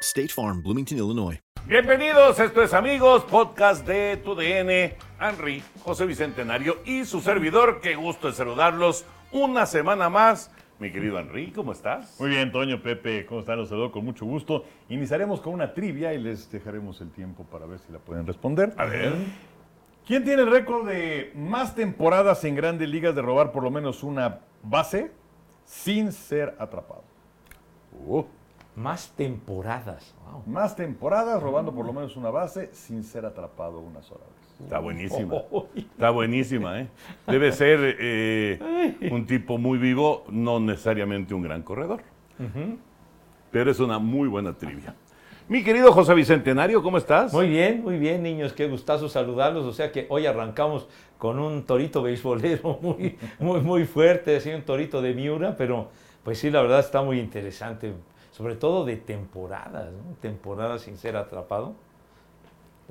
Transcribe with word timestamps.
State 0.00 0.28
Farm, 0.28 0.62
Bloomington, 0.62 0.98
Illinois. 0.98 1.40
Bienvenidos, 1.66 2.38
esto 2.38 2.62
es 2.62 2.74
amigos, 2.74 3.24
podcast 3.24 3.86
de 3.86 4.18
tu 4.18 4.34
DN, 4.34 4.94
Henry, 5.20 5.62
José 5.82 6.06
Bicentenario 6.06 6.78
y 6.84 7.04
su 7.04 7.20
servidor. 7.20 7.80
Qué 7.80 7.96
gusto 7.96 8.28
de 8.28 8.34
saludarlos 8.34 9.04
una 9.32 9.66
semana 9.66 10.08
más. 10.08 10.50
Mi 10.78 10.92
querido 10.92 11.18
Henry, 11.18 11.50
¿cómo 11.50 11.72
estás? 11.72 12.20
Muy 12.20 12.28
bien, 12.28 12.52
Toño, 12.52 12.82
Pepe, 12.82 13.24
¿cómo 13.24 13.40
están? 13.40 13.58
Los 13.58 13.70
saludo 13.70 13.90
con 13.90 14.04
mucho 14.04 14.26
gusto. 14.26 14.64
Iniciaremos 14.90 15.40
con 15.40 15.54
una 15.54 15.72
trivia 15.72 16.12
y 16.12 16.18
les 16.18 16.50
dejaremos 16.52 17.00
el 17.00 17.10
tiempo 17.10 17.44
para 17.44 17.64
ver 17.64 17.78
si 17.78 17.90
la 17.90 17.98
pueden 17.98 18.26
responder. 18.26 18.74
A 18.76 18.84
ver. 18.84 19.14
¿Quién 20.06 20.22
tiene 20.22 20.42
el 20.42 20.50
récord 20.50 20.86
de 20.86 21.32
más 21.34 21.74
temporadas 21.74 22.44
en 22.44 22.54
grandes 22.54 22.88
ligas 22.88 23.14
de 23.14 23.22
robar 23.22 23.50
por 23.50 23.62
lo 23.62 23.70
menos 23.70 24.02
una 24.02 24.40
base 24.62 25.10
sin 25.64 26.12
ser 26.12 26.54
atrapado? 26.58 27.02
Uh, 28.06 28.24
Más 28.76 29.10
temporadas. 29.16 30.14
Wow. 30.30 30.42
Más 30.46 30.76
temporadas 30.76 31.42
robando 31.42 31.74
por 31.74 31.86
lo 31.86 31.94
menos 31.94 32.14
una 32.16 32.30
base 32.30 32.68
sin 32.72 33.02
ser 33.02 33.24
atrapado 33.24 33.80
una 33.80 34.02
sola 34.02 34.20
vez. 34.20 34.60
está 34.64 34.78
buenísima. 34.78 35.42
Está 35.74 36.10
buenísima, 36.10 36.80
¿eh? 36.80 36.88
Debe 37.26 37.52
ser 37.52 37.96
eh, 37.98 38.98
un 39.10 39.26
tipo 39.26 39.56
muy 39.56 39.78
vivo, 39.78 40.24
no 40.28 40.60
necesariamente 40.60 41.32
un 41.32 41.42
gran 41.42 41.62
corredor. 41.62 42.02
Pero 43.50 43.70
es 43.70 43.80
una 43.80 43.98
muy 43.98 44.28
buena 44.28 44.52
trivia. 44.52 44.94
Mi 45.48 45.62
querido 45.62 45.92
José 45.92 46.12
Bicentenario, 46.12 46.82
¿cómo 46.82 46.98
estás? 46.98 47.32
Muy 47.32 47.48
bien, 47.48 47.82
muy 47.82 47.98
bien, 47.98 48.22
niños. 48.22 48.52
Qué 48.52 48.66
gustazo 48.66 49.08
saludarlos. 49.08 49.64
O 49.64 49.72
sea 49.72 49.92
que 49.92 50.06
hoy 50.10 50.26
arrancamos 50.26 50.88
con 51.16 51.38
un 51.38 51.64
torito 51.64 52.02
beisbolero 52.02 52.78
muy, 52.82 53.16
muy, 53.38 53.60
muy 53.60 53.84
fuerte, 53.84 54.36
así 54.36 54.50
un 54.50 54.62
torito 54.62 55.00
de 55.00 55.14
Miura, 55.14 55.56
pero 55.56 55.88
pues 56.24 56.40
sí, 56.40 56.50
la 56.50 56.60
verdad 56.60 56.80
está 56.80 57.00
muy 57.00 57.20
interesante. 57.20 57.94
Sobre 58.36 58.54
todo 58.54 58.84
de 58.84 58.96
temporadas, 58.96 59.90
¿no? 59.92 60.14
temporadas 60.20 60.82
sin 60.82 60.98
ser 60.98 61.16
atrapado. 61.16 61.74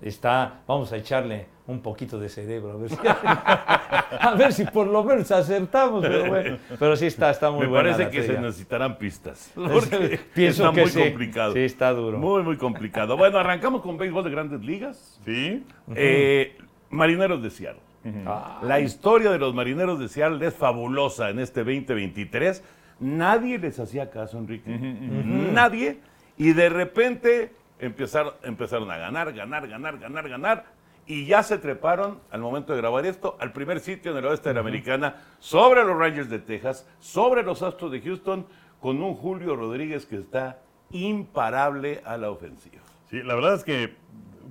Está, 0.02 0.62
vamos 0.68 0.92
a 0.92 0.98
echarle 0.98 1.46
un 1.68 1.82
poquito 1.82 2.20
de 2.20 2.30
cerebro, 2.30 2.72
a 2.72 2.78
ver 2.78 2.90
si, 2.90 2.98
a 3.08 4.36
ver 4.36 4.54
si 4.54 4.66
por 4.66 4.88
lo 4.88 5.04
menos 5.04 5.30
acertamos, 5.32 6.02
pero 6.04 6.28
bueno. 6.28 6.58
Pero 6.80 6.96
sí 6.96 7.06
está, 7.06 7.30
está 7.30 7.52
muy 7.52 7.62
Me 7.62 7.68
buena 7.68 7.92
parece 7.92 8.04
la 8.06 8.10
que 8.10 8.24
se 8.24 8.42
necesitarán 8.42 8.98
pistas. 8.98 9.52
Porque 9.56 10.20
Pienso 10.34 10.64
está 10.64 10.76
que 10.76 10.82
muy 10.82 10.90
sí. 10.90 11.00
complicado. 11.00 11.54
Sí, 11.54 11.60
está 11.60 11.92
duro. 11.92 12.18
Muy, 12.18 12.42
muy 12.42 12.58
complicado. 12.58 13.16
Bueno, 13.16 13.38
arrancamos 13.38 13.84
con 13.84 13.98
béisbol 13.98 14.24
de 14.24 14.32
grandes 14.32 14.62
ligas. 14.62 15.22
¿Sí? 15.26 15.64
Eh, 15.96 16.58
Marineros 16.90 17.44
de 17.44 17.52
Seattle. 17.52 17.82
Ah, 18.26 18.62
La 18.64 18.80
historia 18.80 19.32
de 19.32 19.38
los 19.38 19.54
Marineros 19.54 20.00
de 20.00 20.08
Seattle 20.08 20.46
es 20.46 20.56
fabulosa 20.56 21.30
en 21.30 21.40
este 21.40 21.64
2023. 21.64 22.64
Nadie 23.00 23.58
les 23.58 23.80
hacía 23.80 24.10
caso, 24.10 24.38
Enrique. 24.38 24.70
Nadie. 24.70 26.00
Y 26.38 26.54
de 26.54 26.70
repente 26.70 27.52
empezaron, 27.80 28.34
empezaron 28.44 28.90
a 28.92 28.98
ganar, 28.98 29.34
ganar, 29.34 29.68
ganar, 29.68 30.00
ganar, 30.00 30.30
ganar. 30.30 30.66
Y 31.08 31.26
ya 31.28 31.44
se 31.44 31.58
treparon, 31.60 32.20
al 32.32 32.42
momento 32.42 32.74
de 32.74 32.80
grabar 32.80 33.06
esto, 33.06 33.38
al 33.40 33.52
primer 33.52 33.80
sitio 33.80 34.12
en 34.12 34.18
el 34.18 34.26
oeste 34.26 34.50
de 34.50 34.56
la 34.56 34.62
Americana, 34.62 35.18
sobre 35.40 35.84
los 35.84 35.98
Rangers 35.98 36.30
de 36.30 36.40
Texas, 36.40 36.88
sobre 37.00 37.44
los 37.44 37.62
Astros 37.62 37.92
de 37.92 38.02
Houston, 38.02 38.48
con 38.80 39.02
un 39.02 39.14
Julio 39.14 39.56
Rodríguez 39.56 40.06
que 40.06 40.18
está 40.18 40.60
imparable 40.92 42.02
a 42.06 42.18
la 42.18 42.32
ofensiva. 42.32 42.82
Sí, 43.10 43.22
la 43.22 43.36
verdad 43.36 43.54
es 43.54 43.64
que 43.64 43.96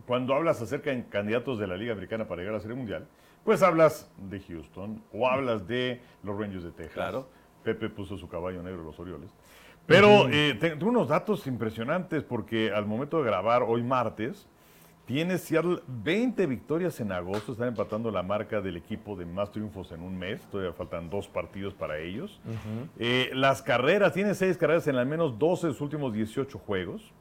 cuando 0.06 0.34
hablas 0.34 0.61
acerca 0.62 0.91
de 0.91 1.05
candidatos 1.06 1.59
de 1.59 1.66
la 1.66 1.76
Liga 1.76 1.93
Americana 1.93 2.26
para 2.28 2.43
llegar 2.43 2.55
a 2.55 2.59
la 2.59 2.62
Serie 2.62 2.76
Mundial, 2.76 3.09
pues 3.44 3.62
hablas 3.62 4.11
de 4.16 4.41
Houston 4.41 5.03
o 5.12 5.28
hablas 5.28 5.66
de 5.66 6.00
los 6.22 6.38
Rangers 6.38 6.65
de 6.65 6.71
Texas. 6.71 6.94
Claro. 6.94 7.28
Pepe 7.64 7.88
puso 7.88 8.16
su 8.16 8.28
caballo 8.28 8.62
negro 8.62 8.84
los 8.84 8.98
Orioles. 9.00 9.30
Pero 9.86 10.28
eh, 10.30 10.54
te- 10.60 10.70
tengo 10.70 10.88
unos 10.91 11.08
datos 11.08 11.47
impresionantes 11.47 12.22
porque 12.22 12.70
al 12.72 12.86
momento 12.86 13.19
de 13.19 13.25
grabar 13.25 13.62
hoy 13.64 13.82
martes, 13.82 14.47
tiene 15.06 15.36
Seattle 15.36 15.80
20 15.86 16.47
victorias 16.47 16.98
en 17.00 17.12
agosto, 17.12 17.52
están 17.52 17.69
empatando 17.69 18.10
la 18.10 18.22
marca 18.22 18.62
del 18.62 18.78
equipo 18.78 19.14
de 19.16 19.26
más 19.26 19.52
triunfos 19.52 19.92
en 19.92 20.00
un 20.00 20.19
mes, 20.19 20.41
todavía 20.50 20.72
faltan 20.72 21.10
dos 21.10 21.28
partidos 21.28 21.75
para 21.75 21.98
ellos. 21.98 22.41
Eh, 22.98 23.30
las 23.34 23.60
carreras, 23.60 24.14
tiene 24.14 24.32
seis 24.34 24.56
carreras 24.56 24.86
en 24.86 24.96
al 24.96 25.04
menos 25.06 25.38
12 25.38 25.66
de 25.66 25.72
sus 25.75 25.82
últimos 25.82 26.14
18 26.14 26.58
juegos. 26.58 27.12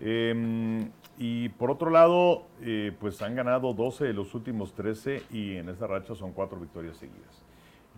Eh, 0.00 0.88
y 1.18 1.50
por 1.50 1.70
otro 1.70 1.90
lado, 1.90 2.44
eh, 2.62 2.92
pues 2.98 3.20
han 3.22 3.34
ganado 3.36 3.74
12 3.74 4.04
de 4.06 4.12
los 4.14 4.34
últimos 4.34 4.72
13 4.72 5.22
y 5.30 5.56
en 5.56 5.68
esa 5.68 5.86
racha 5.86 6.14
son 6.14 6.32
cuatro 6.32 6.58
victorias 6.58 6.96
seguidas. 6.96 7.44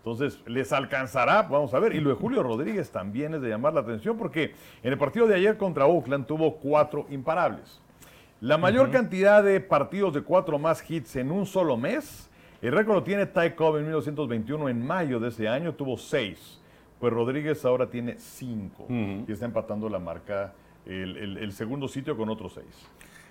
Entonces, 0.05 0.39
¿les 0.47 0.71
alcanzará? 0.71 1.45
Vamos 1.45 1.73
a 1.73 1.79
ver. 1.79 1.95
Y 1.95 2.01
lo 2.01 2.11
de 2.11 2.17
Julio 2.17 2.43
Rodríguez 2.43 2.91
también 2.91 3.33
es 3.33 3.41
de 3.41 3.49
llamar 3.49 3.73
la 3.73 3.81
atención 3.81 4.19
porque 4.19 4.53
en 4.83 4.93
el 4.93 4.99
partido 4.99 5.27
de 5.27 5.35
ayer 5.35 5.57
contra 5.57 5.87
Oakland 5.87 6.27
tuvo 6.27 6.57
cuatro 6.57 7.07
imparables. 7.09 7.81
La 8.43 8.59
mayor 8.59 8.91
cantidad 8.91 9.43
de 9.43 9.61
partidos 9.61 10.13
de 10.13 10.21
cuatro 10.21 10.59
más 10.59 10.85
hits 10.91 11.17
en 11.17 11.31
un 11.31 11.47
solo 11.47 11.79
mes, 11.79 12.29
el 12.61 12.73
récord 12.73 12.97
lo 12.97 13.03
tiene 13.03 13.25
Ty 13.25 13.53
Cobb 13.57 13.77
en 13.77 13.85
1921, 13.85 14.69
en 14.69 14.87
mayo 14.87 15.19
de 15.19 15.29
ese 15.29 15.49
año 15.49 15.73
tuvo 15.73 15.97
seis. 15.97 16.61
Pues 17.01 17.11
Rodríguez 17.11 17.65
ahora 17.65 17.89
tiene 17.89 18.17
cinco 18.19 18.85
y 19.27 19.33
está 19.33 19.47
empatando 19.47 19.89
la 19.89 19.99
marca, 19.99 20.53
el, 20.85 21.17
el- 21.17 21.39
el 21.39 21.53
segundo 21.53 21.89
sitio 21.89 22.15
con 22.15 22.29
otros 22.29 22.53
seis. 22.53 22.89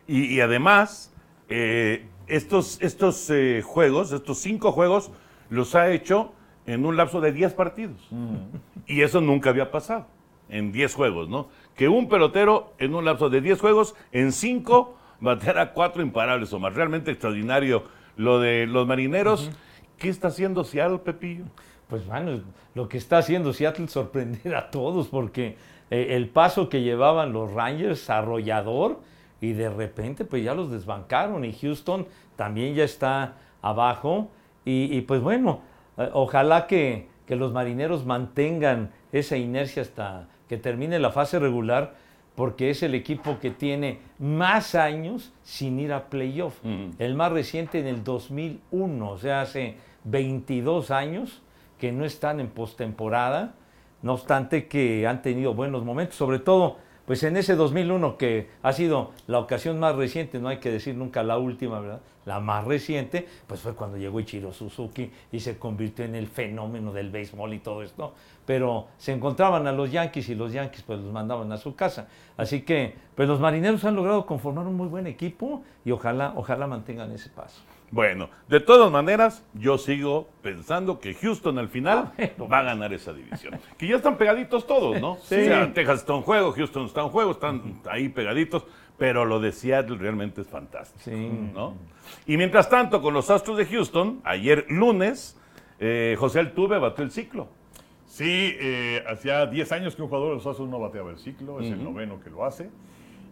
Y, 0.07 0.25
y 0.35 0.41
además, 0.41 1.13
eh, 1.49 2.07
estos, 2.25 2.81
estos 2.81 3.29
eh, 3.29 3.61
juegos, 3.63 4.11
estos 4.11 4.39
cinco 4.39 4.71
juegos, 4.71 5.11
los 5.51 5.75
ha 5.75 5.91
hecho 5.91 6.33
en 6.65 6.85
un 6.85 6.97
lapso 6.97 7.21
de 7.21 7.31
10 7.31 7.53
partidos. 7.53 8.09
Y 8.85 9.01
eso 9.01 9.21
nunca 9.21 9.49
había 9.49 9.71
pasado, 9.71 10.07
en 10.49 10.71
10 10.71 10.93
juegos, 10.93 11.29
¿no? 11.29 11.47
Que 11.75 11.89
un 11.89 12.07
pelotero 12.09 12.73
en 12.77 12.95
un 12.95 13.05
lapso 13.05 13.29
de 13.29 13.41
10 13.41 13.59
juegos, 13.59 13.95
en 14.11 14.31
5, 14.31 14.97
bateara 15.19 15.73
cuatro 15.73 16.01
imparables 16.01 16.51
o 16.53 16.59
más. 16.59 16.73
Realmente 16.73 17.11
extraordinario 17.11 17.83
lo 18.17 18.39
de 18.39 18.67
los 18.67 18.85
marineros. 18.85 19.51
¿Qué 19.97 20.09
está 20.09 20.27
haciendo 20.27 20.63
Seattle, 20.63 20.99
Pepillo? 20.99 21.45
Pues 21.87 22.05
bueno, 22.05 22.41
lo 22.75 22.89
que 22.89 22.97
está 22.97 23.19
haciendo 23.19 23.53
Seattle 23.53 23.87
sorprender 23.87 24.55
a 24.55 24.69
todos 24.69 25.07
porque 25.07 25.57
eh, 25.89 26.07
el 26.11 26.27
paso 26.27 26.69
que 26.69 26.81
llevaban 26.81 27.33
los 27.33 27.51
Rangers 27.53 28.09
arrollador 28.09 28.99
y 29.41 29.53
de 29.53 29.69
repente 29.69 30.25
pues 30.25 30.43
ya 30.43 30.53
los 30.53 30.71
desbancaron 30.71 31.45
y 31.45 31.53
Houston 31.53 32.07
también 32.35 32.75
ya 32.75 32.83
está 32.83 33.35
abajo 33.61 34.29
y, 34.65 34.95
y, 34.95 35.01
pues 35.01 35.21
bueno, 35.21 35.61
ojalá 36.13 36.67
que, 36.67 37.07
que 37.25 37.35
los 37.35 37.51
marineros 37.51 38.05
mantengan 38.05 38.91
esa 39.11 39.37
inercia 39.37 39.81
hasta 39.81 40.27
que 40.47 40.57
termine 40.57 40.99
la 40.99 41.11
fase 41.11 41.39
regular 41.39 41.95
porque 42.35 42.69
es 42.69 42.81
el 42.81 42.95
equipo 42.95 43.39
que 43.39 43.51
tiene 43.51 43.99
más 44.17 44.75
años 44.75 45.33
sin 45.43 45.79
ir 45.79 45.93
a 45.93 46.09
playoff. 46.09 46.55
El 46.97 47.15
más 47.15 47.31
reciente 47.31 47.79
en 47.79 47.87
el 47.87 48.03
2001, 48.03 49.09
o 49.09 49.17
sea, 49.17 49.41
hace 49.41 49.77
22 50.05 50.89
años 50.91 51.41
que 51.79 51.91
no 51.91 52.05
están 52.05 52.39
en 52.39 52.47
postemporada, 52.47 53.53
no 54.01 54.13
obstante 54.13 54.67
que 54.67 55.05
han 55.07 55.21
tenido 55.21 55.53
buenos 55.53 55.83
momentos, 55.83 56.15
sobre 56.15 56.39
todo 56.39 56.77
pues 57.05 57.23
en 57.23 57.35
ese 57.35 57.55
2001 57.55 58.17
que 58.17 58.49
ha 58.61 58.71
sido 58.71 59.11
la 59.27 59.39
ocasión 59.39 59.79
más 59.79 59.95
reciente, 59.95 60.39
no 60.39 60.47
hay 60.47 60.57
que 60.57 60.71
decir 60.71 60.95
nunca 60.95 61.21
la 61.23 61.37
última, 61.37 61.79
¿verdad? 61.79 62.01
La 62.25 62.39
más 62.39 62.63
reciente, 62.63 63.27
pues 63.47 63.59
fue 63.59 63.75
cuando 63.75 63.97
llegó 63.97 64.19
Ichiro 64.21 64.53
Suzuki 64.53 65.11
y 65.31 65.41
se 65.41 65.57
convirtió 65.57 66.05
en 66.05 66.15
el 66.15 66.27
fenómeno 66.27 66.93
del 66.93 67.09
béisbol 67.09 67.53
y 67.53 67.59
todo 67.59 67.83
esto. 67.83 68.13
Pero 68.45 68.87
se 68.97 69.11
encontraban 69.11 69.67
a 69.67 69.73
los 69.73 69.91
Yankees 69.91 70.29
y 70.29 70.35
los 70.35 70.53
Yankees 70.53 70.83
pues 70.83 70.99
los 70.99 71.11
mandaban 71.11 71.51
a 71.51 71.57
su 71.57 71.75
casa. 71.75 72.07
Así 72.37 72.61
que 72.61 72.95
pues 73.15 73.27
los 73.27 73.41
marineros 73.41 73.83
han 73.83 73.95
logrado 73.95 74.25
conformar 74.25 74.65
un 74.67 74.75
muy 74.75 74.87
buen 74.87 75.07
equipo 75.07 75.63
y 75.83 75.91
ojalá, 75.91 76.33
ojalá 76.37 76.67
mantengan 76.67 77.11
ese 77.11 77.29
paso. 77.29 77.61
Bueno, 77.93 78.27
de 78.47 78.59
todas 78.59 78.91
maneras, 78.91 79.45
yo 79.53 79.77
sigo 79.77 80.27
pensando 80.41 80.99
que 80.99 81.13
Houston 81.13 81.59
al 81.59 81.69
final 81.69 82.11
Ah, 82.17 82.43
va 82.51 82.59
a 82.59 82.63
ganar 82.63 82.91
esa 82.91 83.13
división. 83.13 83.59
Que 83.77 83.85
ya 83.87 83.97
están 83.97 84.17
pegaditos 84.17 84.65
todos, 84.65 84.99
¿no? 84.99 85.17
Sí. 85.21 85.35
O 85.35 85.43
sea, 85.43 85.71
Texas 85.73 85.99
está 85.99 86.15
en 86.15 86.23
juego, 86.23 86.51
Houston 86.53 86.85
está 86.87 87.01
en 87.01 87.09
juego, 87.09 87.29
están 87.31 87.81
ahí 87.87 88.09
pegaditos, 88.09 88.65
pero 88.97 89.25
lo 89.25 89.39
de 89.39 89.51
Seattle 89.51 89.97
realmente 89.97 90.41
es 90.41 90.47
fantástico, 90.47 91.01
Sí. 91.03 91.29
¿no? 91.53 91.75
Y 92.25 92.35
mientras 92.37 92.67
tanto, 92.67 92.99
con 92.99 93.13
los 93.13 93.29
Astros 93.29 93.57
de 93.57 93.67
Houston, 93.67 94.21
ayer 94.23 94.65
lunes, 94.69 95.39
eh, 95.79 96.15
José 96.17 96.39
Altuve 96.39 96.79
batió 96.79 97.03
el 97.03 97.11
ciclo. 97.11 97.47
Sí, 98.07 98.55
eh, 98.59 99.03
hacía 99.07 99.45
10 99.45 99.71
años 99.71 99.95
que 99.95 100.01
un 100.01 100.07
jugador 100.07 100.29
de 100.29 100.35
los 100.37 100.47
Astros 100.47 100.67
no 100.67 100.79
bateaba 100.79 101.11
el 101.11 101.19
ciclo, 101.19 101.59
es 101.61 101.67
el 101.71 101.83
noveno 101.83 102.19
que 102.19 102.31
lo 102.31 102.43
hace. 102.43 102.71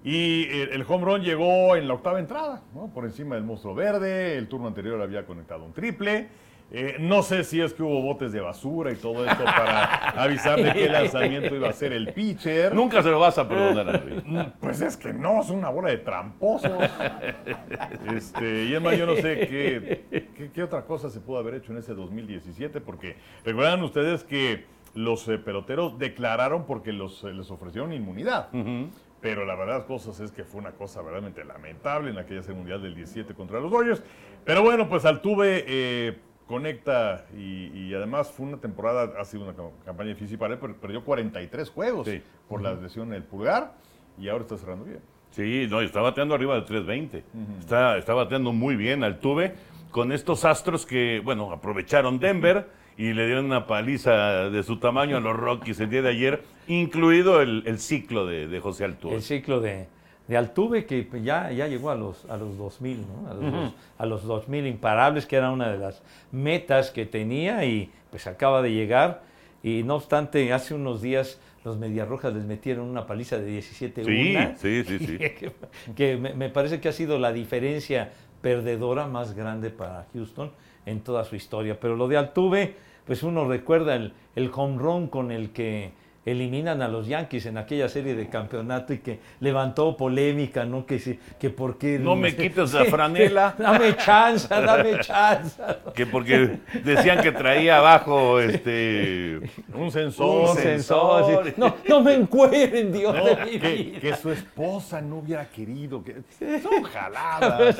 Y 0.03 0.47
el, 0.49 0.83
home 0.87 1.05
run 1.05 1.21
llegó 1.21 1.75
en 1.75 1.87
la 1.87 1.93
octava 1.93 2.19
entrada, 2.19 2.63
¿no? 2.73 2.91
por 2.93 3.05
encima 3.05 3.35
del 3.35 3.43
monstruo 3.43 3.75
verde. 3.75 4.37
El 4.37 4.47
turno 4.47 4.67
anterior 4.67 4.99
había 5.01 5.25
conectado 5.25 5.63
un 5.63 5.73
triple. 5.73 6.27
Eh, 6.73 6.95
no 6.99 7.21
sé 7.21 7.43
si 7.43 7.59
es 7.59 7.73
que 7.73 7.83
hubo 7.83 8.01
botes 8.01 8.31
de 8.31 8.39
basura 8.39 8.93
y 8.93 8.95
todo 8.95 9.25
esto 9.25 9.43
para 9.43 9.83
avisar 10.23 10.57
de 10.63 10.71
qué 10.71 10.87
lanzamiento 10.87 11.53
iba 11.53 11.67
a 11.67 11.73
ser 11.73 11.91
el 11.91 12.13
pitcher. 12.13 12.73
Nunca 12.73 13.03
se 13.03 13.09
lo 13.09 13.19
vas 13.19 13.37
a 13.37 13.47
perdonar, 13.47 14.01
Henry. 14.07 14.53
Pues 14.61 14.79
es 14.79 14.95
que 14.95 15.11
no, 15.11 15.41
es 15.41 15.49
una 15.49 15.69
bola 15.69 15.89
de 15.89 15.97
tramposos. 15.97 16.71
Este, 18.15 18.65
y 18.65 18.73
es 18.73 18.81
más, 18.81 18.97
yo 18.97 19.05
no 19.05 19.15
sé 19.15 19.47
qué, 19.47 20.05
qué, 20.35 20.51
qué 20.51 20.63
otra 20.63 20.85
cosa 20.85 21.09
se 21.09 21.19
pudo 21.19 21.37
haber 21.37 21.55
hecho 21.55 21.71
en 21.71 21.77
ese 21.77 21.93
2017, 21.93 22.81
porque 22.81 23.15
recuerdan 23.43 23.83
ustedes 23.83 24.23
que 24.23 24.65
los 24.93 25.27
eh, 25.27 25.37
peloteros 25.37 25.97
declararon 25.97 26.65
porque 26.65 26.91
los, 26.91 27.23
eh, 27.23 27.33
les 27.33 27.49
ofrecieron 27.51 27.93
inmunidad. 27.93 28.49
Pero 29.21 29.45
la 29.45 29.55
verdad, 29.55 29.85
cosas 29.85 30.19
es 30.19 30.31
que 30.31 30.43
fue 30.43 30.59
una 30.61 30.71
cosa 30.71 30.99
verdaderamente 31.01 31.43
lamentable 31.45 32.09
en 32.09 32.17
aquella 32.17 32.41
serie 32.41 32.57
mundial 32.57 32.81
del 32.81 32.95
17 32.95 33.33
contra 33.35 33.59
los 33.59 33.71
Dodgers. 33.71 34.01
Pero 34.43 34.63
bueno, 34.63 34.89
pues 34.89 35.05
Altuve 35.05 35.63
eh, 35.67 36.17
conecta 36.47 37.25
y, 37.37 37.67
y 37.67 37.93
además 37.93 38.31
fue 38.31 38.47
una 38.47 38.57
temporada, 38.57 39.13
ha 39.19 39.23
sido 39.25 39.43
una 39.43 39.53
cam- 39.55 39.71
campaña 39.85 40.09
difícil 40.09 40.37
para 40.37 40.55
él, 40.55 40.59
pero 40.59 40.75
perdió 40.75 41.03
43 41.05 41.69
juegos 41.69 42.07
Sí. 42.07 42.21
por 42.49 42.61
la 42.61 42.73
lesión 42.73 43.09
en 43.09 43.13
el 43.13 43.23
pulgar 43.23 43.73
y 44.17 44.27
ahora 44.27 44.43
está 44.43 44.57
cerrando 44.57 44.85
bien. 44.85 44.99
Sí, 45.29 45.67
no, 45.69 45.79
está 45.81 46.01
bateando 46.01 46.35
arriba 46.35 46.55
de 46.55 46.61
320. 46.63 47.23
está, 47.59 47.97
está 47.97 48.13
bateando 48.13 48.51
muy 48.51 48.75
bien 48.75 49.03
Altuve 49.03 49.53
con 49.91 50.11
estos 50.11 50.43
astros 50.45 50.85
que, 50.85 51.21
bueno, 51.23 51.51
aprovecharon 51.51 52.19
Denver 52.19 52.67
y 53.01 53.13
le 53.13 53.25
dieron 53.25 53.45
una 53.45 53.65
paliza 53.65 54.49
de 54.49 54.63
su 54.63 54.77
tamaño 54.77 55.17
a 55.17 55.19
los 55.19 55.35
Rockies 55.35 55.79
el 55.79 55.89
día 55.89 56.01
de 56.03 56.09
ayer, 56.09 56.43
incluido 56.67 57.41
el, 57.41 57.63
el 57.65 57.79
ciclo 57.79 58.25
de, 58.27 58.47
de 58.47 58.59
José 58.59 58.85
Altuve. 58.85 59.15
el 59.15 59.21
ciclo 59.23 59.59
de, 59.59 59.87
de 60.27 60.37
Altuve 60.37 60.85
que 60.85 61.07
ya, 61.23 61.51
ya 61.51 61.67
llegó 61.67 61.89
a 61.89 61.95
los, 61.95 62.25
a 62.29 62.37
los 62.37 62.57
2000, 62.57 63.05
¿no? 63.07 63.29
A 63.29 63.33
los, 63.33 63.51
dos- 63.51 63.73
a 63.97 64.05
los 64.05 64.23
2000 64.23 64.67
imparables, 64.67 65.25
que 65.25 65.35
era 65.35 65.51
una 65.51 65.71
de 65.71 65.77
las 65.79 66.03
metas 66.31 66.91
que 66.91 67.05
tenía 67.05 67.65
y 67.65 67.89
pues 68.11 68.27
acaba 68.27 68.61
de 68.61 68.71
llegar. 68.71 69.23
Y 69.63 69.83
no 69.83 69.95
obstante, 69.95 70.51
hace 70.53 70.73
unos 70.73 71.01
días 71.01 71.39
los 71.63 71.77
Mediarrojas 71.77 72.33
les 72.33 72.45
metieron 72.45 72.87
una 72.87 73.05
paliza 73.05 73.37
de 73.37 73.45
17 73.45 74.03
Sí, 74.03 74.31
una, 74.35 74.55
sí, 74.57 74.83
sí, 74.83 74.99
sí. 74.99 75.17
que, 75.19 75.51
que 75.95 76.17
me, 76.17 76.33
me 76.33 76.49
parece 76.49 76.79
que 76.79 76.89
ha 76.89 76.93
sido 76.93 77.17
la 77.19 77.31
diferencia 77.31 78.11
perdedora 78.41 79.05
más 79.07 79.33
grande 79.35 79.69
para 79.69 80.07
Houston 80.13 80.51
en 80.85 81.01
toda 81.01 81.23
su 81.25 81.35
historia. 81.35 81.79
Pero 81.79 81.95
lo 81.95 82.07
de 82.07 82.17
Altuve, 82.17 82.75
pues 83.05 83.23
uno 83.23 83.47
recuerda 83.47 83.95
el, 83.95 84.13
el 84.35 84.51
home 84.53 84.77
run 84.77 85.07
con 85.07 85.31
el 85.31 85.51
que 85.51 85.99
eliminan 86.23 86.83
a 86.83 86.87
los 86.87 87.07
Yankees 87.07 87.47
en 87.47 87.57
aquella 87.57 87.89
serie 87.89 88.13
de 88.13 88.29
campeonato 88.29 88.93
y 88.93 88.99
que 88.99 89.19
levantó 89.39 89.97
polémica, 89.97 90.65
¿no? 90.65 90.85
Que, 90.85 90.99
si- 90.99 91.19
que 91.39 91.49
por 91.49 91.79
qué... 91.79 91.97
No 91.97 92.15
me 92.15 92.35
quites 92.37 92.73
la 92.73 92.85
franela. 92.85 93.55
dame 93.57 93.97
chance, 93.97 94.47
dame 94.47 94.99
chance. 94.99 95.59
Que 95.95 96.05
porque 96.05 96.59
decían 96.83 97.21
que 97.23 97.31
traía 97.31 97.79
abajo 97.79 98.39
este 98.39 99.41
Un 99.73 99.91
sensor. 99.91 100.51
Un 100.51 100.57
sensor, 100.57 101.43
sí. 101.47 101.53
No, 101.57 101.75
no 101.89 102.01
me 102.01 102.13
encueren, 102.13 102.93
Dios 102.93 103.15
No, 103.15 103.25
de 103.25 103.35
mi 103.43 103.59
que, 103.59 103.73
vida. 103.75 103.99
que 103.99 104.15
su 104.15 104.29
esposa 104.31 105.01
no 105.01 105.17
hubiera 105.17 105.49
querido. 105.49 106.03
Que, 106.03 106.17
son 106.61 106.83
jaladas. 106.83 107.77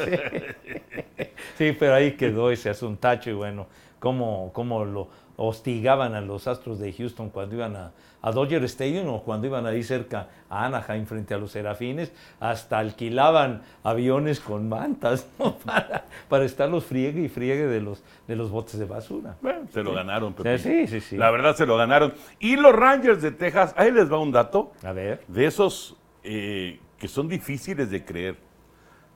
Sí, 1.60 1.76
pero 1.78 1.94
ahí 1.94 2.14
quedó 2.14 2.50
ese 2.52 2.70
asuntacho 2.72 3.30
y 3.30 3.34
bueno, 3.34 3.68
cómo, 4.02 4.52
cómo 4.52 4.84
lo 4.84 5.08
hostigaban 5.38 6.14
a 6.16 6.22
los 6.22 6.48
Astros 6.48 6.80
de 6.80 6.92
Houston 6.92 7.30
cuando 7.30 7.56
iban 7.56 7.76
a, 7.76 7.92
a 8.22 8.32
Dodger 8.32 8.64
Stadium 8.66 9.08
o 9.08 9.24
cuando 9.24 9.48
iban 9.48 9.66
ahí 9.66 9.84
cerca 9.84 10.28
a 10.50 10.66
Anaheim 10.66 11.06
frente 11.06 11.34
a 11.34 11.38
los 11.38 11.52
Serafines, 11.52 12.12
hasta 12.40 12.80
alquilaban 12.80 13.62
aviones 13.84 14.40
con 14.40 14.68
mantas 14.68 15.28
¿no? 15.40 15.56
para, 15.66 16.06
para 16.28 16.46
estarlos 16.46 16.84
friegue 16.84 17.22
y 17.22 17.30
friegue 17.30 17.68
de 17.68 17.80
los, 17.80 18.04
de 18.28 18.36
los 18.36 18.50
botes 18.52 18.78
de 18.78 18.86
basura. 18.86 19.38
Bueno, 19.42 19.68
se 19.72 19.84
lo 19.84 19.94
ganaron, 19.94 20.34
Pepín. 20.34 20.58
Sí, 20.60 20.88
sí, 20.88 21.00
sí. 21.00 21.18
La 21.18 21.32
verdad 21.32 21.56
se 21.56 21.66
lo 21.66 21.78
ganaron. 21.78 22.14
Y 22.40 22.56
los 22.58 22.74
Rangers 22.76 23.22
de 23.22 23.32
Texas, 23.32 23.74
ahí 23.78 23.92
les 23.92 24.12
va 24.12 24.20
un 24.20 24.32
dato 24.32 24.74
A 24.84 24.92
ver. 24.92 25.24
de 25.28 25.46
esos 25.46 25.96
eh, 26.24 26.80
que 26.98 27.08
son 27.08 27.28
difíciles 27.28 27.90
de 27.90 28.04
creer. 28.04 28.36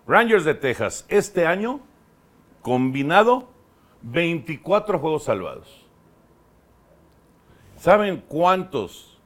Rangers 0.08 0.46
de 0.46 0.54
Texas, 0.54 1.06
este 1.08 1.48
año, 1.48 1.82
combinado, 2.62 3.55
24 4.06 5.00
juegos 5.00 5.24
salvados. 5.24 5.86
¿Saben 7.78 8.24
cuántos 8.28 9.20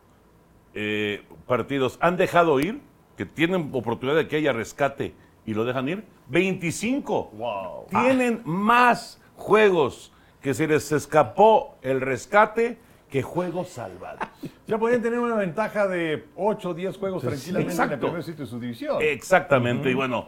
eh, 0.73 1.23
partidos 1.45 1.97
han 2.01 2.17
dejado 2.17 2.59
ir? 2.59 2.81
Que 3.17 3.25
tienen 3.25 3.69
oportunidad 3.73 4.17
de 4.17 4.27
que 4.27 4.37
haya 4.37 4.53
rescate 4.53 5.13
y 5.45 5.53
lo 5.53 5.65
dejan 5.65 5.89
ir. 5.89 6.05
25. 6.29 7.31
Wow. 7.33 7.87
Tienen 7.89 8.41
más 8.45 9.21
juegos 9.35 10.13
que 10.41 10.53
se 10.53 10.67
les 10.67 10.91
escapó 10.93 11.77
el 11.81 11.99
rescate 11.99 12.77
que 13.09 13.21
juegos 13.21 13.69
salvados. 13.69 14.21
Ya 14.69 14.77
podían 14.77 15.01
tener 15.01 15.17
una 15.17 15.33
ventaja 15.33 15.87
de 15.87 16.27
8 16.35 16.69
o 16.69 16.73
10 16.75 16.97
juegos 16.99 17.23
tranquilamente 17.23 17.73
en 17.73 17.91
el 17.91 17.99
primer 17.99 18.23
sitio 18.23 18.45
de 18.45 18.51
su 18.51 18.59
división. 18.59 18.97
Exactamente, 19.01 19.89
y 19.89 19.95
bueno, 19.95 20.27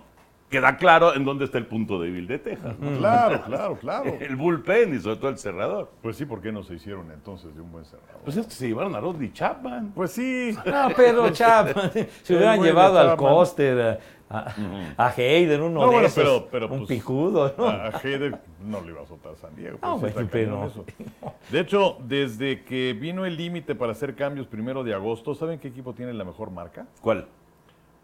queda 0.51 0.77
claro 0.77 1.15
en 1.15 1.25
dónde 1.25 1.45
está 1.45 1.57
el 1.57 1.65
punto 1.65 2.00
débil 2.00 2.27
de 2.27 2.38
Texas. 2.38 2.77
¿no? 2.77 2.98
Claro, 3.00 3.42
claro, 3.44 3.75
claro. 3.77 4.15
El 4.19 4.36
bullpen 4.36 4.94
y 4.95 5.00
sobre 5.00 5.15
todo 5.15 5.30
el 5.30 5.38
cerrador. 5.39 5.89
Pues 6.03 6.18
sí, 6.18 6.25
¿por 6.25 6.42
qué 6.42 6.51
no 6.51 6.62
se 6.62 6.75
hicieron 6.75 7.09
entonces 7.12 7.56
de 7.56 7.62
un 7.62 7.71
buen 7.71 7.86
cerrado? 7.86 8.19
Pues 8.24 8.38
es 8.38 8.45
que 8.45 8.53
se 8.53 8.68
llevaron 8.68 8.94
a 8.95 9.00
Rodney 9.00 9.31
Chapman. 9.33 9.94
Pues 9.95 10.12
sí. 10.12 10.56
No, 10.65 10.89
pero 10.95 11.30
Chapman, 11.31 11.92
se 12.24 12.36
hubieran 12.36 12.57
bueno, 12.57 12.63
llevado 12.71 13.00
al 13.00 13.07
Chapman. 13.12 13.33
Coster, 13.33 14.00
a, 14.30 14.38
a, 14.38 14.53
a 14.98 15.07
Hayden, 15.09 15.62
uno 15.62 15.80
No, 15.80 15.81
de 15.81 15.92
bueno, 15.94 16.07
esos, 16.07 16.24
pero- 16.24 16.48
pero, 16.51 16.68
un 16.69 16.80
pues, 16.86 16.89
picudo, 16.89 17.53
¿no? 17.57 17.65
A, 17.65 17.88
a 17.88 17.98
Hader 17.98 18.39
no 18.63 18.81
le 18.81 18.92
iba 18.92 19.01
a 19.01 19.06
soltar 19.06 19.36
San 19.38 19.56
Diego. 19.56 19.80
No, 19.81 20.00
pues, 20.00 20.13
bueno, 20.13 20.27
está 20.27 20.38
cañón 20.38 20.69
pero- 20.74 20.86
eso. 21.31 21.33
De 21.50 21.59
hecho, 21.59 21.98
desde 22.06 22.63
que 22.63 22.94
vino 22.94 23.25
el 23.25 23.36
límite 23.38 23.74
para 23.75 23.92
hacer 23.94 24.15
cambios 24.15 24.48
primero 24.48 24.83
de 24.83 24.94
agosto, 24.94 25.33
¿saben 25.36 25.59
qué 25.59 25.68
equipo 25.69 25.94
tiene 25.94 26.13
la 26.13 26.24
mejor 26.24 26.51
marca? 26.51 26.86
¿Cuál? 27.01 27.27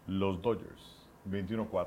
Los 0.06 0.40
Dodgers, 0.42 1.06
21-4. 1.30 1.86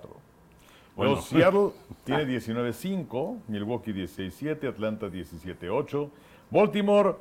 Bueno. 0.96 1.16
Los 1.16 1.26
Seattle 1.26 1.70
tiene 2.04 2.26
19-5, 2.26 3.40
Milwaukee 3.48 3.94
16-7, 3.94 4.68
Atlanta 4.68 5.08
17-8, 5.08 6.10
Baltimore, 6.50 7.16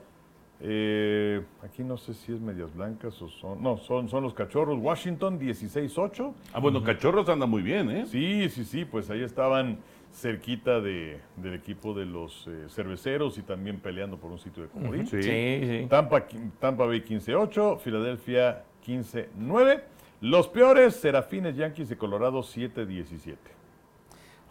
eh, 0.62 1.42
aquí 1.64 1.82
no 1.82 1.96
sé 1.96 2.12
si 2.12 2.32
es 2.32 2.40
medias 2.40 2.74
blancas 2.74 3.20
o 3.22 3.28
son, 3.28 3.62
no, 3.62 3.78
son, 3.78 4.08
son 4.08 4.22
los 4.22 4.34
cachorros, 4.34 4.78
Washington 4.78 5.40
16-8. 5.40 6.34
Ah, 6.52 6.60
bueno, 6.60 6.82
Cachorros 6.82 7.28
anda 7.30 7.46
muy 7.46 7.62
bien, 7.62 7.90
¿eh? 7.90 8.06
Sí, 8.06 8.48
sí, 8.50 8.64
sí, 8.64 8.84
pues 8.84 9.08
ahí 9.08 9.22
estaban 9.22 9.78
cerquita 10.12 10.80
de, 10.80 11.20
del 11.36 11.54
equipo 11.54 11.94
de 11.94 12.04
los 12.04 12.46
eh, 12.46 12.66
cerveceros 12.68 13.38
y 13.38 13.42
también 13.42 13.78
peleando 13.78 14.18
por 14.18 14.30
un 14.30 14.38
sitio 14.38 14.64
de 14.64 14.68
comodín. 14.68 15.06
Sí. 15.06 15.22
Sí, 15.22 15.60
sí. 15.62 15.86
Tampa, 15.88 16.26
Tampa 16.58 16.84
Bay 16.84 17.00
15-8, 17.00 17.78
Filadelfia 17.78 18.64
15-9. 18.86 19.82
Los 20.20 20.48
peores, 20.48 20.96
Serafines 20.96 21.56
Yankees 21.56 21.88
de 21.88 21.96
Colorado 21.96 22.40
7-17. 22.40 23.36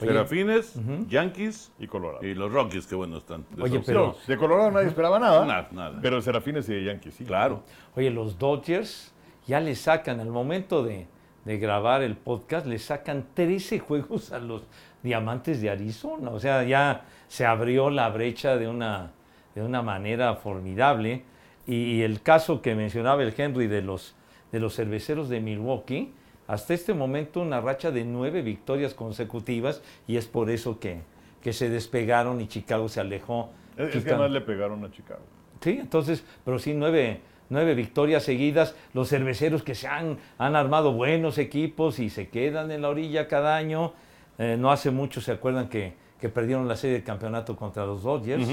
Oye, 0.01 0.11
Serafines, 0.11 0.75
Yankees 1.09 1.71
Y 1.79 1.87
Colorado. 1.87 2.25
y 2.25 2.33
los 2.33 2.51
Rockies, 2.51 2.87
que 2.87 2.95
bueno 2.95 3.17
están. 3.17 3.45
Oye, 3.61 3.81
pero- 3.85 4.15
de 4.27 4.37
Colorado 4.37 4.71
nadie 4.71 4.87
esperaba 4.87 5.19
nada. 5.19 5.45
Nada, 5.45 5.67
nada. 5.71 5.99
Pero 6.01 6.21
Serafines 6.21 6.67
y 6.69 6.73
de 6.73 6.83
Yankees, 6.85 7.13
sí. 7.15 7.25
Claro. 7.25 7.63
Oye, 7.95 8.09
los 8.09 8.37
Dodgers 8.37 9.13
ya 9.45 9.59
le 9.59 9.75
sacan, 9.75 10.19
al 10.19 10.29
momento 10.29 10.83
de, 10.83 11.07
de 11.45 11.57
grabar 11.57 12.01
el 12.01 12.15
podcast, 12.15 12.65
le 12.65 12.79
sacan 12.79 13.25
13 13.33 13.79
juegos 13.79 14.31
a 14.31 14.39
los 14.39 14.63
Diamantes 15.03 15.61
de 15.61 15.69
Arizona. 15.69 16.29
O 16.31 16.39
sea, 16.39 16.63
ya 16.63 17.05
se 17.27 17.45
abrió 17.45 17.89
la 17.89 18.09
brecha 18.09 18.57
de 18.57 18.67
una, 18.67 19.11
de 19.55 19.63
una 19.63 19.81
manera 19.81 20.35
formidable. 20.35 21.23
Y, 21.67 22.01
el 22.01 22.21
caso 22.23 22.61
que 22.63 22.73
mencionaba 22.73 23.21
el 23.21 23.33
Henry 23.37 23.67
de 23.67 23.81
los, 23.83 24.15
de 24.51 24.59
los 24.59 24.75
cerveceros 24.75 25.29
de 25.29 25.39
Milwaukee, 25.39 26.13
hasta 26.49 26.73
este 26.73 26.95
momento 26.95 27.41
una 27.41 27.61
racha 27.61 27.91
de 27.91 28.03
nueve 28.03 28.41
victorias 28.41 28.95
consecutivas 28.95 29.83
y 30.07 30.17
es 30.17 30.25
por 30.25 30.49
eso 30.49 30.79
que, 30.79 31.01
que 31.43 31.53
se 31.53 31.69
despegaron 31.69 32.41
y 32.41 32.47
Chicago 32.47 32.89
se 32.89 32.99
alejó. 32.99 33.51
Es, 33.77 33.95
es 33.95 34.03
que 34.03 34.09
además 34.09 34.31
le 34.31 34.41
pegaron 34.41 34.83
a 34.83 34.89
Chicago. 34.89 35.21
Sí, 35.61 35.77
entonces, 35.79 36.23
pero 36.43 36.57
sí, 36.57 36.73
nueve, 36.73 37.21
nueve 37.49 37.75
victorias 37.75 38.23
seguidas. 38.23 38.75
Los 38.95 39.09
cerveceros 39.09 39.61
que 39.61 39.75
se 39.75 39.87
han, 39.87 40.17
han 40.39 40.55
armado 40.55 40.91
buenos 40.91 41.37
equipos 41.37 41.99
y 41.99 42.09
se 42.09 42.29
quedan 42.29 42.71
en 42.71 42.81
la 42.81 42.89
orilla 42.89 43.27
cada 43.27 43.55
año. 43.55 43.93
Eh, 44.39 44.57
no 44.57 44.71
hace 44.71 44.89
mucho 44.89 45.21
se 45.21 45.31
acuerdan 45.31 45.69
que, 45.69 45.93
que 46.19 46.29
perdieron 46.29 46.67
la 46.67 46.77
serie 46.77 46.97
de 46.97 47.03
campeonato 47.03 47.55
contra 47.55 47.85
los 47.85 48.01
Dodgers. 48.01 48.49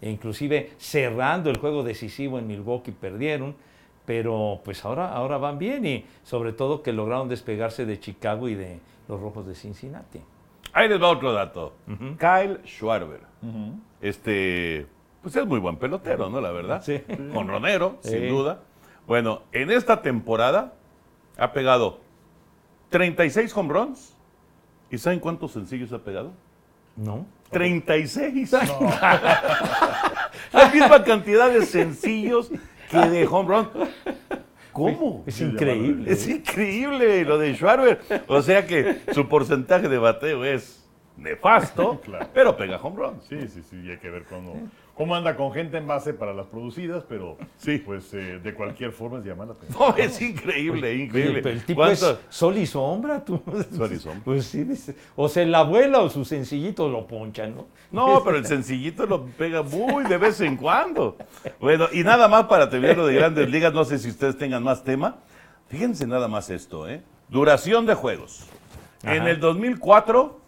E 0.00 0.08
inclusive 0.08 0.70
cerrando 0.78 1.50
el 1.50 1.58
juego 1.58 1.82
decisivo 1.82 2.38
en 2.38 2.46
Milwaukee 2.46 2.92
perdieron. 2.92 3.56
Pero 4.06 4.60
pues 4.64 4.84
ahora, 4.84 5.12
ahora 5.12 5.38
van 5.38 5.58
bien 5.58 5.86
y 5.86 6.04
sobre 6.24 6.52
todo 6.52 6.82
que 6.82 6.92
lograron 6.92 7.28
despegarse 7.28 7.84
de 7.86 8.00
Chicago 8.00 8.48
y 8.48 8.54
de 8.54 8.80
los 9.08 9.20
Rojos 9.20 9.46
de 9.46 9.54
Cincinnati. 9.54 10.20
Ahí 10.72 10.88
les 10.88 11.00
va 11.02 11.08
otro 11.08 11.32
dato. 11.32 11.74
Kyle 12.18 12.60
Schwarber. 12.64 13.20
Este, 14.00 14.86
pues 15.22 15.36
es 15.36 15.46
muy 15.46 15.58
buen 15.58 15.76
pelotero, 15.76 16.30
¿no? 16.30 16.40
La 16.40 16.50
verdad. 16.50 16.82
Sí. 16.82 17.00
Con 17.34 17.48
Ronero, 17.48 17.98
Sí. 18.00 18.10
sin 18.10 18.28
duda. 18.28 18.60
Bueno, 19.06 19.42
en 19.52 19.70
esta 19.70 20.02
temporada 20.02 20.74
ha 21.36 21.52
pegado 21.52 22.00
36 22.90 23.54
home 23.56 23.72
runs. 23.72 24.16
¿Y 24.90 24.98
saben 24.98 25.20
cuántos 25.20 25.52
sencillos 25.52 25.92
ha 25.92 25.98
pegado? 25.98 26.32
¿No? 26.96 27.26
36. 27.50 28.52
La 30.52 30.68
misma 30.72 31.02
cantidad 31.04 31.50
de 31.50 31.64
sencillos 31.64 32.50
que 32.90 32.98
de 32.98 33.26
home 33.26 33.48
run. 33.48 33.68
¿Cómo? 34.72 35.24
Es 35.26 35.40
increíble. 35.40 36.12
Es 36.12 36.28
increíble 36.28 37.24
lo 37.24 37.38
de 37.38 37.54
Schwarber. 37.54 38.00
O 38.28 38.40
sea 38.42 38.66
que 38.66 38.98
su 39.12 39.28
porcentaje 39.28 39.88
de 39.88 39.98
bateo 39.98 40.44
es 40.44 40.88
nefasto, 41.16 42.00
Claro. 42.04 42.28
pero 42.32 42.56
pega 42.56 42.76
home 42.76 42.96
runs. 42.96 43.24
Sí, 43.24 43.36
sí, 43.48 43.62
sí, 43.68 43.80
y 43.84 43.90
hay 43.90 43.98
que 43.98 44.10
ver 44.10 44.24
cómo, 44.24 44.54
cómo 45.00 45.14
anda 45.16 45.34
con 45.34 45.50
gente 45.54 45.78
en 45.78 45.86
base 45.86 46.12
para 46.12 46.34
las 46.34 46.46
producidas, 46.48 47.04
pero 47.08 47.38
Sí. 47.56 47.78
pues 47.78 48.12
eh, 48.12 48.38
de 48.44 48.52
cualquier 48.52 48.92
forma 48.92 49.18
es 49.20 49.24
llamar 49.24 49.46
la 49.46 49.52
atención. 49.54 49.78
No, 49.80 49.96
es 49.96 50.20
increíble, 50.20 50.94
increíble. 50.94 51.40
Oye, 51.40 51.52
el 51.52 51.64
tipo 51.64 51.86
es 51.86 52.00
¿Cuánto- 52.00 52.20
sol 52.28 52.58
y 52.58 52.66
sombra, 52.66 53.24
tú. 53.24 53.40
Sol 53.74 53.90
y 53.94 53.96
sombra. 53.98 54.20
Pues 54.26 54.44
sí, 54.44 54.66
o 55.16 55.26
sea, 55.30 55.46
la 55.46 55.60
abuela 55.60 56.00
o 56.00 56.10
su 56.10 56.26
sencillito 56.26 56.86
lo 56.90 57.06
ponchan, 57.06 57.54
¿no? 57.56 57.66
No, 57.90 58.22
pero 58.22 58.36
el 58.36 58.44
sencillito 58.44 59.06
lo 59.06 59.24
pega 59.24 59.62
muy 59.62 60.04
de 60.04 60.18
vez 60.18 60.38
en 60.42 60.58
cuando. 60.58 61.16
Bueno, 61.60 61.86
y 61.92 62.04
nada 62.04 62.28
más 62.28 62.44
para 62.44 62.68
terminar 62.68 62.98
lo 62.98 63.06
de 63.06 63.14
grandes 63.14 63.48
ligas, 63.48 63.72
no 63.72 63.84
sé 63.86 63.98
si 63.98 64.10
ustedes 64.10 64.36
tengan 64.36 64.62
más 64.62 64.84
tema. 64.84 65.16
Fíjense 65.68 66.06
nada 66.06 66.28
más 66.28 66.50
esto, 66.50 66.86
¿eh? 66.86 67.00
Duración 67.30 67.86
de 67.86 67.94
juegos. 67.94 68.46
En 69.02 69.26
el 69.26 69.40
2004 69.40 70.39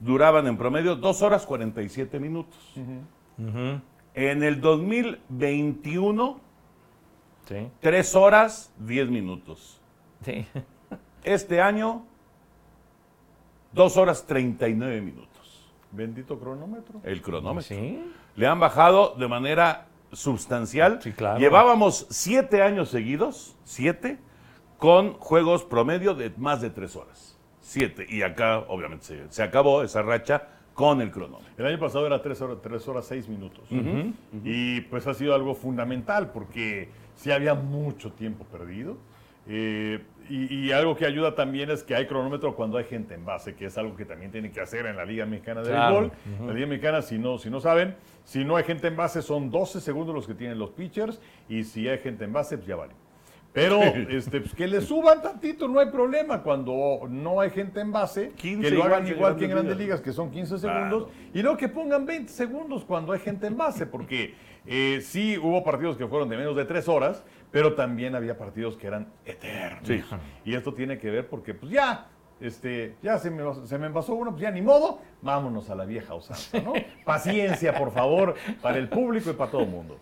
duraban 0.00 0.46
en 0.46 0.56
promedio 0.56 0.96
2 0.96 1.22
horas 1.22 1.46
47 1.46 2.18
minutos. 2.20 2.58
En 4.14 4.42
el 4.42 4.60
2021, 4.60 6.40
Sí, 7.48 7.68
3 7.80 8.14
horas 8.16 8.72
10 8.78 9.08
minutos. 9.08 9.80
sí. 10.24 10.46
Este 11.22 11.60
año, 11.60 12.04
2 13.72 13.96
horas 13.96 14.26
39 14.26 15.00
minutos. 15.00 15.72
Bendito 15.90 16.38
cronómetro. 16.38 17.00
El 17.04 17.20
cronómetro. 17.22 17.68
Sí. 17.76 18.00
le 18.36 18.46
han 18.46 18.60
bajado 18.60 19.14
de 19.18 19.26
manera 19.28 19.86
sustancial. 20.12 21.00
Sí, 21.02 21.12
claro. 21.12 21.38
Llevábamos 21.40 22.06
siete 22.10 22.62
años 22.62 22.90
seguidos, 22.90 23.56
siete, 23.64 24.18
con 24.78 25.14
juegos 25.14 25.64
promedio 25.64 26.14
de 26.14 26.30
más 26.36 26.60
de 26.60 26.70
tres 26.70 26.94
horas. 26.96 27.35
Siete. 27.68 28.06
Y 28.08 28.22
acá, 28.22 28.60
obviamente, 28.68 29.04
se, 29.06 29.30
se 29.32 29.42
acabó 29.42 29.82
esa 29.82 30.00
racha 30.02 30.48
con 30.72 31.00
el 31.00 31.10
cronómetro. 31.10 31.52
El 31.58 31.66
año 31.66 31.80
pasado 31.80 32.06
era 32.06 32.22
3 32.22 32.40
horas, 32.42 32.58
tres 32.62 32.86
horas 32.86 33.06
6 33.06 33.28
minutos. 33.28 33.68
Y 34.44 34.82
pues 34.82 35.04
ha 35.08 35.14
sido 35.14 35.34
algo 35.34 35.54
fundamental 35.54 36.30
porque 36.30 36.90
sí 37.16 37.32
había 37.32 37.54
mucho 37.54 38.12
tiempo 38.12 38.44
perdido. 38.44 38.96
Eh, 39.48 40.00
y, 40.28 40.66
y 40.66 40.72
algo 40.72 40.94
que 40.96 41.06
ayuda 41.06 41.34
también 41.34 41.70
es 41.70 41.82
que 41.82 41.94
hay 41.96 42.06
cronómetro 42.06 42.54
cuando 42.54 42.78
hay 42.78 42.84
gente 42.84 43.14
en 43.14 43.24
base, 43.24 43.54
que 43.54 43.66
es 43.66 43.78
algo 43.78 43.96
que 43.96 44.04
también 44.04 44.30
tienen 44.30 44.52
que 44.52 44.60
hacer 44.60 44.86
en 44.86 44.96
la 44.96 45.04
Liga 45.04 45.24
Mexicana 45.26 45.62
de 45.62 45.70
Claro. 45.70 46.10
Béisbol. 46.24 46.46
La 46.48 46.52
Liga 46.54 46.66
Mexicana, 46.68 47.02
si 47.02 47.18
no, 47.18 47.38
si 47.38 47.48
no 47.50 47.60
saben, 47.60 47.96
si 48.24 48.44
no 48.44 48.54
hay 48.56 48.64
gente 48.64 48.86
en 48.88 48.96
base 48.96 49.22
son 49.22 49.50
12 49.50 49.80
segundos 49.80 50.14
los 50.14 50.26
que 50.26 50.34
tienen 50.34 50.58
los 50.58 50.70
pitchers 50.70 51.20
y 51.48 51.64
si 51.64 51.88
hay 51.88 51.98
gente 51.98 52.24
en 52.24 52.32
base, 52.32 52.56
pues 52.58 52.68
ya 52.68 52.76
vale. 52.76 52.92
Pero 53.56 53.80
este, 53.82 54.42
pues, 54.42 54.54
que 54.54 54.68
le 54.68 54.82
suban 54.82 55.22
tantito, 55.22 55.66
no 55.66 55.80
hay 55.80 55.86
problema. 55.86 56.42
Cuando 56.42 57.06
no 57.08 57.40
hay 57.40 57.48
gente 57.48 57.80
en 57.80 57.90
base, 57.90 58.32
15 58.36 58.60
que 58.68 58.70
lo 58.70 58.84
hagan 58.84 59.06
igual 59.06 59.06
que 59.06 59.12
en 59.12 59.16
igual 59.16 59.36
que 59.36 59.44
en 59.46 59.50
Grandes 59.50 59.76
Ligas. 59.78 60.00
Que 60.02 60.12
son 60.12 60.30
15 60.30 60.56
Claro. 60.58 60.74
segundos. 60.90 61.08
Y 61.32 61.40
luego 61.40 61.56
que 61.56 61.68
pongan 61.70 62.04
20 62.04 62.30
segundos 62.30 62.84
cuando 62.84 63.14
hay 63.14 63.18
gente 63.18 63.46
en 63.46 63.56
base, 63.56 63.86
porque 63.86 64.34
eh, 64.66 65.00
sí 65.02 65.38
hubo 65.38 65.64
partidos 65.64 65.96
que 65.96 66.06
fueron 66.06 66.28
de 66.28 66.36
menos 66.36 66.54
de 66.54 66.66
3 66.66 66.86
horas, 66.86 67.24
pero 67.50 67.72
también 67.72 68.14
había 68.14 68.36
partidos 68.36 68.76
que 68.76 68.88
eran 68.88 69.08
eternos. 69.24 69.88
Sí. 69.88 70.02
Y 70.44 70.54
esto 70.54 70.74
tiene 70.74 70.98
que 70.98 71.10
ver 71.10 71.26
porque, 71.26 71.54
pues 71.54 71.72
ya, 71.72 72.08
este, 72.42 72.96
ya 73.02 73.16
se 73.16 73.30
me, 73.30 73.42
se 73.64 73.78
me 73.78 73.86
envasó 73.86 74.12
uno, 74.16 74.32
pues 74.32 74.42
ya 74.42 74.50
ni 74.50 74.60
modo, 74.60 75.00
vámonos 75.22 75.70
a 75.70 75.74
la 75.76 75.86
vieja 75.86 76.14
usanza, 76.14 76.60
¿no? 76.60 76.74
Paciencia, 77.06 77.72
por 77.74 77.90
favor, 77.90 78.34
para 78.60 78.76
el 78.76 78.90
público 78.90 79.30
y 79.30 79.32
para 79.32 79.50
todo 79.50 79.62
el 79.62 79.68
mundo. 79.70 79.98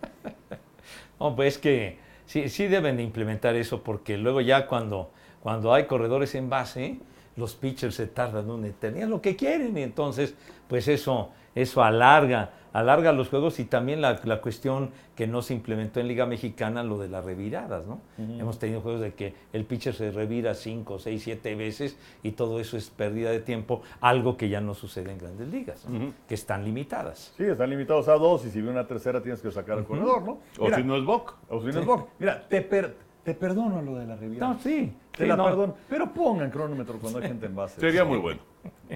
No, 1.20 1.36
pues 1.36 1.54
es 1.54 1.60
que 1.60 1.98
sí, 2.26 2.48
sí 2.48 2.66
deben 2.66 2.96
de 2.96 3.02
implementar 3.02 3.54
eso 3.56 3.82
porque 3.82 4.16
luego 4.16 4.40
ya 4.40 4.66
cuando, 4.66 5.10
cuando 5.42 5.72
hay 5.72 5.84
corredores 5.84 6.34
en 6.34 6.48
base, 6.50 6.98
los 7.36 7.54
pitchers 7.54 7.94
se 7.94 8.06
tardan 8.06 8.50
una 8.50 8.68
eternidad, 8.68 9.08
lo 9.08 9.20
que 9.20 9.36
quieren, 9.36 9.76
y 9.76 9.82
entonces 9.82 10.34
pues 10.68 10.88
eso, 10.88 11.30
eso 11.54 11.82
alarga, 11.82 12.50
alarga 12.74 13.12
los 13.12 13.30
juegos 13.30 13.58
y 13.60 13.64
también 13.64 14.02
la, 14.02 14.20
la 14.24 14.42
cuestión 14.42 14.90
que 15.16 15.26
no 15.26 15.40
se 15.40 15.54
implementó 15.54 16.00
en 16.00 16.08
Liga 16.08 16.26
Mexicana, 16.26 16.82
lo 16.82 16.98
de 16.98 17.08
las 17.08 17.24
reviradas, 17.24 17.86
¿no? 17.86 18.00
Hemos 18.18 18.58
tenido 18.58 18.80
juegos 18.82 19.00
de 19.00 19.14
que 19.14 19.32
el 19.54 19.64
pitcher 19.64 19.94
se 19.94 20.10
revira 20.10 20.54
cinco, 20.54 20.98
seis, 20.98 21.22
siete 21.22 21.54
veces 21.54 21.96
y 22.22 22.32
todo 22.32 22.60
eso 22.60 22.76
es 22.76 22.90
pérdida 22.90 23.30
de 23.30 23.40
tiempo, 23.40 23.80
algo 24.02 24.36
que 24.36 24.48
ya 24.50 24.60
no 24.60 24.74
sucede 24.74 25.12
en 25.12 25.18
grandes 25.18 25.48
ligas, 25.48 25.88
¿no? 25.88 26.12
que 26.28 26.34
están 26.34 26.64
limitadas. 26.64 27.32
Sí, 27.36 27.44
están 27.44 27.70
limitados 27.70 28.08
a 28.08 28.14
dos 28.14 28.44
y 28.44 28.50
si 28.50 28.58
viene 28.58 28.72
una 28.72 28.86
tercera 28.86 29.22
tienes 29.22 29.40
que 29.40 29.50
sacar 29.50 29.78
al 29.78 29.84
corredor, 29.84 30.22
¿no? 30.22 30.38
O 30.58 30.70
si 30.74 30.82
no 30.82 30.96
es 30.96 31.04
Boc. 31.04 31.36
o 31.48 31.60
si 31.60 31.66
no 31.68 31.80
es 31.80 31.86
Boc. 31.86 32.08
Mira, 32.18 32.46
te, 32.48 32.60
per- 32.60 32.96
te 33.24 33.34
perdono 33.34 33.80
lo 33.82 33.96
de 33.96 34.06
la 34.06 34.16
revista. 34.16 34.46
No, 34.48 34.58
sí, 34.58 34.92
Te 35.12 35.24
sí, 35.24 35.28
la 35.28 35.36
no. 35.36 35.44
perdono. 35.44 35.76
Pero 35.88 36.12
pongan 36.12 36.50
cronómetro 36.50 36.98
cuando 36.98 37.18
hay 37.20 37.28
gente 37.28 37.46
en 37.46 37.56
base. 37.56 37.80
Sería 37.80 38.04
muy 38.04 38.18
bueno. 38.18 38.40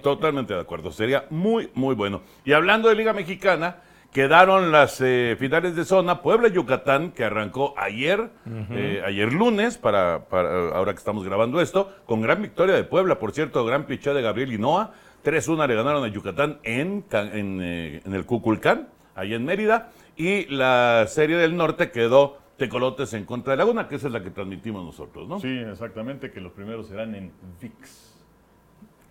Totalmente 0.02 0.54
de 0.54 0.60
acuerdo. 0.60 0.92
Sería 0.92 1.24
muy, 1.30 1.70
muy 1.74 1.94
bueno. 1.94 2.20
Y 2.44 2.52
hablando 2.52 2.88
de 2.88 2.94
Liga 2.94 3.12
Mexicana, 3.12 3.76
quedaron 4.12 4.70
las 4.70 5.00
eh, 5.00 5.36
finales 5.38 5.76
de 5.76 5.84
zona 5.84 6.22
Puebla-Yucatán, 6.22 7.12
que 7.12 7.24
arrancó 7.24 7.74
ayer, 7.76 8.30
eh, 8.70 9.02
ayer 9.04 9.32
lunes, 9.32 9.78
para, 9.78 10.26
para, 10.28 10.70
ahora 10.76 10.92
que 10.92 10.98
estamos 10.98 11.24
grabando 11.24 11.60
esto, 11.60 11.90
con 12.06 12.20
gran 12.20 12.42
victoria 12.42 12.74
de 12.74 12.84
Puebla. 12.84 13.18
Por 13.18 13.32
cierto, 13.32 13.64
gran 13.64 13.84
pichada 13.84 14.16
de 14.16 14.22
Gabriel 14.22 14.52
Hinoa. 14.52 14.92
3-1 15.24 15.66
le 15.66 15.74
ganaron 15.74 16.04
a 16.04 16.08
Yucatán 16.08 16.58
en, 16.62 17.04
en, 17.10 17.60
eh, 17.60 18.00
en 18.04 18.14
el 18.14 18.24
Cuculcán, 18.24 18.88
ahí 19.14 19.34
en 19.34 19.44
Mérida. 19.44 19.90
Y 20.16 20.46
la 20.46 21.04
serie 21.08 21.36
del 21.36 21.56
norte 21.56 21.90
quedó 21.90 22.38
Tecolotes 22.58 23.14
en 23.14 23.24
contra 23.24 23.52
de 23.52 23.56
Laguna, 23.56 23.88
que 23.88 23.94
esa 23.94 24.08
es 24.08 24.12
la 24.12 24.22
que 24.22 24.30
transmitimos 24.30 24.84
nosotros, 24.84 25.26
¿no? 25.28 25.38
Sí, 25.40 25.48
exactamente, 25.58 26.30
que 26.30 26.40
los 26.40 26.52
primeros 26.52 26.88
serán 26.88 27.14
en 27.14 27.32
VIX. 27.60 28.14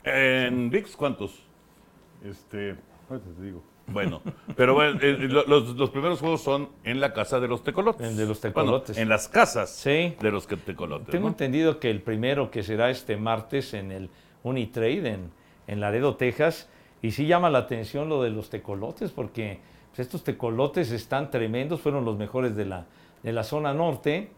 En 0.04 0.70
VIX, 0.70 0.96
¿cuántos? 0.96 1.44
Este, 2.24 2.76
ahorita 3.10 3.30
te 3.38 3.42
digo. 3.42 3.64
Bueno, 3.88 4.22
pero 4.58 4.74
bueno, 4.74 5.00
eh, 5.02 5.14
lo- 5.30 5.46
los, 5.46 5.70
los 5.78 5.90
primeros 5.92 6.20
juegos 6.20 6.42
son 6.42 6.68
en 6.84 7.00
la 7.00 7.14
casa 7.14 7.40
de 7.40 7.48
los 7.48 7.64
tecolotes. 7.64 8.06
En 8.06 8.18
de 8.18 8.26
los 8.26 8.42
Bueno, 8.42 8.54
tecolotes. 8.54 8.98
en 8.98 9.08
las 9.08 9.30
casas 9.30 9.70
Sí. 9.70 10.14
de 10.20 10.30
los 10.32 10.46
que 10.46 10.58
tecolotes. 10.58 11.08
Tengo 11.08 11.24
¿no? 11.28 11.30
entendido 11.30 11.80
que 11.80 11.90
el 11.90 12.02
primero 12.02 12.52
que 12.52 12.64
será 12.64 12.90
este 12.90 13.16
martes 13.16 13.74
en 13.74 13.94
el 13.94 14.10
Unitrade 14.44 15.08
en, 15.14 15.32
en 15.68 15.80
Laredo, 15.80 16.18
Texas, 16.18 16.70
y 17.02 17.12
sí 17.12 17.28
llama 17.28 17.50
la 17.50 17.60
atención 17.60 18.10
lo 18.10 18.22
de 18.24 18.30
los 18.30 18.50
tecolotes, 18.50 19.12
porque 19.12 19.60
pues, 19.92 20.00
estos 20.00 20.26
tecolotes 20.26 20.92
están 20.92 21.32
tremendos, 21.32 21.80
fueron 21.80 22.04
los 22.04 22.18
mejores 22.18 22.58
de 22.58 22.66
la, 22.66 22.86
de 23.28 23.34
la 23.34 23.44
zona 23.44 23.74
norte, 23.74 24.32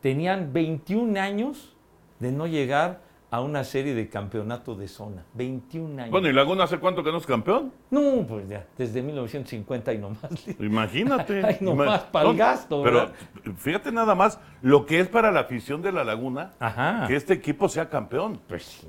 tenían 0.00 0.52
21 0.52 1.18
años 1.18 1.74
de 2.20 2.30
no 2.30 2.46
llegar 2.46 3.00
a 3.28 3.40
una 3.40 3.64
serie 3.64 3.92
de 3.92 4.08
campeonato 4.08 4.76
de 4.76 4.86
zona, 4.86 5.24
21 5.34 6.02
años. 6.02 6.12
Bueno, 6.12 6.28
¿y 6.28 6.32
Laguna 6.32 6.62
hace 6.62 6.78
cuánto 6.78 7.02
que 7.02 7.10
no 7.10 7.18
es 7.18 7.26
campeón? 7.26 7.72
No, 7.90 8.24
pues 8.24 8.48
ya, 8.48 8.64
desde 8.78 9.02
1950 9.02 9.94
y 9.94 9.98
nomás. 9.98 10.20
Imagínate. 10.60 11.44
Ay, 11.44 11.56
nomás 11.60 12.02
pa'l 12.02 12.28
no, 12.28 12.34
gasto, 12.36 12.84
Pero 12.84 13.10
fíjate 13.56 13.90
nada 13.90 14.14
más 14.14 14.38
lo 14.62 14.86
que 14.86 15.00
es 15.00 15.08
para 15.08 15.32
la 15.32 15.40
afición 15.40 15.82
de 15.82 15.90
la 15.90 16.04
Laguna 16.04 16.52
Ajá. 16.60 17.08
que 17.08 17.16
este 17.16 17.34
equipo 17.34 17.68
sea 17.68 17.88
campeón. 17.90 18.40
Pues 18.46 18.62
sí. 18.62 18.86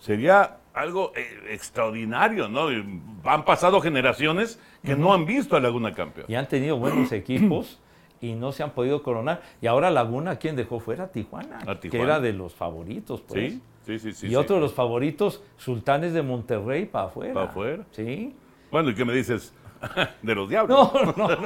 Sería 0.00 0.56
algo 0.74 1.12
eh, 1.14 1.54
extraordinario, 1.54 2.48
¿no? 2.48 2.72
Y 2.72 3.00
Han 3.22 3.44
pasado 3.44 3.80
generaciones 3.80 4.58
que 4.82 4.96
no 4.96 5.14
han 5.14 5.24
visto 5.24 5.56
a 5.56 5.60
Laguna 5.60 5.94
campeón. 5.94 6.26
y 6.28 6.34
han 6.34 6.48
tenido 6.48 6.76
buenos 6.78 7.12
equipos 7.12 7.78
y 8.20 8.32
no 8.34 8.52
se 8.52 8.62
han 8.62 8.70
podido 8.70 9.02
coronar. 9.02 9.42
Y 9.60 9.66
ahora 9.66 9.90
Laguna, 9.90 10.36
¿quién 10.38 10.56
dejó 10.56 10.80
fuera? 10.80 11.08
Tijuana, 11.08 11.58
A 11.66 11.78
que 11.78 12.00
era 12.00 12.20
de 12.20 12.32
los 12.32 12.54
favoritos. 12.54 13.20
Pues. 13.22 13.54
Sí, 13.54 13.62
sí, 13.86 13.98
sí. 13.98 14.12
sí 14.12 14.26
y 14.26 14.30
sí. 14.30 14.36
otro 14.36 14.56
de 14.56 14.62
los 14.62 14.72
favoritos, 14.74 15.42
Sultanes 15.56 16.12
de 16.12 16.22
Monterrey, 16.22 16.86
para 16.86 17.06
afuera. 17.06 17.34
Pa' 17.34 17.44
afuera. 17.44 17.84
Sí. 17.92 18.34
Bueno, 18.70 18.90
¿y 18.90 18.94
qué 18.94 19.04
me 19.04 19.14
dices 19.14 19.54
de 20.22 20.34
los 20.34 20.48
diablos? 20.48 20.92
No, 20.92 21.12
no, 21.16 21.28
no, 21.28 21.36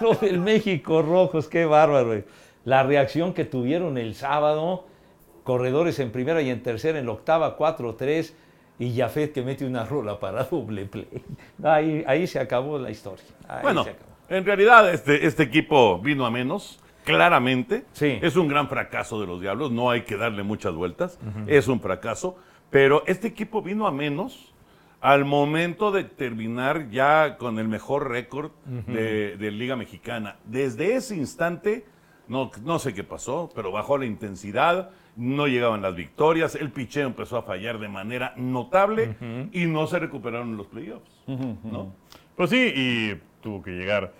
no, 0.00 0.14
del 0.20 0.38
México 0.40 1.02
Rojos, 1.02 1.48
qué 1.48 1.64
bárbaro. 1.64 2.06
güey. 2.06 2.24
La 2.64 2.82
reacción 2.82 3.32
que 3.32 3.44
tuvieron 3.44 3.96
el 3.96 4.14
sábado, 4.14 4.86
corredores 5.44 5.98
en 6.00 6.10
primera 6.10 6.42
y 6.42 6.50
en 6.50 6.62
tercera, 6.62 6.98
en 6.98 7.06
la 7.06 7.12
octava, 7.12 7.56
4-3, 7.56 8.32
y 8.78 8.96
Jafet 8.96 9.32
que 9.32 9.42
mete 9.42 9.64
una 9.64 9.84
rola 9.84 10.18
para 10.20 10.44
doble 10.44 10.84
play. 10.84 11.08
Ahí, 11.62 12.04
ahí 12.06 12.26
se 12.26 12.38
acabó 12.38 12.78
la 12.78 12.90
historia. 12.90 13.24
Ahí 13.48 13.62
Bueno, 13.62 13.84
se 13.84 13.90
acabó. 13.90 14.15
En 14.28 14.44
realidad 14.44 14.92
este, 14.92 15.26
este 15.26 15.42
equipo 15.42 15.98
vino 15.98 16.26
a 16.26 16.30
menos, 16.30 16.80
claramente. 17.04 17.84
Sí. 17.92 18.18
Es 18.22 18.36
un 18.36 18.48
gran 18.48 18.68
fracaso 18.68 19.20
de 19.20 19.26
los 19.26 19.40
Diablos, 19.40 19.70
no 19.70 19.90
hay 19.90 20.02
que 20.02 20.16
darle 20.16 20.42
muchas 20.42 20.74
vueltas, 20.74 21.18
es 21.46 21.68
un 21.68 21.80
fracaso, 21.80 22.36
pero 22.70 23.04
este 23.06 23.28
equipo 23.28 23.62
vino 23.62 23.86
a 23.86 23.92
menos 23.92 24.52
al 25.00 25.24
momento 25.24 25.92
de 25.92 26.04
terminar 26.04 26.90
ya 26.90 27.36
con 27.36 27.58
el 27.58 27.68
mejor 27.68 28.10
récord 28.10 28.50
de, 28.86 29.36
de 29.36 29.50
Liga 29.50 29.76
Mexicana. 29.76 30.36
Desde 30.44 30.96
ese 30.96 31.14
instante, 31.16 31.84
no, 32.28 32.50
no 32.64 32.78
sé 32.78 32.92
qué 32.92 33.04
pasó, 33.04 33.50
pero 33.54 33.70
bajó 33.70 33.98
la 33.98 34.06
intensidad 34.06 34.90
no 35.16 35.46
llegaban 35.46 35.82
las 35.82 35.96
victorias, 35.96 36.54
el 36.54 36.70
picheo 36.70 37.06
empezó 37.06 37.38
a 37.38 37.42
fallar 37.42 37.78
de 37.78 37.88
manera 37.88 38.34
notable 38.36 39.16
y 39.52 39.64
no 39.64 39.86
se 39.86 39.98
recuperaron 39.98 40.56
los 40.56 40.66
playoffs. 40.66 41.10
¿no? 41.26 41.92
Pues 42.36 42.50
sí, 42.50 42.72
y 42.74 43.20
tuvo 43.46 43.62
que 43.62 43.70
llegar 43.70 44.12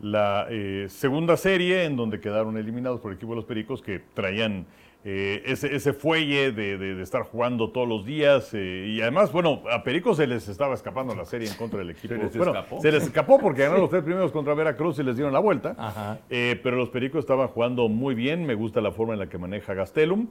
la 0.00 0.46
eh, 0.48 0.86
segunda 0.88 1.36
serie 1.36 1.84
en 1.84 1.96
donde 1.96 2.18
quedaron 2.18 2.56
eliminados 2.56 2.98
por 2.98 3.10
el 3.12 3.18
equipo 3.18 3.32
de 3.32 3.36
los 3.36 3.44
Pericos 3.44 3.82
que 3.82 4.00
traían 4.14 4.64
eh, 5.04 5.42
ese, 5.46 5.74
ese 5.74 5.92
fuelle 5.94 6.52
de, 6.52 6.76
de- 6.76 6.94
de 6.94 7.02
estar 7.02 7.22
jugando 7.22 7.70
todos 7.70 7.88
los 7.88 8.04
días 8.04 8.50
eh, 8.52 8.86
y 8.88 9.00
además, 9.00 9.32
bueno, 9.32 9.62
a 9.72 9.82
Pericos 9.82 10.18
se 10.18 10.26
les 10.26 10.46
estaba 10.48 10.74
escapando 10.74 11.14
la 11.14 11.24
serie 11.24 11.48
en 11.48 11.54
contra 11.54 11.78
del 11.78 11.90
equipo. 11.96 12.14
les 12.14 12.36
Bueno, 12.36 12.52
escapó? 12.52 12.80
Se 12.82 12.92
les 12.92 13.02
escapó 13.04 13.38
porque 13.38 13.62
ganaron 13.62 13.80
los 13.80 13.90
tres 13.90 14.02
primeros 14.02 14.30
contra 14.30 14.52
Veracruz 14.54 14.98
y 14.98 15.02
les 15.02 15.16
dieron 15.16 15.32
la 15.32 15.38
vuelta. 15.38 15.74
Ajá. 15.78 16.18
Eh, 16.28 16.60
pero 16.62 16.76
los 16.76 16.90
Pericos 16.90 17.20
estaban 17.20 17.48
jugando 17.48 17.88
muy 17.88 18.14
bien. 18.14 18.44
Me 18.46 18.54
gusta 18.54 18.80
la 18.82 18.92
forma 18.92 19.14
en 19.14 19.20
la 19.20 19.28
que 19.28 19.38
maneja 19.38 19.72
Gastelum. 19.74 20.28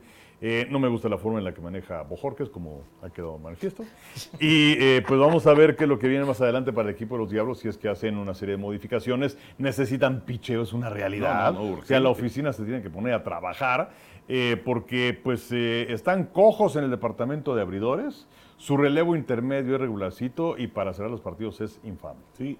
No 0.69 0.79
me 0.79 0.87
gusta 0.87 1.09
la 1.09 1.17
forma 1.17 1.39
en 1.39 1.43
la 1.43 1.53
que 1.53 1.59
maneja 1.59 2.01
Bojorques, 2.03 2.47
como 2.49 2.83
ha 3.03 3.09
quedado 3.09 3.37
manifiesto. 3.39 3.83
Y 4.39 5.01
pues 5.01 5.19
vamos 5.19 5.45
a 5.47 5.53
ver 5.53 5.75
qué 5.75 5.83
es 5.83 5.89
lo 5.89 5.99
que 5.99 6.07
viene 6.07 6.23
más 6.25 6.39
adelante 6.39 6.71
para 6.71 6.87
el 6.89 6.95
equipo 6.95 7.15
de 7.15 7.23
los 7.23 7.31
Diablos. 7.31 7.59
Si 7.59 7.67
es 7.67 7.77
que 7.77 7.89
hacen 7.89 8.15
una 8.17 8.33
serie 8.33 8.55
de 8.55 8.61
modificaciones, 8.61 9.37
necesitan 9.57 10.21
picheo, 10.21 10.61
es 10.63 10.71
una 10.71 10.89
realidad. 10.89 11.51
No, 11.53 11.59
no, 11.63 11.69
no, 11.71 11.77
o 11.79 11.83
sea, 11.83 11.99
la 11.99 12.09
oficina 12.09 12.53
se 12.53 12.63
tiene 12.63 12.81
que 12.81 12.89
poner 12.89 13.13
a 13.15 13.23
trabajar 13.23 13.89
eh, 14.29 14.61
porque 14.63 15.19
pues 15.21 15.51
eh, 15.51 15.87
están 15.91 16.25
cojos 16.25 16.75
en 16.77 16.83
el 16.85 16.91
departamento 16.91 17.55
de 17.55 17.61
abridores. 17.63 18.27
Su 18.57 18.77
relevo 18.77 19.15
intermedio 19.15 19.75
es 19.75 19.81
regularcito 19.81 20.57
y 20.57 20.67
para 20.67 20.93
cerrar 20.93 21.09
los 21.11 21.21
partidos 21.21 21.59
es 21.61 21.79
infame. 21.83 22.19
Sí. 22.33 22.57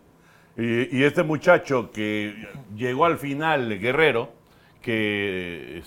Y, 0.58 0.98
y 0.98 1.04
este 1.04 1.24
muchacho 1.24 1.92
que 1.92 2.36
llegó 2.76 3.06
al 3.06 3.18
final, 3.18 3.80
Guerrero, 3.80 4.30
que 4.82 5.82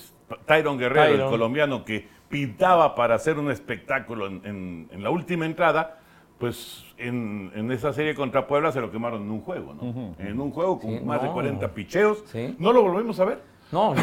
Tyron 0.46 0.78
Guerrero, 0.78 1.02
el 1.24 1.30
colombiano, 1.30 1.84
que 1.84 2.06
pintaba 2.28 2.94
para 2.94 3.14
hacer 3.16 3.38
un 3.38 3.50
espectáculo 3.50 4.26
en, 4.26 4.40
en- 4.44 4.88
en 4.92 5.02
la 5.02 5.10
última 5.10 5.44
entrada, 5.44 5.98
pues 6.38 6.84
en, 6.96 7.50
en 7.54 7.70
esa 7.72 7.92
serie 7.92 8.14
contra 8.14 8.46
Puebla 8.46 8.72
se 8.72 8.80
lo 8.80 8.90
quemaron 8.90 9.22
en 9.22 9.30
un 9.30 9.40
juego, 9.42 9.74
¿no? 9.74 10.14
En 10.18 10.40
un 10.40 10.50
juego 10.50 10.78
con 10.80 10.90
Sí, 10.98 11.04
más 11.04 11.20
de 11.20 11.28
no. 11.28 11.34
40 11.34 11.74
picheos. 11.74 12.22
Sí. 12.26 12.54
No 12.58 12.72
lo 12.72 12.82
volvimos 12.82 13.18
a 13.20 13.24
ver. 13.26 13.42
No, 13.72 13.94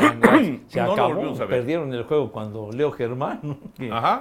se 0.67 0.81
No 0.81 0.93
acabó. 0.93 1.33
Perdieron 1.47 1.93
el 1.93 2.03
juego 2.03 2.31
cuando 2.31 2.71
Leo 2.71 2.91
Germán, 2.91 3.57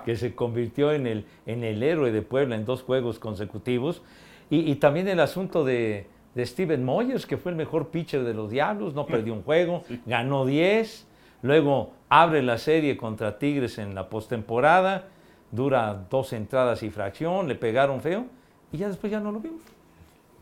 que, 0.04 0.16
se 0.16 0.34
convirtió 0.34 0.92
en 0.92 1.06
el, 1.06 1.26
en 1.46 1.64
el 1.64 1.82
héroe 1.82 2.12
de 2.12 2.22
Puebla 2.22 2.54
en 2.54 2.64
dos 2.64 2.82
juegos 2.82 3.18
consecutivos. 3.18 4.02
Y, 4.50 4.70
y 4.70 4.76
también 4.76 5.08
el 5.08 5.20
asunto 5.20 5.64
de, 5.64 6.06
de 6.34 6.46
Steven 6.46 6.84
Moyers, 6.84 7.26
que 7.26 7.36
fue 7.36 7.50
el 7.50 7.56
mejor 7.56 7.88
pitcher 7.88 8.24
de 8.24 8.34
los 8.34 8.50
Diablos, 8.50 8.94
no 8.94 9.06
perdió 9.06 9.32
un 9.34 9.42
juego, 9.42 9.82
ganó 10.06 10.46
10, 10.46 11.06
luego 11.42 11.92
abre 12.08 12.42
la 12.42 12.58
serie 12.58 12.96
contra 12.96 13.38
Tigres 13.38 13.78
en 13.78 13.94
la 13.94 14.08
postemporada, 14.08 15.08
dura 15.50 16.06
dos 16.08 16.32
entradas 16.32 16.82
y 16.82 16.90
fracción, 16.90 17.48
le 17.48 17.54
pegaron 17.54 18.00
feo, 18.00 18.26
y 18.70 18.78
ya 18.78 18.88
después 18.88 19.10
ya 19.10 19.20
no 19.20 19.32
lo 19.32 19.40
vimos. 19.40 19.62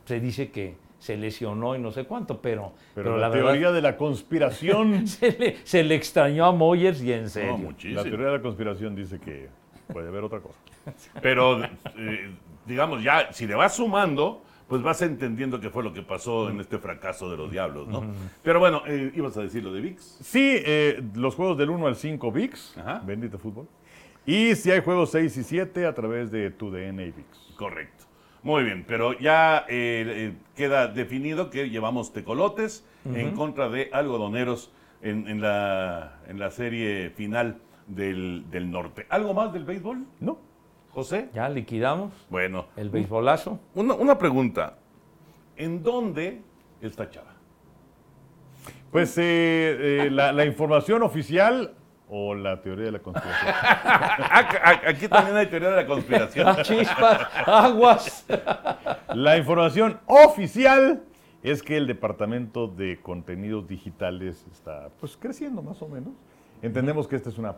Se 0.04 0.20
dice 0.20 0.50
que 0.50 0.76
se 1.06 1.16
lesionó 1.16 1.76
y 1.76 1.78
no 1.78 1.92
sé 1.92 2.04
cuánto, 2.04 2.40
pero, 2.40 2.72
Pero, 2.94 3.04
pero 3.10 3.16
la, 3.16 3.22
la, 3.22 3.28
verdad 3.28 3.50
teoría 3.52 3.72
de 3.72 3.80
la 3.82 3.96
conspiración... 3.96 5.06
se 5.06 5.32
le, 5.32 5.56
se 5.64 5.82
le 5.84 5.94
extrañó 5.94 6.44
a 6.46 6.52
Moyers 6.52 7.00
y 7.02 7.12
en 7.12 7.22
No, 7.24 7.28
serio. 7.28 7.56
muchísimo. 7.58 8.02
La 8.02 8.08
teoría 8.08 8.26
de 8.26 8.32
la 8.32 8.42
conspiración 8.42 8.94
dice 8.96 9.18
que 9.20 9.48
puede 9.92 10.08
haber 10.08 10.24
otra 10.24 10.40
cosa. 10.40 10.58
Pero, 11.22 11.62
eh, 11.64 12.30
digamos, 12.66 13.02
ya, 13.02 13.32
si 13.32 13.46
le 13.46 13.54
vas 13.54 13.76
sumando, 13.76 14.42
pues 14.68 14.82
vas 14.82 15.00
entendiendo 15.02 15.60
qué 15.60 15.70
fue 15.70 15.84
lo 15.84 15.92
que 15.92 16.02
pasó 16.02 16.50
en 16.50 16.58
este 16.60 16.78
fracaso 16.78 17.30
de 17.30 17.36
los 17.36 17.52
Diablos, 17.52 17.86
¿no? 17.86 18.02
Pero 18.42 18.58
bueno, 18.58 18.82
eh, 18.86 19.12
ibas 19.14 19.36
a 19.36 19.42
decir 19.42 19.62
lo 19.62 19.72
de 19.72 19.80
VIX. 19.80 20.02
Sí, 20.02 20.56
eh, 20.64 21.00
los 21.14 21.36
juegos 21.36 21.56
del 21.56 21.70
1 21.70 21.86
al 21.86 21.94
5 21.94 22.32
VIX, 22.32 22.78
Ajá. 22.78 23.02
bendito 23.06 23.38
fútbol. 23.38 23.68
Y 24.26 24.56
si 24.56 24.72
hay 24.72 24.80
juegos 24.82 25.10
6 25.12 25.36
y 25.36 25.44
7 25.44 25.86
a 25.86 25.94
través 25.94 26.32
de 26.32 26.50
TUDN 26.50 26.98
y 26.98 27.12
VIX. 27.12 27.54
Correcto. 27.56 27.95
Muy 28.46 28.62
bien, 28.62 28.84
pero 28.86 29.18
ya 29.18 29.64
eh, 29.68 30.04
eh, 30.06 30.32
queda 30.54 30.86
definido 30.86 31.50
que 31.50 31.68
llevamos 31.68 32.12
tecolotes 32.12 32.86
en 33.04 33.32
contra 33.34 33.68
de 33.68 33.90
algodoneros 33.92 34.70
en, 35.02 35.26
en 35.26 35.40
la, 35.40 36.20
en 36.28 36.38
la 36.38 36.52
serie 36.52 37.10
final 37.10 37.56
del, 37.88 38.44
del 38.48 38.70
norte. 38.70 39.04
¿Algo 39.08 39.34
más 39.34 39.52
del 39.52 39.64
béisbol, 39.64 40.04
¿No? 40.20 40.38
José? 40.90 41.28
Ya 41.34 41.48
liquidamos 41.48 42.12
Bueno, 42.30 42.66
el 42.76 42.88
beisbolazo. 42.90 43.58
una, 43.74 43.94
una 43.94 44.16
pregunta. 44.16 44.78
¿En 45.56 45.82
dónde 45.82 46.40
está 46.80 47.10
Chava? 47.10 47.34
Pues 48.92 49.18
eh, 49.18 49.24
eh, 50.06 50.10
la, 50.10 50.32
la 50.32 50.44
información 50.44 51.02
oficial 51.02 51.74
o 52.08 52.34
la 52.34 52.62
teoría 52.62 52.86
de 52.86 52.92
la 52.92 52.98
conspiración. 53.00 53.54
Aquí 54.86 55.08
también 55.08 55.36
hay 55.36 55.46
teoría 55.46 55.70
de 55.70 55.76
la 55.76 55.86
conspiración. 55.86 56.48
¡Ah, 56.48 56.62
chispas! 56.62 57.26
¡Aguas! 57.46 58.26
La 59.14 59.36
información 59.36 59.98
oficial 60.06 61.02
es 61.42 61.62
que 61.62 61.76
el 61.76 61.86
departamento 61.86 62.68
de 62.68 63.00
contenidos 63.00 63.66
digitales 63.68 64.46
está 64.52 64.88
pues 65.00 65.16
creciendo 65.16 65.62
más 65.62 65.80
o 65.82 65.88
menos. 65.88 66.12
Entendemos 66.62 67.08
que 67.08 67.16
esta 67.16 67.28
es 67.28 67.38
una 67.38 67.56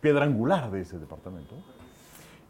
piedra 0.00 0.24
angular 0.24 0.70
de 0.70 0.80
ese 0.82 0.98
departamento. 0.98 1.54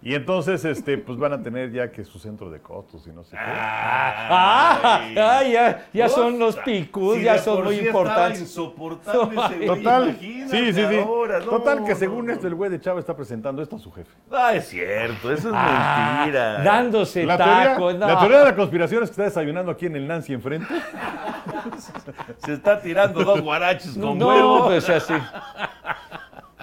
Y 0.05 0.17
entonces 0.17 0.65
este 0.65 0.99
pues 0.99 1.17
van 1.17 1.33
a 1.33 1.43
tener 1.43 1.71
ya 1.71 1.93
que 1.93 2.03
su 2.05 2.19
centro 2.19 2.51
de 2.51 2.59
costos 2.61 3.07
y 3.07 3.11
no 3.11 3.23
sé 3.23 3.37
qué. 3.37 3.43
¡Ah! 3.45 5.01
ah, 5.17 5.43
ya 5.45 5.87
ya 5.93 6.09
son 6.09 6.41
los 6.41 6.57
picus, 6.57 7.19
si 7.19 7.23
ya 7.23 7.39
son 7.39 7.63
muy 7.63 7.79
importantes. 7.79 8.41
insoportable 8.41 9.37
ese 9.55 9.67
Total, 9.67 10.09
imagínate 10.09 10.51
sí, 10.51 10.73
sí, 10.73 10.87
sí. 10.89 10.99
ahora, 10.99 11.39
no, 11.39 11.45
Total 11.45 11.85
que 11.85 11.93
no, 11.93 11.97
según 11.97 12.27
no. 12.27 12.33
esto 12.33 12.49
el 12.49 12.55
güey 12.57 12.69
de 12.71 12.81
Chava 12.81 12.99
está 12.99 13.15
presentando 13.15 13.63
esto 13.63 13.77
a 13.77 13.79
su 13.79 13.93
jefe. 13.93 14.11
Ah, 14.33 14.55
es 14.55 14.67
cierto, 14.69 15.31
eso 15.33 15.49
es 15.51 15.55
Ah, 15.57 16.17
mentira. 16.19 16.63
dándose 16.65 17.25
La 17.25 17.37
teoría, 17.37 17.65
tacos. 17.65 17.95
no. 17.95 18.07
la 18.09 18.19
teoría 18.19 18.39
de 18.41 18.45
la 18.47 18.57
conspiración 18.57 19.03
es 19.05 19.11
que 19.11 19.13
está 19.13 19.23
desayunando 19.25 19.71
aquí 19.71 19.87
en 19.87 19.95
el 19.97 20.09
Nancy 20.09 20.33
enfrente. 20.33 20.67
Se 22.39 22.55
está 22.55 22.81
tirando 22.81 23.23
dos 23.23 23.41
guaraches 23.41 23.97
con 23.97 24.19
no, 24.19 24.27
huevo. 24.29 24.65
pues 24.67 24.89
así. 24.89 25.15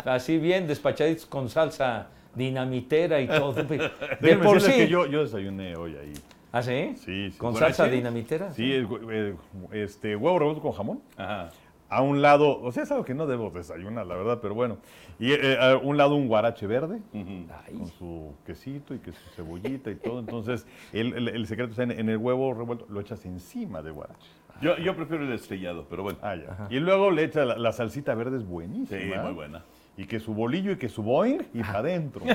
Así 0.05 0.37
bien 0.37 0.67
despachaditos 0.67 1.25
con 1.25 1.49
salsa 1.49 2.07
dinamitera 2.35 3.19
y 3.21 3.27
todo. 3.27 3.53
De 3.63 3.91
Déjenme 4.19 4.43
por 4.45 4.55
decirles 4.55 4.63
sí. 4.65 4.77
que 4.83 4.87
yo, 4.87 5.05
yo 5.05 5.21
desayuné 5.23 5.75
hoy 5.75 5.95
ahí. 5.95 6.13
¿Ah, 6.51 6.61
sí? 6.63 6.93
Sí, 6.97 7.31
sí. 7.31 7.37
¿Con 7.37 7.55
salsa 7.55 7.87
dinamitera? 7.87 8.51
Sí, 8.53 8.71
eh, 8.73 9.35
este, 9.71 10.15
huevo 10.15 10.39
revuelto 10.39 10.61
con 10.61 10.71
jamón. 10.71 11.01
Ajá. 11.17 11.49
A 11.91 12.03
un 12.03 12.21
lado, 12.21 12.61
o 12.61 12.71
sea, 12.71 12.83
es 12.83 12.91
algo 12.91 13.03
que 13.03 13.15
no 13.15 13.25
debo 13.25 13.49
desayunar, 13.49 14.05
la 14.05 14.15
verdad, 14.15 14.37
pero 14.41 14.53
bueno. 14.53 14.77
Y 15.19 15.31
eh, 15.31 15.57
a 15.59 15.75
un 15.77 15.97
lado 15.97 16.13
un 16.15 16.27
guarache 16.27 16.67
verde, 16.67 16.99
con 17.11 17.87
su 17.97 18.33
quesito 18.45 18.93
y 18.93 18.99
que 18.99 19.11
su 19.11 19.29
cebollita 19.35 19.89
y 19.89 19.95
todo. 19.95 20.19
Entonces, 20.19 20.67
el, 20.93 21.13
el- 21.15 21.29
el 21.29 21.47
secreto 21.47 21.71
está 21.71 21.81
en, 21.83 21.91
en 21.91 22.09
el 22.09 22.17
huevo 22.17 22.53
revuelto, 22.53 22.85
lo 22.89 22.99
echas 23.01 23.25
encima 23.25 23.81
del 23.81 23.93
guarache. 23.93 24.29
Yo, 24.61 24.77
yo 24.77 24.95
prefiero 24.95 25.23
el 25.23 25.31
estrellado, 25.33 25.87
pero 25.89 26.03
bueno. 26.03 26.19
Ah, 26.21 26.35
ya. 26.35 26.67
Y 26.69 26.79
luego 26.79 27.09
le 27.09 27.23
echas 27.23 27.47
la, 27.47 27.57
la 27.57 27.71
salsita 27.71 28.13
verde, 28.13 28.37
es 28.37 28.45
buenísima. 28.45 28.99
Sí, 28.99 29.11
muy 29.23 29.33
buena. 29.33 29.63
Y 29.99 30.05
que 30.05 30.21
su 30.21 30.33
bolillo 30.33 30.71
y 30.71 30.77
que 30.77 30.87
su 30.87 31.03
boing 31.03 31.41
y 31.53 31.59
para 31.59 31.79
adentro. 31.79 32.23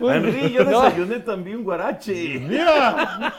Henry, 0.00 0.52
yo 0.52 0.64
No. 0.64 0.82
desayuné 0.82 1.18
también 1.20 1.62
guarache. 1.64 2.40
¡Mira! 2.40 3.34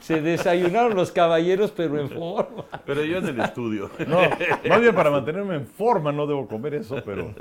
Se 0.00 0.20
desayunaron 0.22 0.94
los 0.94 1.10
caballeros, 1.12 1.72
pero 1.72 2.00
en 2.00 2.08
forma. 2.08 2.64
Pero 2.86 3.04
yo 3.04 3.18
en 3.18 3.26
el 3.26 3.40
estudio. 3.40 3.90
No, 4.06 4.20
más 4.68 4.80
bien 4.80 4.94
para 4.94 5.10
mantenerme 5.10 5.56
en 5.56 5.66
forma 5.66 6.10
no 6.12 6.26
debo 6.26 6.46
comer 6.48 6.72
eso, 6.74 7.02
pero 7.04 7.34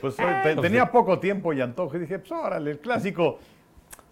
pues 0.00 0.16
te- 0.16 0.56
tenía 0.56 0.90
poco 0.90 1.18
tiempo 1.18 1.52
y 1.52 1.60
antojo 1.60 1.96
y 1.96 2.00
dije, 2.00 2.18
pues 2.20 2.32
órale, 2.32 2.70
el 2.70 2.78
clásico. 2.78 3.40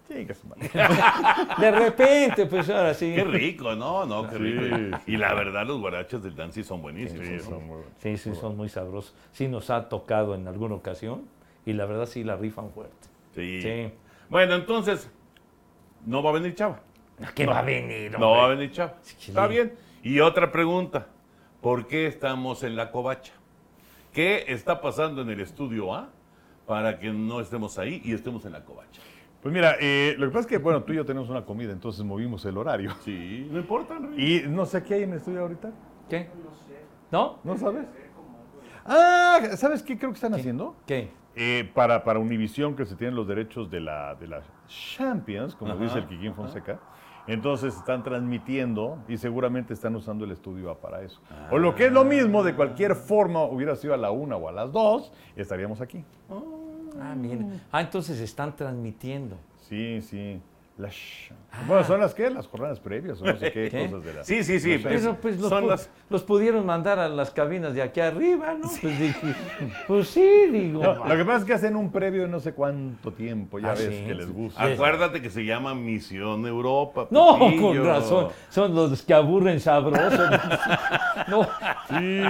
Su 0.07 0.47
madre. 0.47 0.69
De 1.59 1.71
repente, 1.71 2.45
pues 2.45 2.69
ahora 2.69 2.93
sí. 2.93 3.13
Qué 3.15 3.23
rico, 3.23 3.73
¿no? 3.75 4.05
No, 4.05 4.29
qué 4.29 4.35
Sí, 4.37 4.43
rico. 4.43 4.97
sí. 5.05 5.13
Y 5.13 5.17
la 5.17 5.33
verdad, 5.33 5.65
los 5.65 5.79
guaraches 5.79 6.21
del 6.21 6.35
Dancy 6.35 6.63
son 6.63 6.81
buenísimos. 6.81 7.25
Sí, 7.25 7.33
¿no? 7.33 7.43
son 7.43 7.59
muy 7.67 7.75
buenos. 7.77 7.93
Sí, 7.99 8.17
sí, 8.17 8.35
son 8.35 8.57
muy 8.57 8.69
sabrosos. 8.69 9.15
Sí 9.31 9.47
nos 9.47 9.69
ha 9.69 9.89
tocado 9.89 10.35
en 10.35 10.47
alguna 10.47 10.75
ocasión 10.75 11.23
y 11.65 11.73
la 11.73 11.85
verdad 11.85 12.05
sí 12.05 12.23
la 12.23 12.35
rifan 12.35 12.69
fuerte. 12.71 13.07
Sí. 13.33 13.61
Sí. 13.61 13.91
Bueno, 14.29 14.55
entonces, 14.55 15.09
no 16.05 16.21
va 16.21 16.31
a 16.31 16.33
venir 16.33 16.53
Chava. 16.53 16.81
¿Qué 17.33 17.45
va 17.45 17.59
a 17.59 17.61
venir? 17.63 18.11
No 18.19 18.31
va 18.31 18.45
a 18.45 18.47
venir 18.49 18.71
Chava. 18.71 18.95
Sí. 19.01 19.15
Está 19.31 19.47
bien. 19.47 19.73
Y 20.03 20.19
otra 20.19 20.51
pregunta. 20.51 21.07
¿Por 21.61 21.87
qué 21.87 22.07
estamos 22.07 22.61
en 22.63 22.75
la 22.75 22.91
covacha? 22.91 23.31
¿Qué 24.11 24.45
está 24.49 24.81
pasando 24.81 25.21
en 25.21 25.29
el 25.29 25.39
estudio 25.39 25.93
A 25.95 26.09
para 26.67 26.99
que 26.99 27.09
no 27.11 27.39
estemos 27.39 27.79
ahí 27.79 28.01
y 28.03 28.13
estemos 28.13 28.45
en 28.45 28.51
la 28.51 28.63
covacha? 28.65 29.01
Pues 29.43 29.53
mira, 29.53 29.75
eh, 29.81 30.15
lo 30.17 30.27
que 30.27 30.31
pasa 30.31 30.39
es 30.41 30.47
que, 30.47 30.57
bueno, 30.57 30.83
tú 30.83 30.93
y 30.93 30.95
yo 30.95 31.05
tenemos 31.05 31.29
una 31.29 31.43
comida, 31.43 31.73
entonces 31.73 32.03
movimos 32.05 32.45
el 32.45 32.57
horario. 32.57 32.91
Sí, 33.03 33.45
no 33.51 33.59
importa, 33.59 33.97
Henry. 33.97 34.37
Y 34.37 34.47
no 34.47 34.65
sé 34.65 34.81
qué 34.81 34.93
hay 34.93 35.03
en 35.03 35.11
el 35.11 35.17
estudio 35.17 35.41
ahorita. 35.41 35.71
¿Qué? 36.09 36.29
¿No? 37.11 37.39
¿No 37.43 37.57
sabes? 37.57 37.85
Ah, 38.85 39.39
¿sabes 39.57 39.83
qué 39.83 39.97
creo 39.97 40.11
que 40.11 40.15
están 40.15 40.33
haciendo? 40.33 40.75
¿Qué? 40.85 41.11
Eh, 41.35 41.69
para, 41.73 42.03
para 42.05 42.19
Univision, 42.19 42.75
que 42.75 42.85
se 42.85 42.95
tienen 42.95 43.15
los 43.15 43.27
derechos 43.27 43.69
de 43.69 43.81
la, 43.81 44.15
de 44.15 44.27
la 44.27 44.41
Champions, 44.67 45.55
como 45.55 45.73
Ajá, 45.73 45.83
dice 45.83 45.99
el 45.99 46.07
Kikín 46.07 46.33
Fonseca, 46.33 46.79
Entonces 47.27 47.75
están 47.75 48.03
transmitiendo 48.03 48.99
y 49.09 49.17
seguramente 49.17 49.73
están 49.73 49.95
usando 49.95 50.23
el 50.23 50.31
estudio 50.31 50.73
para 50.75 51.01
eso. 51.01 51.21
O 51.51 51.57
lo 51.57 51.75
que 51.75 51.87
es 51.87 51.91
lo 51.91 52.05
mismo, 52.05 52.43
de 52.43 52.55
cualquier 52.55 52.95
forma, 52.95 53.43
hubiera 53.43 53.75
sido 53.75 53.93
a 53.93 53.97
la 53.97 54.11
una 54.11 54.37
o 54.37 54.47
a 54.47 54.51
las 54.53 54.71
dos, 54.71 55.11
estaríamos 55.35 55.81
aquí. 55.81 56.05
Ah, 56.99 57.15
mira. 57.15 57.45
Ah, 57.71 57.81
entonces 57.81 58.19
están 58.19 58.55
transmitiendo. 58.55 59.37
Sí, 59.67 60.01
sí. 60.01 60.39
Las- 60.75 60.95
Bueno, 61.67 61.83
son 61.83 61.99
las 61.99 62.15
que, 62.15 62.31
las 62.31 62.47
jornadas 62.47 62.79
previas, 62.79 63.21
o 63.21 63.25
no 63.25 63.37
sé 63.37 63.51
qué, 63.51 63.69
¿Qué? 63.71 63.85
cosas 63.85 64.03
de 64.05 64.13
las. 64.15 64.25
Sí, 64.25 64.43
sí, 64.43 64.59
sí. 64.59 64.71
no 64.83 64.89
sé. 64.89 64.89
Pero 64.89 65.15
pues 65.21 65.39
los, 65.39 65.47
Son 65.49 65.65
pu- 65.65 65.67
las- 65.67 65.87
los 66.09 66.23
pudieron 66.23 66.65
mandar 66.65 66.97
a 66.97 67.07
las 67.07 67.29
cabinas 67.29 67.75
de 67.75 67.83
aquí 67.83 67.99
arriba, 67.99 68.55
¿no? 68.59 68.67
Pues, 68.81 68.99
dije, 68.99 69.35
pues 69.87 70.07
sí, 70.07 70.47
digo. 70.51 70.81
No, 70.81 71.05
lo 71.07 71.15
que 71.15 71.23
pasa 71.25 71.37
es 71.39 71.45
que 71.45 71.53
hacen 71.53 71.75
un 71.75 71.91
previo 71.91 72.23
de 72.23 72.27
no 72.27 72.39
sé 72.39 72.53
cuánto 72.53 73.13
tiempo, 73.13 73.59
ya 73.59 73.69
Ah, 73.69 73.73
ves 73.75 73.81
sí. 73.95 74.03
que 74.07 74.15
les 74.15 74.31
gusta. 74.31 74.63
Acuérdate 74.63 75.21
que 75.21 75.29
se 75.29 75.45
llama 75.45 75.75
Misión 75.75 76.47
Europa. 76.47 77.07
No, 77.11 77.37
con 77.61 77.85
razón. 77.85 78.29
Son 78.49 78.73
los 78.73 79.03
que 79.03 79.13
aburren 79.13 79.59
sabrosos. 79.59 80.29
No, 81.27 81.47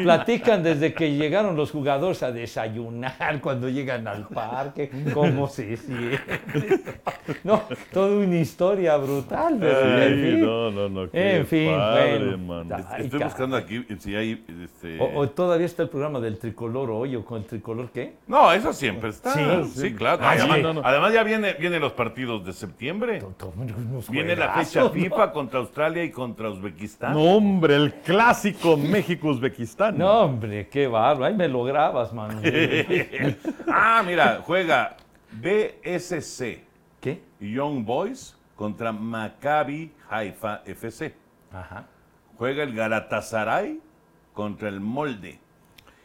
platican 0.03 0.61
desde 0.61 0.93
que 0.93 1.13
llegaron 1.15 1.55
los 1.55 1.71
jugadores 1.71 2.21
a 2.21 2.31
desayunar, 2.31 3.39
cuando 3.41 3.67
llegan 3.67 4.07
al 4.07 4.27
parque, 4.27 4.91
cómo 5.13 5.47
se 5.47 5.77
sienten. 5.77 6.83
No, 7.43 7.63
toda 7.91 8.15
una 8.33 8.41
historia 8.41 8.97
brutal. 8.97 9.59
Ay, 9.61 10.13
en 10.13 10.21
fin. 10.21 10.41
no, 10.41 10.71
no, 10.71 10.89
no. 10.89 11.09
En 11.13 11.45
fin, 11.45 11.71
padre, 11.71 12.17
bueno. 12.17 12.37
man. 12.37 12.85
Ay, 12.89 13.05
Estoy 13.05 13.19
ca- 13.19 13.25
buscando 13.25 13.55
aquí 13.55 13.85
si 13.99 14.15
hay. 14.15 14.43
Este... 14.63 14.99
O, 14.99 15.19
o 15.19 15.29
todavía 15.29 15.65
está 15.65 15.83
el 15.83 15.89
programa 15.89 16.19
del 16.19 16.37
tricolor 16.39 16.89
hoy 16.89 17.15
o 17.15 17.23
con 17.23 17.39
el 17.39 17.45
tricolor 17.45 17.89
qué? 17.93 18.15
No, 18.27 18.51
eso 18.51 18.73
siempre 18.73 19.09
está. 19.09 19.33
Sí. 19.33 19.81
Sí, 19.81 19.93
claro. 19.93 20.21
Ah, 20.23 20.31
además, 20.31 20.57
sí. 20.57 20.63
no, 20.63 20.73
no. 20.73 20.81
además 20.83 21.13
ya 21.13 21.23
viene, 21.23 21.53
vienen 21.53 21.81
los 21.81 21.93
partidos 21.93 22.45
de 22.45 22.53
septiembre. 22.53 23.23
Viene 24.09 24.35
la 24.35 24.53
fecha. 24.53 24.89
FIFA 24.89 25.31
contra 25.31 25.59
Australia 25.59 26.03
y 26.03 26.11
contra 26.11 26.49
Uzbekistán. 26.49 27.13
No, 27.13 27.21
hombre, 27.21 27.75
el 27.75 27.93
clásico 27.93 28.77
México-Uzbekistán. 28.77 29.97
No, 29.97 30.21
hombre, 30.21 30.67
qué 30.69 30.87
bárbaro. 30.87 31.25
Ahí 31.25 31.33
me 31.33 31.47
lo 31.47 31.63
grabas, 31.63 32.13
mano. 32.13 32.41
ah, 33.67 34.03
mira, 34.05 34.41
juega 34.45 34.97
BSC 35.31 36.72
¿Qué? 37.03 37.21
Young 37.41 37.83
Boys 37.85 38.33
contra 38.55 38.93
Maccabi 38.93 39.91
Haifa 40.09 40.61
FC. 40.65 41.13
Ajá. 41.51 41.85
Juega 42.37 42.63
el 42.63 42.73
Galatasaray 42.73 43.81
contra 44.33 44.69
el 44.69 44.79
Molde. 44.79 45.37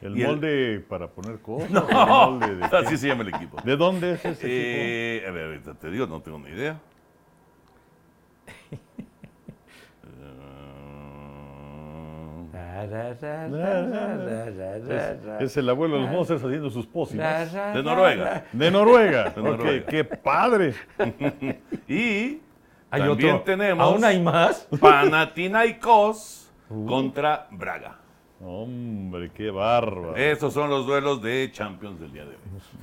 El 0.01 0.17
Y 0.19 0.23
el- 0.23 0.27
molde 0.29 0.81
para 0.89 1.07
poner 1.09 1.39
cosas. 1.41 1.71
el 1.89 1.97
molde 2.09 2.57
de, 2.57 2.65
Así 2.65 2.97
se 2.97 3.07
llama 3.07 3.23
el 3.23 3.29
equipo. 3.29 3.59
¿De 3.63 3.77
dónde 3.77 4.15
es 4.15 4.25
ese 4.25 4.47
Eh, 5.21 5.25
a 5.27 5.31
ver, 5.31 5.45
ahorita 5.47 5.75
te 5.75 5.89
digo, 5.89 6.09
no 6.09 6.21
tengo 6.21 6.41
ni 6.41 6.51
idea. 6.51 6.81
Es, 15.41 15.43
es 15.43 15.57
el 15.57 15.69
abuelo 15.69 15.97
de 15.97 16.03
los 16.03 16.11
monsters 16.11 16.43
haciendo 16.45 16.71
sus 16.71 16.87
pócimas. 16.87 17.53
De 17.53 17.83
Noruega. 17.83 18.45
De 18.53 18.71
Noruega. 18.71 19.31
De 19.31 19.85
qué 19.85 20.05
padre. 20.05 20.75
Y 21.89 22.41
Hay 22.91 23.01
también 23.03 23.35
otro. 23.35 23.45
tenemos 23.45 23.85
¿Aún 23.87 24.05
hay 24.05 24.21
más? 24.21 24.67
Panathinaikos 24.81 26.51
contra 26.87 27.47
Braga. 27.51 27.99
Hombre, 28.41 29.31
qué 29.35 29.51
bárbaro. 29.51 30.15
Esos 30.17 30.55
son 30.55 30.71
los 30.71 30.87
duelos 30.87 31.21
de 31.21 31.51
Champions 31.53 31.99
del 31.99 32.13
día 32.13 32.25
de 32.25 32.31
hoy. 32.31 32.37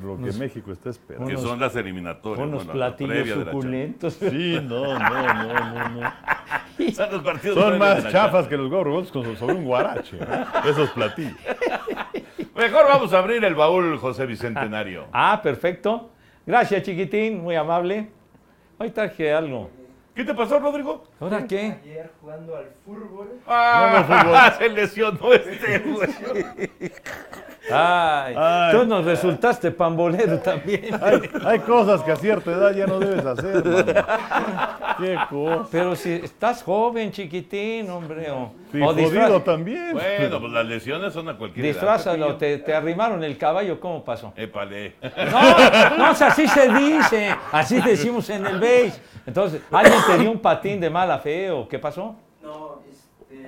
Lo 0.04 0.18
que 0.18 0.34
México 0.38 0.74
está 0.74 0.90
esperando. 0.90 1.30
Que 1.30 1.38
son 1.38 1.60
las 1.60 1.74
eliminatorias. 1.78 2.46
Unos 2.46 2.66
bueno, 2.66 2.80
la 2.80 2.96
platillos 2.96 3.46
suculentos. 3.46 4.14
Sí, 4.16 4.60
no, 4.62 5.00
no, 5.00 5.34
no, 5.34 5.54
no, 5.54 5.90
no. 5.90 6.14
Son 6.94 7.10
los 7.10 7.24
partidos 7.24 7.58
Son 7.58 7.78
previos 7.78 8.04
más 8.04 8.12
chafas 8.12 8.48
que 8.48 8.58
los 8.58 8.70
gorros 8.70 9.10
con 9.12 9.36
sobre 9.38 9.56
un 9.56 9.64
guarache. 9.64 10.18
¿eh? 10.18 10.46
Esos 10.70 10.90
platillos. 10.90 11.38
Mejor 12.56 12.86
vamos 12.88 13.14
a 13.14 13.20
abrir 13.20 13.44
el 13.44 13.56
baúl, 13.56 13.98
José 13.98 14.26
Bicentenario. 14.26 15.06
Ah, 15.14 15.40
perfecto. 15.42 16.12
Gracias, 16.46 16.84
chiquitín, 16.84 17.42
muy 17.42 17.56
amable. 17.56 18.10
Hoy 18.78 18.92
traje 18.92 19.34
algo. 19.34 19.70
¿Qué 20.16 20.24
te 20.24 20.34
pasó, 20.34 20.60
Rodrigo? 20.60 21.04
¿Ahora 21.20 21.46
qué? 21.46 21.78
Ayer 21.84 22.10
jugando 22.22 22.56
al 22.56 22.72
fútbol. 22.86 23.42
Ah, 23.46 24.56
se 24.58 24.70
lesionó 24.70 25.34
este 25.34 25.80
güey. 25.80 26.10
Ay, 27.72 28.36
Ay. 28.38 28.76
tú 28.76 28.86
nos 28.86 29.04
resultaste 29.06 29.72
pambolero 29.72 30.40
también. 30.40 30.90
Hay, 31.02 31.22
hay 31.46 31.60
cosas 31.60 32.02
que 32.04 32.12
a 32.12 32.16
cierta 32.16 32.52
edad 32.52 32.72
ya 32.76 32.86
no 32.86 33.00
debes 33.00 33.26
hacer, 33.26 33.66
mano. 33.66 33.86
Qué 35.00 35.18
cosa. 35.30 35.68
Pero 35.72 35.96
si 35.96 36.14
estás 36.14 36.64
joven, 36.64 37.12
chiquitín, 37.12 37.90
hombre. 37.90 38.30
O, 38.32 38.52
Sí, 38.72 38.82
o 38.82 38.86
jodido 38.88 39.42
también. 39.42 39.94
Bueno, 39.94 40.40
pues 40.40 40.52
las 40.52 40.66
lesiones 40.66 41.14
son 41.14 41.30
a 41.30 41.38
cualquier 41.38 41.66
edad, 41.66 41.74
disfrázalo, 41.74 42.38
Pepillo. 42.38 42.38
te, 42.38 42.58
te 42.60 42.74
arrimaron 42.74 43.24
el 43.24 43.38
caballo, 43.38 43.80
¿cómo 43.80 44.04
pasó? 44.04 44.34
Épale. 44.36 44.96
No, 45.32 45.98
no, 45.98 46.06
así 46.06 46.48
se 46.48 46.68
dice, 46.74 47.36
así 47.52 47.82
decimos 47.82 48.30
en 48.30 48.46
el 48.46 48.60
base. 48.60 49.02
Entonces, 49.26 49.62
¿alguien 49.72 50.00
te 50.08 50.18
dio 50.20 50.32
un 50.32 50.40
patín 50.40 50.80
de 50.80 50.90
mala 50.90 51.18
fe 51.20 51.50
o 51.52 51.68
qué 51.68 51.80
pasó? 51.80 52.16
No, 52.44 52.82
este, 52.90 53.48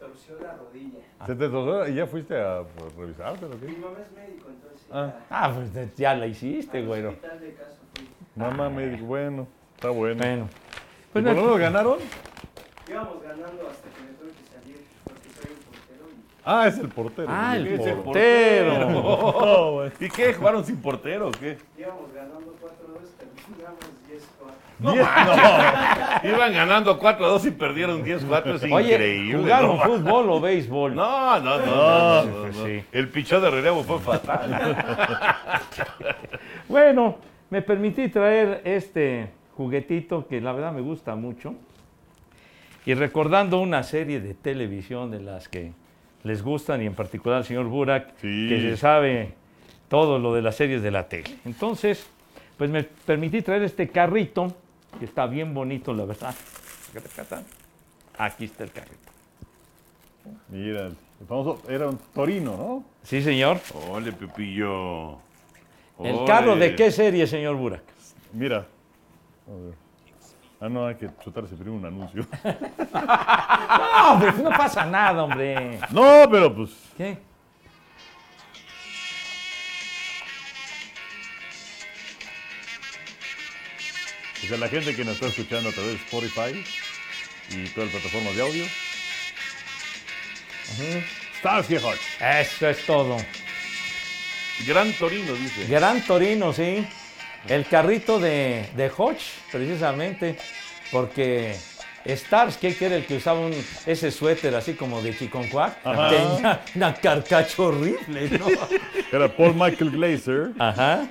torció 0.00 0.40
la 0.40 0.56
rodilla. 0.56 0.98
¿Se 1.26 1.34
te 1.36 1.48
torció 1.48 1.88
y 1.88 1.94
ya 1.94 2.06
fuiste 2.06 2.40
a 2.40 2.62
pues, 2.76 2.94
revisarte 2.96 3.44
o 3.44 3.48
Mi 3.50 3.56
qué? 3.58 3.78
mamá 3.78 3.96
es 4.04 4.12
médico, 4.12 4.48
entonces 4.48 4.86
Ah. 4.92 5.14
Ah, 5.30 5.52
pues 5.54 5.94
ya 5.96 6.14
la 6.14 6.26
hiciste, 6.26 6.82
güero. 6.84 7.10
hospital 7.10 7.40
de 7.40 7.54
casa 7.54 7.76
fui. 7.94 8.08
Mamá 8.34 8.68
me 8.70 8.88
dijo, 8.88 9.04
bueno, 9.04 9.46
está 9.76 9.90
bueno. 9.90 10.16
Bueno. 10.22 10.48
¿Y 10.48 11.12
Pues 11.12 11.24
por 11.24 11.34
lo 11.34 11.40
no- 11.40 11.42
menos 11.46 11.58
ganaron? 11.60 11.98
Íbamos 12.88 13.22
ganando 13.22 13.68
hasta 13.68 13.88
que 13.88 14.02
me 14.02 14.10
tuve 14.18 14.30
que 14.30 14.44
salir 14.52 14.84
porque 15.04 15.28
soy 15.30 15.50
un 15.52 15.58
portero 15.62 16.04
y 16.10 16.42
Ah, 16.44 16.66
es 16.66 16.78
el 16.78 16.88
portero. 16.88 17.28
Ah, 17.30 17.56
el 17.56 17.66
Es 17.68 17.86
el 17.86 17.96
portero. 17.98 18.90
No, 18.90 19.72
güey. 19.72 19.92
¿Y 20.00 20.08
qué? 20.08 20.34
¿Jugaron 20.34 20.64
sin 20.64 20.80
portero 20.82 21.28
o 21.28 21.30
qué? 21.30 21.58
íbamos 21.78 22.12
ganando 22.12 22.52
4-2, 22.60 23.19
terminamos 23.50 23.80
10-4. 24.08 24.94
Diez- 24.94 26.22
no. 26.22 26.28
Iban 26.36 26.52
ganando 26.54 26.98
4-2 26.98 27.46
y 27.46 27.50
perdieron 27.50 28.02
10-4. 28.04 28.54
Es 28.54 28.62
Oye, 28.72 28.92
increíble. 28.94 29.38
¿jugaron 29.42 29.76
¿no? 29.76 29.82
fútbol 29.84 30.30
o 30.30 30.40
béisbol? 30.40 30.94
No, 30.94 31.38
no, 31.40 31.58
no. 31.58 31.66
no, 31.66 32.24
no, 32.24 32.46
no. 32.46 32.52
sí. 32.66 32.82
El 32.92 33.08
pichón 33.08 33.42
de 33.42 33.50
relevo 33.50 33.82
fue 33.84 33.98
fatal. 33.98 34.76
Bueno, 36.68 37.16
me 37.50 37.62
permití 37.62 38.08
traer 38.08 38.62
este 38.64 39.30
juguetito 39.56 40.26
que 40.28 40.40
la 40.40 40.52
verdad 40.52 40.72
me 40.72 40.80
gusta 40.80 41.16
mucho. 41.16 41.54
Y 42.86 42.94
recordando 42.94 43.58
una 43.58 43.82
serie 43.82 44.20
de 44.20 44.34
televisión 44.34 45.10
de 45.10 45.20
las 45.20 45.48
que 45.48 45.72
les 46.22 46.42
gustan, 46.42 46.80
y 46.82 46.86
en 46.86 46.94
particular 46.94 47.38
al 47.38 47.44
señor 47.44 47.66
Burak, 47.66 48.12
Sí. 48.20 48.48
que 48.48 48.60
se 48.60 48.76
sabe 48.76 49.34
todo 49.88 50.18
lo 50.18 50.32
de 50.34 50.42
las 50.42 50.54
series 50.56 50.80
de 50.82 50.90
la 50.90 51.08
tele. 51.08 51.36
Entonces, 51.44 52.08
pues 52.60 52.68
me 52.68 52.84
permití 52.84 53.40
traer 53.40 53.62
este 53.62 53.88
carrito, 53.88 54.54
que 54.98 55.06
está 55.06 55.26
bien 55.26 55.54
bonito, 55.54 55.94
la 55.94 56.04
verdad. 56.04 56.34
Aquí 58.18 58.44
está 58.44 58.64
el 58.64 58.70
carrito. 58.70 59.10
Mira, 60.50 60.88
el 60.88 61.26
famoso, 61.26 61.62
era 61.70 61.88
un 61.88 61.96
Torino, 62.12 62.58
¿no? 62.58 62.84
Sí, 63.02 63.22
señor. 63.22 63.60
Ole, 63.88 64.12
Pepillo. 64.12 65.12
¿El 66.04 66.22
carro 66.26 66.54
de 66.54 66.76
qué 66.76 66.90
serie, 66.90 67.26
señor 67.26 67.56
Burak? 67.56 67.82
Mira. 68.34 68.58
A 68.58 69.64
ver. 69.64 69.74
Ah, 70.60 70.68
no, 70.68 70.86
hay 70.86 70.96
que 70.96 71.08
chutarse 71.24 71.54
primero 71.54 71.78
un 71.78 71.86
anuncio. 71.86 72.26
No, 72.92 74.12
hombre, 74.12 74.32
no 74.42 74.50
pasa 74.50 74.84
nada, 74.84 75.24
hombre. 75.24 75.78
No, 75.92 76.24
pero 76.30 76.54
pues. 76.54 76.70
¿Qué? 76.94 77.16
Sea, 84.48 84.58
la 84.58 84.68
gente 84.68 84.94
que 84.96 85.04
nos 85.04 85.14
está 85.14 85.26
escuchando 85.28 85.68
a 85.68 85.72
través 85.72 85.92
de 85.92 85.96
Spotify 85.98 86.64
y 87.50 87.68
todas 87.68 87.92
las 87.92 88.00
plataformas 88.02 88.36
de 88.36 88.42
audio. 88.42 88.64
Starsky 91.38 91.76
Hutch. 91.76 92.00
Eso 92.20 92.68
es 92.68 92.84
todo. 92.86 93.16
Gran 94.66 94.92
Torino, 94.92 95.32
dice. 95.34 95.66
Gran 95.66 96.02
Torino, 96.04 96.52
sí. 96.52 96.86
El 97.48 97.66
carrito 97.66 98.18
de, 98.18 98.66
de 98.76 98.90
Hodge, 98.94 99.22
precisamente, 99.50 100.36
porque 100.92 101.56
Starsky, 102.06 102.74
que 102.74 102.86
era 102.86 102.96
el 102.96 103.06
que 103.06 103.16
usaba 103.16 103.40
un- 103.40 103.64
ese 103.86 104.10
suéter 104.10 104.54
así 104.54 104.74
como 104.74 105.00
de 105.00 105.16
Chiconcuac, 105.16 105.82
tenía 105.82 106.62
una 106.74 106.94
carcacha 106.94 107.62
horrible, 107.62 108.28
¿no? 108.38 108.46
Era 109.10 109.34
Paul 109.34 109.54
Michael 109.54 109.90
Glazer 109.90 110.50
Ajá. 110.58 111.08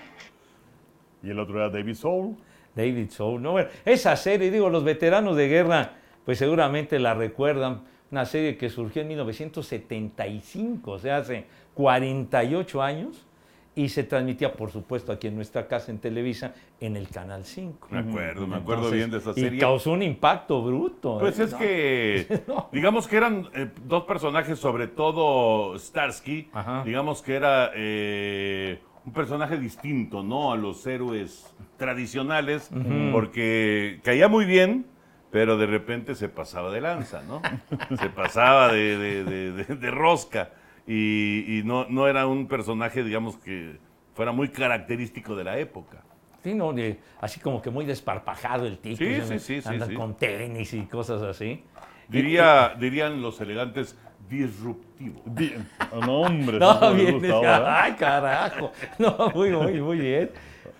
y 1.24 1.32
el 1.32 1.40
otro 1.40 1.58
era 1.60 1.70
David 1.70 1.96
Soul. 1.96 2.38
David 2.80 3.10
Soul, 3.12 3.44
esa 3.86 4.16
serie, 4.16 4.50
digo, 4.52 4.70
los 4.70 4.84
veteranos 4.84 5.36
de 5.36 5.48
guerra, 5.48 5.92
pues 6.26 6.38
seguramente 6.38 6.98
la 7.00 7.14
recuerdan. 7.14 7.82
Una 8.12 8.26
serie 8.26 8.58
que 8.58 8.70
surgió 8.70 9.04
en 9.04 9.10
1975, 9.10 10.92
o 10.92 11.00
sea, 11.00 11.18
hace 11.18 11.46
48 11.76 12.82
años. 12.82 13.26
y 13.76 13.88
se 13.88 14.04
transmitía, 14.04 14.52
por 14.54 14.72
supuesto, 14.72 15.12
aquí 15.14 15.28
en 15.28 15.36
nuestra 15.36 15.68
casa 15.68 15.90
en 15.92 16.00
Televisa, 16.00 16.54
en 16.82 16.98
el 16.98 17.08
Canal 17.08 17.46
5. 17.46 17.88
Me 17.92 18.00
acuerdo, 18.00 18.46
me 18.48 18.58
acuerdo 18.58 18.92
Entonces, 18.92 18.98
bien 18.98 19.12
de 19.12 19.18
esa 19.20 19.32
Y 19.32 19.42
serie. 19.44 19.60
causó 19.60 19.92
un 19.94 20.02
impacto 20.04 20.62
bruto. 20.62 21.18
Pues 21.20 21.40
¿eh? 21.40 21.44
es 21.46 21.54
que, 21.54 22.42
digamos 22.74 23.08
que 23.08 23.16
eran 23.16 23.48
eh, 23.54 23.70
dos 23.86 24.04
personajes, 24.04 24.60
sobre 24.60 24.88
todo 24.88 25.78
Starsky, 25.80 26.50
Ajá. 26.52 26.84
digamos 26.84 27.22
que 27.22 27.36
era 27.36 27.72
eh, 27.74 28.80
un 29.10 29.14
personaje 29.14 29.58
distinto, 29.58 30.22
¿no? 30.22 30.52
A 30.54 30.56
los 30.58 30.86
héroes 30.86 31.52
tradicionales, 31.78 32.70
porque 33.12 34.00
caía 34.04 34.28
muy 34.28 34.46
bien, 34.46 34.86
pero 35.32 35.58
de 35.58 35.66
repente 35.66 36.14
se 36.14 36.30
pasaba 36.30 36.72
de 36.72 36.80
lanza, 36.82 37.24
¿no? 37.28 37.42
se 37.98 38.10
pasaba 38.10 38.72
de, 38.72 38.98
de- 38.98 39.52
de- 39.64 39.92
rosca 39.92 40.52
y, 40.86 41.58
y 41.60 41.64
no, 41.64 41.88
no 41.90 42.08
era 42.08 42.28
un 42.28 42.48
personaje, 42.48 43.04
digamos, 43.04 43.38
que 43.38 43.78
fuera 44.14 44.32
muy 44.32 44.50
característico 44.50 45.36
de 45.36 45.44
la 45.44 45.58
época. 45.58 46.04
Sí, 46.44 46.54
no, 46.54 46.72
de- 46.72 47.00
así 47.20 47.40
como 47.40 47.64
que 47.64 47.72
muy 47.72 47.86
desparpajado 47.86 48.68
el 48.68 48.78
tipo. 48.78 48.98
Sí, 48.98 49.06
Andan 49.70 49.90
con 49.96 50.18
tenis 50.18 50.72
y 50.76 50.82
cosas 50.86 51.24
así. 51.24 51.64
Diría, 52.08 52.76
dirían 52.80 53.22
los 53.24 53.42
elegantes, 53.42 53.98
disruptivo. 54.30 55.22
Di- 55.26 55.54
No, 56.06 56.22
hombre, 56.22 56.60
No, 56.60 56.94
bien, 56.94 57.14
gusta 57.20 57.34
ahora. 57.36 57.84
ay, 57.84 57.92
carajo. 57.94 58.72
No, 59.00 59.32
muy, 59.34 59.50
muy, 59.52 59.82
muy 59.82 59.98
bien. 60.00 60.32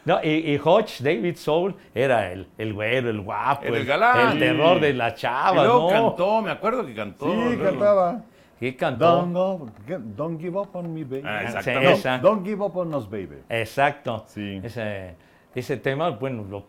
No, 0.06 0.20
y, 0.24 0.54
y 0.54 0.62
Hodge, 0.64 1.02
David 1.04 1.36
Soul, 1.36 1.76
era 1.94 2.32
el, 2.32 2.48
el 2.58 2.74
güero, 2.74 3.10
el 3.10 3.22
guapo, 3.22 3.66
El 3.66 3.86
galán. 3.86 4.32
el 4.34 4.40
terror 4.40 4.76
Sí. 4.78 4.82
de 4.86 4.94
la 4.94 5.10
Y 5.10 5.16
chava, 5.16 5.64
luego 5.66 5.92
¿no? 5.92 6.08
cantó, 6.08 6.42
me 6.42 6.52
acuerdo 6.52 6.86
que 6.86 6.94
cantó. 6.94 7.26
Sí, 7.26 7.36
luego. 7.36 7.64
cantaba. 7.64 8.22
¿Qué 8.60 8.76
cantó? 8.76 9.06
Don't, 9.06 9.34
go- 9.34 9.70
don't 10.16 10.40
give 10.42 10.58
up 10.58 10.70
on 10.74 10.94
me, 10.94 11.04
baby. 11.04 11.24
Ah, 11.26 11.44
exactamente. 11.44 11.94
esa. 11.94 12.18
Don't 12.18 12.46
give 12.46 12.62
up 12.64 12.76
on 12.78 12.94
us, 12.94 13.10
baby. 13.10 13.38
Exacto. 13.50 14.24
Sí. 14.28 14.60
Ese, 14.64 15.16
ese 15.56 15.78
tema, 15.78 16.10
bueno, 16.12 16.44
lo 16.50 16.66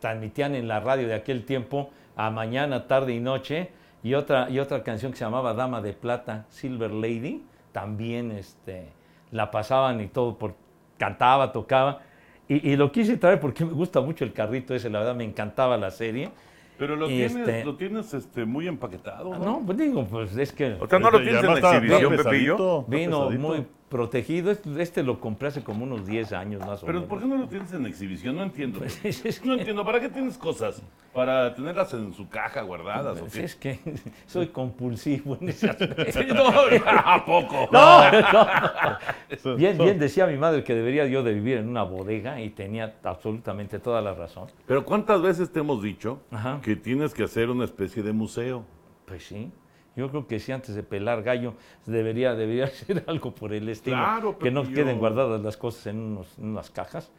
transmitían 0.00 0.54
en 0.54 0.66
la 0.66 0.80
radio 0.80 1.06
de 1.06 1.14
aquel 1.14 1.44
tiempo 1.44 1.90
a 2.16 2.30
mañana, 2.30 2.86
tarde 2.86 3.12
y 3.14 3.20
noche. 3.20 3.70
Y 4.02 4.14
otra, 4.14 4.48
y 4.50 4.58
otra 4.58 4.82
canción 4.82 5.12
que 5.12 5.18
se 5.18 5.24
llamaba 5.24 5.52
Dama 5.54 5.80
de 5.82 5.92
Plata, 5.92 6.46
Silver 6.48 6.90
Lady, 6.90 7.42
también 7.72 8.30
este, 8.32 8.88
la 9.30 9.50
pasaban 9.50 10.00
y 10.00 10.06
todo, 10.06 10.36
por, 10.38 10.54
cantaba, 10.98 11.52
tocaba. 11.52 12.00
Y, 12.48 12.70
y 12.70 12.76
lo 12.76 12.90
quise 12.90 13.16
traer 13.16 13.38
porque 13.40 13.64
me 13.64 13.72
gusta 13.72 14.00
mucho 14.00 14.24
el 14.24 14.32
carrito 14.32 14.74
ese, 14.74 14.88
la 14.90 15.00
verdad 15.00 15.14
me 15.14 15.24
encantaba 15.24 15.76
la 15.76 15.90
serie. 15.90 16.30
Pero 16.78 16.96
lo 16.96 17.06
Y 17.06 17.16
tienes, 17.16 17.36
este- 17.36 17.64
lo 17.64 17.76
tienes 17.76 18.14
este, 18.14 18.46
muy 18.46 18.66
empaquetado, 18.66 19.36
¿no? 19.36 19.44
No, 19.44 19.62
pues 19.66 19.76
digo, 19.76 20.02
pues 20.06 20.34
es 20.36 20.50
que 20.50 20.78
O 20.80 20.88
sea, 20.88 20.98
no 20.98 21.10
lo 21.10 21.18
Este, 21.18 21.30
tienes 21.30 21.44
en 21.44 21.56
está 21.56 21.76
exhibición, 21.76 22.16
Pepillo. 22.16 22.82
vino 22.88 23.30
muy 23.32 23.66
protegido. 23.90 24.50
Este, 24.50 24.80
este 24.82 25.02
lo 25.02 25.20
compré 25.20 25.48
hace 25.48 25.62
como 25.62 25.84
unos 25.84 26.06
10 26.06 26.32
años 26.32 26.64
más 26.64 26.82
o 26.82 26.86
Pero 26.86 27.00
menos. 27.00 27.08
¿por 27.10 27.18
qué 27.20 27.26
no 27.26 27.36
lo 27.36 27.48
tienes 27.48 27.70
en 27.74 27.84
exhibición? 27.84 28.36
No 28.36 28.44
entiendo. 28.44 28.78
Pues 29.02 29.04
es- 29.26 29.44
No 29.44 29.54
entiendo. 29.54 29.84
¿Para 29.84 30.00
qué 30.00 30.08
tienes 30.08 30.38
cosas? 30.38 30.80
¿Para 31.12 31.52
tenerlas 31.54 31.92
en 31.92 32.12
su 32.14 32.28
caja 32.28 32.62
guardadas 32.62 33.16
o 33.18 33.20
Pues 33.20 33.32
qué? 33.32 33.42
es 33.44 33.56
que 33.56 33.80
soy 34.26 34.46
compulsivo 34.48 35.36
en 35.40 35.48
ese 35.50 35.68
aspecto. 35.68 36.34
No, 36.34 36.48
¿a 36.88 37.24
poco? 37.26 37.68
No, 37.72 38.10
no. 38.12 39.56
Bien, 39.56 39.76
bien 39.76 39.98
decía 39.98 40.26
mi 40.26 40.36
madre 40.36 40.62
que 40.64 40.74
debería 40.74 41.06
yo 41.06 41.22
de 41.22 41.34
vivir 41.34 41.58
en 41.58 41.68
una 41.68 41.82
bodega 41.82 42.40
y 42.40 42.50
tenía 42.50 42.94
absolutamente 43.02 43.78
toda 43.80 44.00
la 44.00 44.14
razón. 44.14 44.46
Pero 44.66 44.84
¿cuántas 44.84 45.20
veces 45.20 45.52
te 45.52 45.60
hemos 45.60 45.82
dicho 45.82 46.20
Ajá. 46.30 46.60
que 46.62 46.76
tienes 46.76 47.12
que 47.12 47.24
hacer 47.24 47.50
una 47.50 47.64
especie 47.64 48.02
de 48.04 48.12
museo? 48.12 48.64
Pues 49.06 49.24
sí. 49.26 49.50
Yo 49.96 50.08
creo 50.08 50.26
que 50.26 50.38
sí, 50.38 50.52
antes 50.52 50.74
de 50.74 50.82
pelar 50.82 51.22
gallo, 51.22 51.54
debería, 51.86 52.34
debería 52.34 52.64
hacer 52.66 53.04
algo 53.06 53.34
por 53.34 53.52
el 53.52 53.68
estilo. 53.68 53.96
Claro, 53.96 54.38
que 54.38 54.50
no 54.50 54.62
Pepillo. 54.62 54.76
queden 54.84 54.98
guardadas 54.98 55.40
las 55.42 55.56
cosas 55.56 55.86
en, 55.88 55.98
unos- 55.98 56.38
en 56.38 56.46
unas 56.50 56.70
cajas. 56.70 57.10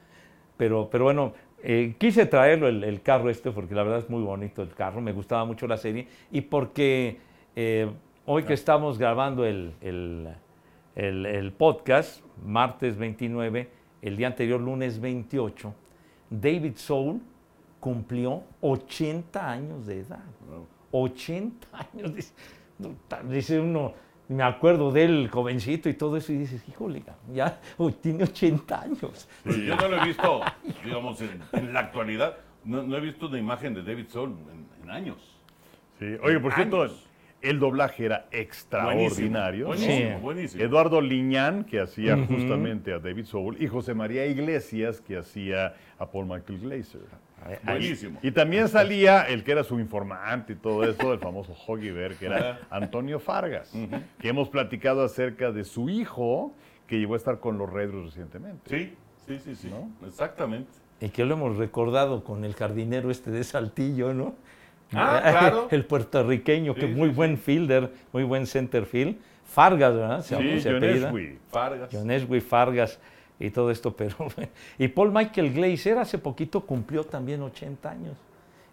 Pero, 0.57 0.89
pero 0.91 1.05
bueno, 1.05 1.33
eh, 1.63 1.95
quise 1.97 2.25
traerlo 2.25 2.67
el, 2.67 2.83
el 2.83 3.01
carro 3.01 3.29
este 3.29 3.51
porque 3.51 3.73
la 3.75 3.83
verdad 3.83 3.99
es 3.99 4.09
muy 4.09 4.21
bonito 4.23 4.61
el 4.61 4.73
carro, 4.73 5.01
me 5.01 5.11
gustaba 5.11 5.43
mucho 5.45 5.67
la 5.67 5.77
serie 5.77 6.07
y 6.31 6.41
porque 6.41 7.19
eh, 7.55 7.89
hoy 8.25 8.43
que 8.43 8.53
estamos 8.53 8.97
grabando 8.99 9.43
el, 9.45 9.73
el- 9.81 10.27
el- 10.95 11.51
podcast, 11.53 12.21
martes 12.45 12.95
29, 12.97 13.69
el 14.01 14.17
día 14.17 14.27
anterior, 14.27 14.59
lunes 14.61 14.99
28, 14.99 15.73
David 16.29 16.73
Soul 16.75 17.21
cumplió 17.79 18.43
80 18.61 19.49
años 19.51 19.85
de 19.87 19.99
edad. 19.99 20.23
80 20.91 21.67
años. 21.93 22.33
Dice 23.29 23.59
uno, 23.59 23.93
me 24.29 24.43
acuerdo 24.43 24.91
del 24.91 25.27
jovencito 25.29 25.89
y 25.89 25.93
todo 25.93 26.15
eso, 26.17 26.31
y 26.31 26.37
dices, 26.37 26.63
híjole, 26.69 27.03
ya 27.33 27.59
oh, 27.77 27.91
tiene 27.91 28.23
80 28.23 28.81
años. 28.81 29.27
Yo 29.45 29.75
no 29.75 29.87
lo 29.89 30.01
he 30.01 30.05
visto, 30.07 30.41
digamos, 30.85 31.21
en, 31.21 31.41
en 31.53 31.73
la 31.73 31.81
actualidad. 31.81 32.37
No, 32.63 32.83
no 32.83 32.95
he 32.95 33.01
visto 33.01 33.27
una 33.27 33.39
imagen 33.39 33.73
de 33.73 33.83
David 33.83 34.05
Soul 34.07 34.35
en, 34.53 34.83
en 34.83 34.89
años. 34.89 35.17
Sí. 35.99 36.05
Oye, 36.23 36.39
por 36.39 36.53
cierto, 36.53 36.87
el 37.41 37.59
doblaje 37.59 38.05
era 38.05 38.27
extraordinario. 38.31 39.67
Buenísimo, 39.67 40.15
Sí. 40.15 40.21
buenísimo. 40.21 40.63
Eduardo 40.63 41.01
Liñán, 41.01 41.63
que 41.63 41.79
hacía 41.79 42.15
justamente 42.27 42.93
a 42.93 42.99
David 42.99 43.25
Soul, 43.25 43.57
y 43.59 43.67
José 43.67 43.93
María 43.95 44.25
Iglesias, 44.27 45.01
que 45.01 45.17
hacía 45.17 45.75
a 45.97 46.05
Paul 46.09 46.27
Michael 46.27 46.59
Glazer. 46.59 47.01
Buenísimo. 47.63 48.19
Y 48.21 48.31
también 48.31 48.67
salía 48.67 49.23
el 49.23 49.43
que 49.43 49.51
era 49.51 49.63
su 49.63 49.79
informante 49.79 50.53
y 50.53 50.55
todo 50.55 50.83
eso, 50.83 51.13
el 51.13 51.19
famoso 51.19 51.53
Hoggy 51.67 51.91
Bear, 51.91 52.15
que 52.15 52.27
era 52.27 52.59
Antonio 52.69 53.19
Fargas, 53.19 53.73
que 54.19 54.29
hemos 54.29 54.49
platicado 54.49 55.03
acerca 55.03 55.51
de 55.51 55.63
su 55.63 55.89
hijo, 55.89 56.53
que 56.87 56.99
llegó 56.99 57.13
a 57.15 57.17
estar 57.17 57.39
con 57.39 57.57
los 57.57 57.69
Redros 57.69 58.05
recientemente. 58.05 58.69
Sí, 58.69 58.95
sí, 59.27 59.39
sí, 59.39 59.55
sí. 59.55 59.69
¿No? 59.69 59.89
Exactamente. 60.07 60.69
Y 60.99 61.09
que 61.09 61.25
lo 61.25 61.33
hemos 61.33 61.57
recordado 61.57 62.23
con 62.23 62.45
el 62.45 62.53
jardinero 62.53 63.09
este 63.09 63.31
de 63.31 63.43
Saltillo, 63.43 64.13
¿no? 64.13 64.35
Ah, 64.93 65.21
claro. 65.23 65.67
El 65.71 65.85
puertorriqueño, 65.85 66.75
que 66.75 66.87
Sí, 66.87 66.93
muy 66.93 67.09
sí, 67.09 67.15
buen 67.15 67.37
fielder, 67.37 67.91
muy 68.11 68.23
buen 68.23 68.45
center 68.45 68.85
field. 68.85 69.17
Fargas, 69.45 69.95
¿verdad? 69.95 70.21
Se, 70.21 70.37
Sí, 70.37 70.69
John. 70.69 71.39
Vargas. 71.51 71.89
John 71.91 72.11
Eswi, 72.11 72.39
Fargas 72.39 72.99
y 73.41 73.49
todo 73.49 73.71
esto, 73.71 73.93
pero 73.97 74.15
y 74.77 74.87
Paul 74.87 75.11
Michael 75.11 75.53
Glazer 75.53 75.97
hace 75.97 76.17
poquito 76.17 76.61
cumplió 76.65 77.03
también 77.03 77.41
80 77.41 77.89
años 77.91 78.15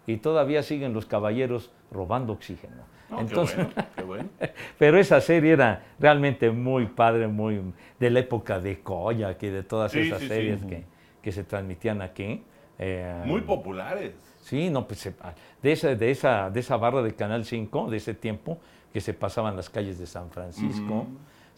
y 0.07 0.17
todavía 0.17 0.63
siguen 0.63 0.93
los 0.93 1.05
caballeros 1.05 1.71
robando 1.91 2.33
oxígeno. 2.33 2.83
No, 3.09 3.19
Entonces, 3.21 3.55
qué 3.57 3.63
bueno, 3.63 3.89
qué 3.95 4.03
bueno. 4.03 4.29
pero 4.77 4.99
esa 4.99 5.19
serie 5.19 5.53
era 5.53 5.83
realmente 5.99 6.51
muy 6.51 6.85
padre, 6.85 7.27
muy 7.27 7.59
de 7.99 8.09
la 8.11 8.19
época 8.19 8.59
de 8.59 8.79
Koyak 8.81 9.41
y 9.43 9.49
de 9.49 9.63
todas 9.63 9.91
Sí, 9.91 9.99
esas 10.01 10.19
sí, 10.19 10.27
sí. 10.27 10.33
series 10.33 10.63
que, 10.65 10.83
que 11.21 11.31
se 11.31 11.43
transmitían 11.43 12.01
aquí. 12.03 12.43
Eh, 12.77 13.23
Muy 13.25 13.41
populares. 13.41 14.13
Sí, 14.41 14.69
no, 14.69 14.87
pues 14.87 14.99
se- 14.99 15.13
de 15.61 15.71
esa, 15.71 15.95
de, 15.95 16.11
esa, 16.11 16.49
de 16.51 16.59
esa 16.59 16.77
barra 16.77 17.01
de 17.01 17.13
Canal 17.15 17.45
5, 17.45 17.89
de 17.89 17.97
ese 17.97 18.13
tiempo, 18.13 18.59
que 18.93 19.01
se 19.01 19.13
pasaban 19.13 19.55
las 19.55 19.69
calles 19.69 19.97
de 19.99 20.05
San 20.07 20.29
Francisco, 20.29 21.05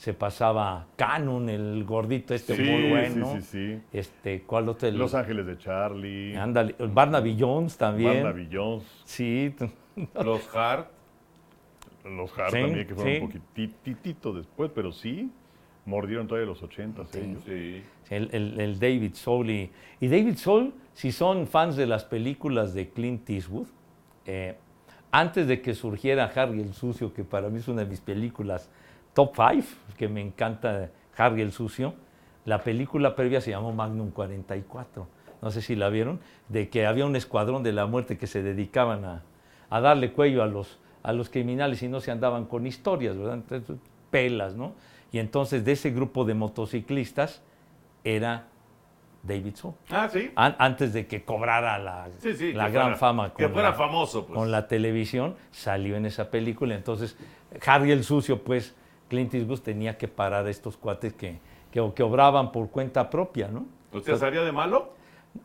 se 0.01 0.15
pasaba 0.15 0.87
Canon, 0.95 1.47
el 1.47 1.83
gordito 1.83 2.33
este 2.33 2.55
Sí, 2.55 2.63
muy 2.63 2.81
sí, 2.81 2.89
bueno. 2.89 3.35
sí, 3.35 3.41
sí. 3.43 3.81
Este, 3.93 4.41
¿cuál 4.41 4.67
otro? 4.67 4.87
El- 4.87 4.97
Los 4.97 5.13
Ángeles 5.13 5.45
de 5.45 5.59
Charlie, 5.59 6.35
Ándale, 6.35 6.73
Barnaby 6.79 7.37
Jones 7.39 7.77
también. 7.77 8.23
Barnaby 8.23 8.49
Jones, 8.51 8.83
Sí, 9.05 9.53
Los 10.15 10.49
Hart. 10.55 10.87
los 12.03 12.35
Hart 12.35 12.51
Sí, 12.51 12.61
también, 12.61 12.87
que 12.87 12.95
fueron 12.95 13.13
sí. 13.13 13.19
un 13.21 13.27
poquitito 13.29 14.33
después, 14.33 14.71
pero 14.73 14.91
sí, 14.91 15.29
mordieron 15.85 16.25
todavía 16.27 16.47
los 16.49 16.63
80 16.63 17.03
ellos. 17.13 17.43
Sí. 17.45 17.83
el, 18.09 18.29
el- 18.31 18.59
el 18.59 18.79
David 18.79 19.13
Soul. 19.13 19.51
Y, 19.51 19.71
y 19.99 20.07
David 20.07 20.37
Soul, 20.37 20.73
si 20.95 21.11
son 21.11 21.45
fans 21.45 21.75
de 21.75 21.85
las 21.85 22.05
películas 22.05 22.73
de 22.73 22.89
Clint 22.89 23.29
Eastwood, 23.29 23.67
eh, 24.25 24.55
antes 25.11 25.45
de 25.47 25.61
que 25.61 25.75
surgiera 25.75 26.25
Harry 26.35 26.59
el 26.59 26.73
Sucio, 26.73 27.13
que 27.13 27.23
para 27.23 27.49
mí 27.49 27.59
es 27.59 27.67
una 27.67 27.83
de 27.83 27.87
mis 27.91 28.01
películas 28.01 28.67
top 29.13 29.33
5, 29.35 29.67
que 29.97 30.07
me 30.07 30.21
encanta 30.21 30.89
Harry 31.17 31.41
el 31.41 31.51
Sucio, 31.51 31.93
la 32.45 32.63
película 32.63 33.15
previa 33.15 33.41
se 33.41 33.51
llamó 33.51 33.71
Magnum 33.73 34.11
44. 34.11 35.07
No 35.41 35.51
sé 35.51 35.61
si 35.61 35.75
la 35.75 35.89
vieron, 35.89 36.19
de 36.49 36.69
que 36.69 36.85
había 36.85 37.05
un 37.05 37.15
escuadrón 37.15 37.63
de 37.63 37.71
la 37.71 37.85
muerte 37.87 38.17
que 38.17 38.27
se 38.27 38.41
dedicaban 38.43 39.05
a, 39.05 39.23
a 39.69 39.81
darle 39.81 40.11
cuello 40.13 40.43
a 40.43 40.47
los, 40.47 40.79
a 41.03 41.13
los 41.13 41.29
criminales 41.29 41.81
y 41.83 41.87
no 41.87 41.99
se 41.99 42.11
andaban 42.11 42.45
con 42.45 42.65
historias, 42.67 43.17
¿verdad? 43.17 43.35
Entonces, 43.35 43.77
pelas, 44.11 44.55
¿no? 44.55 44.73
Y 45.11 45.19
entonces 45.19 45.65
de 45.65 45.71
ese 45.73 45.91
grupo 45.91 46.25
de 46.25 46.33
motociclistas 46.35 47.41
era 48.03 48.47
David 49.23 49.55
Soul. 49.55 49.73
Ah, 49.89 50.07
sí. 50.11 50.31
An- 50.35 50.55
antes 50.57 50.93
de 50.93 51.05
que 51.07 51.23
cobrara 51.23 51.77
la, 51.79 52.07
Sí, 52.19 52.33
sí. 52.33 52.53
la 52.53 52.65
que 52.67 52.71
gran 52.73 52.85
fuera- 52.85 52.97
fama 52.97 53.33
Que 53.33 53.43
con 53.43 53.53
fuera 53.53 53.69
la, 53.69 53.75
famoso, 53.75 54.25
pues. 54.25 54.37
con 54.37 54.51
la 54.51 54.67
televisión, 54.67 55.35
salió 55.51 55.95
en 55.95 56.05
esa 56.05 56.29
película. 56.31 56.75
Entonces, 56.75 57.15
Harry 57.65 57.91
el 57.91 58.03
Sucio, 58.03 58.43
pues, 58.43 58.75
Clint 59.11 59.33
Eastwood 59.33 59.59
tenía 59.59 59.97
que 59.97 60.07
parar 60.07 60.45
a 60.45 60.49
estos 60.49 60.77
cuates 60.77 61.11
que, 61.13 61.37
que, 61.69 61.91
que 61.93 62.01
obraban 62.03 62.53
por 62.53 62.69
cuenta 62.69 63.09
propia, 63.09 63.49
¿no? 63.49 63.65
¿O 63.91 63.99
sea, 63.99 64.15
salía 64.15 64.41
de 64.41 64.53
malo? 64.53 64.93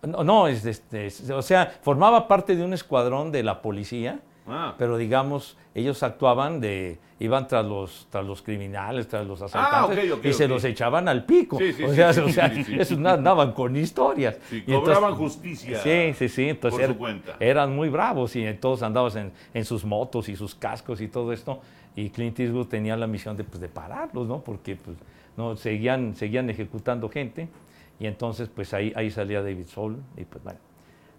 No, 0.07 0.22
no, 0.22 0.46
es, 0.46 0.64
este, 0.64 1.07
es- 1.07 1.29
o 1.31 1.42
sea, 1.42 1.76
formaba 1.83 2.29
parte 2.29 2.55
de 2.55 2.64
un 2.64 2.72
escuadrón 2.72 3.33
de 3.33 3.42
la 3.42 3.61
policía 3.61 4.20
Ah. 4.48 4.76
pero 4.79 4.96
digamos, 4.96 5.57
ellos 5.74 6.05
actuaban 6.05 6.61
de, 6.61 7.00
iban 7.18 7.48
tras 7.48 7.66
los, 7.66 8.07
tras 8.11 8.24
los 8.24 8.42
criminales, 8.42 9.09
tras 9.09 9.26
los 9.26 9.42
asaltantes, 9.42 10.12
ok, 10.12 10.18
ok, 10.20 10.24
y 10.26 10.33
se 10.33 10.46
los 10.46 10.62
echaban 10.62 11.09
al 11.09 11.24
pico. 11.24 11.59
Sí, 11.59 11.72
sí, 11.72 11.83
o 11.83 11.88
sí, 11.88 11.96
sea, 11.96 12.12
sí, 12.12 12.20
o 12.20 12.29
sea, 12.29 12.46
esos 12.79 12.96
andaban 13.05 13.50
con 13.50 13.74
historias. 13.74 14.38
Sí, 14.48 14.62
Y 14.64 14.72
cobraban 14.72 15.11
entonces- 15.14 15.18
justicia 15.40 15.79
Sí, 15.83 16.14
sí, 16.14 16.29
sí. 16.29 16.48
Entonces 16.50 16.79
por 16.79 16.87
su 16.87 16.90
era- 16.92 16.96
cuenta. 16.96 17.37
eran 17.40 17.74
muy 17.74 17.88
bravos 17.88 18.37
y 18.37 18.44
todos 18.55 18.85
andaban 18.85 19.16
en, 19.18 19.33
en 19.52 19.64
sus 19.64 19.85
motos 19.85 20.29
y 20.29 20.37
sus 20.37 20.55
cascos 20.55 21.00
y 21.00 21.09
todo 21.09 21.33
esto. 21.33 21.61
Y 21.96 22.11
Clint 22.11 22.38
Eastwood 22.38 22.66
tenía 22.68 22.96
la 22.96 23.06
misión 23.09 23.37
de, 23.37 23.42
pues, 23.44 23.61
de 23.61 23.68
pararlos, 23.68 24.28
¿no? 24.28 24.40
Porque 24.42 24.76
pues, 24.76 24.96
no, 25.37 25.56
seguían, 25.56 26.14
seguían 26.14 26.48
ejecutando 26.50 27.09
gente. 27.09 27.48
Y 27.98 28.06
entonces, 28.06 28.48
pues 28.54 28.72
ahí, 28.74 28.92
ahí 28.94 29.11
salía 29.11 29.40
David 29.42 29.66
Soul. 29.66 29.96
Y 30.16 30.24
pues 30.24 30.44
bueno, 30.44 30.59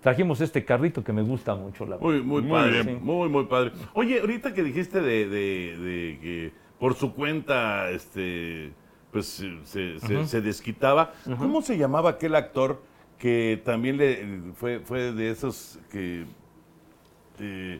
trajimos 0.02 0.40
este 0.42 0.64
carrito 0.64 1.04
que 1.04 1.12
me 1.12 1.24
gusta 1.24 1.56
mucho, 1.56 1.86
la 1.88 1.98
Muy, 1.98 2.22
muy, 2.22 2.44
Muy 2.44 2.52
padre, 2.52 2.84
muy, 2.84 3.28
muy 3.28 3.46
padre. 3.46 3.72
Oye, 3.94 4.20
ahorita 4.22 4.54
que 4.54 4.62
dijiste 4.64 5.02
de, 5.02 5.28
de- 5.28 5.78
de 5.78 6.20
que 6.22 6.52
por 6.80 6.94
su 6.94 7.14
cuenta, 7.16 7.90
este, 7.90 8.72
pues 9.12 9.26
se, 9.26 9.66
se- 9.66 10.00
se- 10.00 10.26
se 10.28 10.42
desquitaba. 10.42 11.14
¿Cómo 11.40 11.64
se 11.64 11.76
llamaba 11.76 12.12
aquel 12.12 12.36
actor 12.36 12.84
que 13.18 13.60
también 13.66 13.98
le 13.98 14.52
fue, 14.54 14.80
fue 14.82 15.12
de 15.12 15.32
esos 15.32 15.80
que 15.92 16.26
eh, 17.40 17.80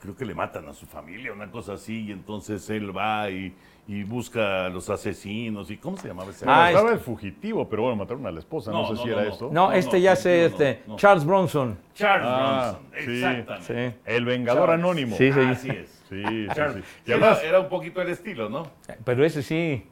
creo 0.00 0.16
que 0.16 0.24
le 0.24 0.34
matan 0.34 0.68
a 0.68 0.72
su 0.74 0.86
familia, 0.86 1.32
una 1.32 1.50
cosa 1.50 1.74
así, 1.74 2.06
y 2.06 2.12
entonces 2.12 2.68
él 2.70 2.96
va 2.96 3.30
y, 3.30 3.54
y 3.88 4.02
busca 4.04 4.66
a 4.66 4.68
los 4.68 4.88
asesinos 4.90 5.70
y 5.70 5.76
¿cómo 5.78 5.96
se 5.96 6.08
llamaba 6.08 6.30
ese? 6.30 6.44
Ah, 6.48 6.68
estaba 6.70 6.88
este- 6.90 6.98
el 6.98 7.04
fugitivo, 7.04 7.68
pero 7.68 7.82
bueno, 7.82 7.96
mataron 7.96 8.26
a 8.26 8.30
la 8.30 8.38
esposa, 8.40 8.70
no, 8.70 8.82
No, 8.82 8.88
sé 8.88 8.92
no, 8.94 9.02
si 9.02 9.06
no, 9.08 9.12
era 9.14 9.22
no. 9.24 9.28
esto. 9.32 9.44
No, 9.46 9.52
No, 9.68 9.72
este 9.72 9.96
no, 9.96 10.02
ya 10.02 10.16
sí, 10.16 10.22
sé, 10.22 10.44
este, 10.46 10.82
no. 10.86 10.96
Charles 10.96 11.24
Bronson. 11.24 11.78
Charles 11.94 12.28
Ah, 12.30 12.78
Bronson, 12.90 13.04
sí. 13.04 13.16
exactamente. 13.24 13.90
Sí. 13.92 13.98
El 14.04 14.24
Vengador 14.24 14.68
Sí, 14.68 14.74
Anónimo. 14.74 15.16
sí. 15.16 15.28
Así 15.30 15.70
es. 15.70 16.02
Sí, 16.08 16.22
sí, 16.24 16.46
Charles. 16.54 16.76
sí. 16.76 16.82
Sí, 17.04 17.10
Y 17.10 17.12
además, 17.12 17.38
era, 17.40 17.48
era 17.48 17.60
un 17.60 17.68
poquito 17.68 18.00
el 18.02 18.08
estilo, 18.10 18.48
¿no? 18.48 18.64
Pero 19.04 19.24
ese 19.24 19.42
sí, 19.42 19.84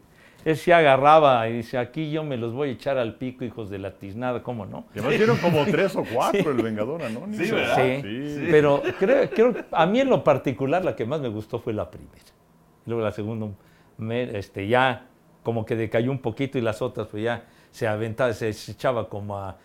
ese 0.44 0.62
sí 0.64 0.72
agarraba 0.72 1.48
y 1.48 1.54
dice, 1.54 1.78
aquí 1.78 2.10
yo 2.10 2.22
me 2.24 2.36
los 2.36 2.52
voy 2.52 2.68
a 2.68 2.72
echar 2.72 2.98
al 2.98 3.14
pico, 3.14 3.44
hijos 3.44 3.70
de 3.70 3.78
la 3.78 3.92
tiznada, 3.92 4.42
¿cómo 4.42 4.66
no? 4.66 4.84
y 4.94 4.98
además 4.98 5.14
hicieron 5.14 5.36
como 5.38 5.64
tres 5.64 5.96
o 5.96 6.04
cuatro 6.04 6.50
el 6.50 6.62
Vengador 6.62 7.02
Anónimo. 7.02 7.42
Sí, 7.44 7.50
¿verdad? 7.50 7.76
Sí, 8.02 8.28
Sí. 8.36 8.48
pero 8.50 8.82
creo, 8.98 9.30
creo, 9.30 9.54
a 9.72 9.86
mí 9.86 10.00
en 10.00 10.10
lo 10.10 10.22
particular 10.22 10.84
la 10.84 10.94
que 10.94 11.04
más 11.06 11.20
me 11.20 11.28
gustó 11.28 11.58
fue 11.58 11.72
la 11.72 11.90
primera. 11.90 12.12
Luego 12.86 13.02
la 13.02 13.12
segunda, 13.12 13.46
me- 13.96 14.36
este, 14.38 14.68
ya 14.68 15.06
como 15.42 15.64
que 15.64 15.76
decayó 15.76 16.10
un 16.10 16.18
poquito 16.18 16.58
y 16.58 16.60
las 16.60 16.82
otras 16.82 17.06
pues 17.08 17.22
ya 17.22 17.44
se 17.70 17.86
aventaba, 17.88 18.32
se 18.34 18.48
echaba 18.50 19.08
como 19.08 19.38
a 19.38 19.56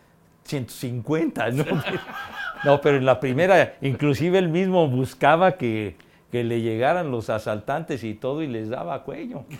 150, 0.44 1.52
¿no? 1.52 1.64
No, 2.66 2.82
pero 2.82 2.98
en 2.98 3.06
la 3.06 3.22
primera, 3.22 3.76
inclusive 3.82 4.38
él 4.38 4.50
mismo 4.50 4.86
buscaba 4.90 5.54
que, 5.54 5.96
que 6.32 6.44
le 6.44 6.62
llegaran 6.62 7.10
los 7.12 7.30
asaltantes 7.30 8.04
y 8.04 8.14
todo 8.14 8.42
y 8.44 8.48
les 8.48 8.70
daba 8.70 9.04
cuello. 9.04 9.44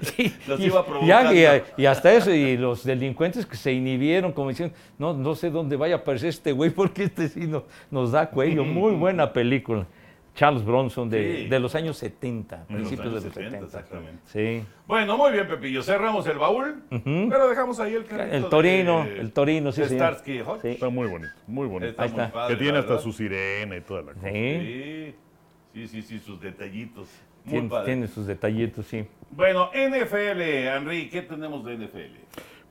Sí, 0.00 0.34
Los 0.46 0.60
iba 0.60 0.84
y, 1.32 1.82
y- 1.82 1.86
hasta 1.86 2.12
eso, 2.12 2.32
y 2.32 2.56
los 2.56 2.84
delincuentes 2.84 3.46
que 3.46 3.56
se 3.56 3.72
inhibieron, 3.72 4.32
como 4.32 4.48
diciendo, 4.50 4.74
no, 4.98 5.12
no 5.14 5.34
sé 5.34 5.50
dónde 5.50 5.76
vaya 5.76 5.96
a 5.96 5.98
aparecer 5.98 6.28
este 6.30 6.52
güey, 6.52 6.70
porque 6.74 7.04
este 7.04 7.28
sí 7.28 7.46
no- 7.46 7.64
nos 7.90 8.12
da 8.12 8.28
cuello. 8.30 8.64
Muy 8.64 8.92
buena 8.96 9.32
película. 9.32 9.86
Charles 10.36 10.64
Bronson 10.64 11.10
de, 11.10 11.36
Sí. 11.44 11.48
de 11.48 11.58
los 11.60 11.74
años 11.74 11.96
70, 11.96 12.58
los 12.58 12.66
principios 12.68 13.00
años 13.00 13.14
de 13.14 13.14
los 13.28 13.34
70, 13.34 13.50
70. 13.50 13.66
exactamente. 13.66 14.20
Sí. 14.26 14.64
Bueno, 14.86 15.16
muy 15.16 15.32
bien, 15.32 15.48
Pepillo. 15.48 15.82
Cerramos 15.82 16.26
el 16.28 16.38
baúl, 16.38 16.82
pero 17.02 17.48
dejamos 17.48 17.80
ahí 17.80 17.94
el 17.94 18.04
carrito 18.04 18.36
El 18.36 18.48
Torino, 18.48 19.04
de- 19.04 19.18
el 19.20 19.32
Torino, 19.32 19.72
sí, 19.72 19.80
de 19.80 19.88
señor. 19.88 20.04
Starsky 20.14 20.40
Hutch. 20.42 20.60
Sí. 20.62 20.68
Está 20.68 20.88
muy 20.90 21.08
bonito, 21.08 21.32
muy 21.48 21.66
bonito. 21.66 21.90
Está 21.90 22.02
Ahí 22.04 22.10
muy 22.12 22.20
está. 22.20 22.32
padre, 22.32 22.54
que 22.54 22.62
tiene 22.62 22.78
hasta 22.78 22.90
verdad. 22.90 23.02
su 23.04 23.12
sirena 23.12 23.76
y 23.76 23.80
toda 23.80 24.02
la 24.02 24.12
cosa. 24.12 24.28
Sí. 24.30 25.14
Sí, 25.74 25.88
sí, 25.88 25.88
sí, 25.88 26.02
sí, 26.02 26.18
sus 26.20 26.40
detallitos. 26.40 27.08
Muy 27.44 27.52
Tiene, 27.52 27.68
padre. 27.68 27.84
tiene 27.86 28.06
sus 28.08 28.26
detallitos, 28.26 28.86
sí. 28.86 29.06
Bueno, 29.30 29.70
NFL, 29.72 30.40
Henry, 30.68 31.08
¿qué 31.08 31.22
tenemos 31.22 31.64
de 31.64 31.74
NFL? 31.78 32.18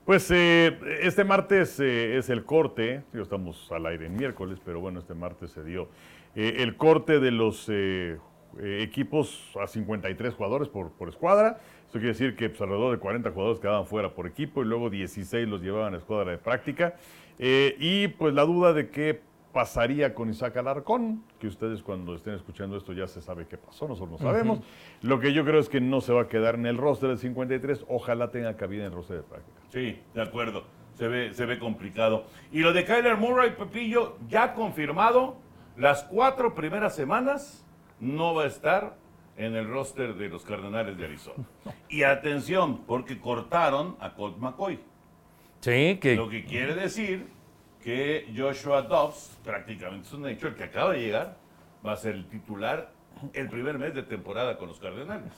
Pues 0.04 0.30
eh, 0.30 0.78
este 1.02 1.24
martes 1.24 1.80
eh, 1.80 2.16
es 2.18 2.28
el 2.30 2.44
corte, 2.44 3.02
digo, 3.12 3.24
estamos 3.24 3.70
al 3.72 3.86
aire 3.86 4.06
en 4.06 4.16
miércoles, 4.16 4.60
pero 4.64 4.78
bueno, 4.78 5.00
este 5.00 5.14
martes 5.14 5.50
se 5.50 5.64
dio 5.64 5.88
eh, 6.36 6.56
el 6.58 6.76
corte 6.76 7.18
de 7.18 7.32
los 7.32 7.68
eh, 7.68 8.18
eh, 8.58 8.82
equipos 8.82 9.52
a 9.60 9.66
53 9.66 10.34
jugadores 10.34 10.68
por, 10.68 10.92
por 10.92 11.08
escuadra. 11.08 11.58
Eso 11.88 11.92
quiere 11.92 12.08
decir 12.08 12.36
que 12.36 12.48
pues, 12.48 12.60
alrededor 12.60 12.92
de 12.92 12.98
40 12.98 13.30
jugadores 13.30 13.60
quedaban 13.60 13.86
fuera 13.86 14.14
por 14.14 14.26
equipo 14.26 14.62
y 14.62 14.64
luego 14.64 14.88
16 14.88 15.46
los 15.46 15.60
llevaban 15.60 15.94
a 15.94 15.98
escuadra 15.98 16.30
de 16.30 16.38
práctica. 16.38 16.94
Eh, 17.38 17.76
y 17.78 18.08
pues 18.08 18.32
la 18.32 18.44
duda 18.44 18.72
de 18.72 18.88
qué 18.88 19.20
pasaría 19.52 20.14
con 20.14 20.30
Isaac 20.30 20.56
Alarcón, 20.56 21.22
que 21.38 21.46
ustedes 21.46 21.82
cuando 21.82 22.14
estén 22.14 22.34
escuchando 22.34 22.76
esto 22.76 22.92
ya 22.92 23.06
se 23.06 23.20
sabe 23.20 23.46
qué 23.46 23.58
pasó, 23.58 23.88
nosotros 23.88 24.20
no 24.20 24.26
sabemos. 24.26 24.60
Lo 25.02 25.20
que 25.20 25.32
yo 25.32 25.44
creo 25.44 25.60
es 25.60 25.68
que 25.68 25.80
no 25.80 26.00
se 26.00 26.12
va 26.12 26.22
a 26.22 26.28
quedar 26.28 26.56
en 26.56 26.66
el 26.66 26.76
roster 26.78 27.10
de 27.10 27.16
53, 27.16 27.84
ojalá 27.88 28.30
tenga 28.30 28.56
cabida 28.56 28.84
en 28.84 28.92
el 28.92 28.96
roster 28.96 29.18
de 29.18 29.22
práctica. 29.22 29.60
Sí, 29.68 29.98
de 30.14 30.22
acuerdo. 30.22 30.64
Se 30.94 31.08
ve, 31.08 31.34
se 31.34 31.44
ve 31.44 31.58
complicado. 31.58 32.24
Y 32.52 32.60
lo 32.60 32.72
de 32.72 32.84
Kyler 32.84 33.18
Murray, 33.18 33.54
Pepillo, 33.54 34.16
ya 34.28 34.54
confirmado, 34.54 35.36
las 35.76 36.04
cuatro 36.04 36.54
primeras 36.54 36.94
semanas 36.94 37.64
no 38.00 38.34
va 38.34 38.44
a 38.44 38.46
estar 38.46 38.96
en 39.36 39.54
el 39.54 39.68
roster 39.68 40.14
de 40.14 40.28
los 40.28 40.44
Cardenales 40.44 40.96
de 40.96 41.04
Arizona. 41.04 41.44
Y 41.88 42.02
atención, 42.02 42.78
porque 42.78 43.20
cortaron 43.20 43.96
a 44.00 44.14
Colt 44.14 44.38
McCoy. 44.38 44.80
Sí, 45.60 45.98
que 46.00 46.16
Lo 46.16 46.28
que 46.28 46.44
quiere 46.44 46.74
decir 46.74 47.28
que 47.82 48.32
Joshua 48.36 48.82
Dobbs, 48.82 49.38
prácticamente 49.44 50.08
es 50.08 50.14
un 50.14 50.26
hecho, 50.28 50.48
el 50.48 50.54
que 50.56 50.64
acaba 50.64 50.92
de 50.92 51.00
llegar, 51.00 51.36
va 51.86 51.92
a 51.92 51.96
ser 51.96 52.14
el 52.14 52.26
titular 52.26 52.90
el 53.32 53.48
primer 53.48 53.78
mes 53.78 53.94
de 53.94 54.02
temporada 54.02 54.58
con 54.58 54.68
los 54.68 54.78
Cardenales. 54.80 55.32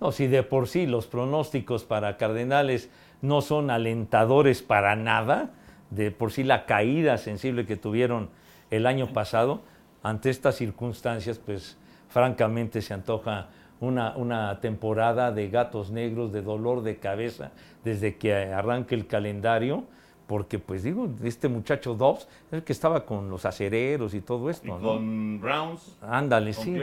No, 0.00 0.12
si 0.12 0.26
de 0.26 0.42
por 0.42 0.68
sí 0.68 0.86
los 0.86 1.06
pronósticos 1.06 1.84
para 1.84 2.16
Cardenales 2.16 2.90
no 3.22 3.40
son 3.40 3.70
alentadores 3.70 4.62
para 4.62 4.96
nada, 4.96 5.50
de 5.90 6.10
por 6.10 6.32
sí 6.32 6.44
la 6.44 6.66
caída 6.66 7.16
sensible 7.16 7.66
que 7.66 7.76
tuvieron 7.76 8.28
el 8.70 8.86
año 8.86 9.12
pasado, 9.12 9.62
ante 10.04 10.30
estas 10.30 10.54
circunstancias, 10.54 11.40
pues 11.44 11.76
francamente 12.08 12.80
se 12.80 12.94
antoja 12.94 13.48
una, 13.80 14.16
una 14.16 14.60
temporada 14.60 15.32
de 15.32 15.48
gatos 15.48 15.90
negros, 15.90 16.32
de 16.32 16.42
dolor 16.42 16.82
de 16.82 16.98
cabeza, 16.98 17.50
desde 17.82 18.16
que 18.16 18.32
arranque 18.34 18.94
el 18.94 19.06
calendario, 19.08 19.84
porque 20.26 20.58
pues 20.58 20.82
digo, 20.82 21.08
este 21.22 21.48
muchacho 21.48 21.94
Dobbs 21.94 22.28
es 22.46 22.52
el 22.52 22.62
que 22.64 22.72
estaba 22.72 23.04
con 23.04 23.28
los 23.28 23.44
acereros 23.44 24.14
y 24.14 24.20
todo 24.20 24.48
esto, 24.48 24.66
Y 24.66 24.70
¿no? 24.70 24.80
con 24.80 25.40
Browns, 25.40 25.98
Ándale, 26.00 26.54
con 26.54 26.64
sí. 26.64 26.76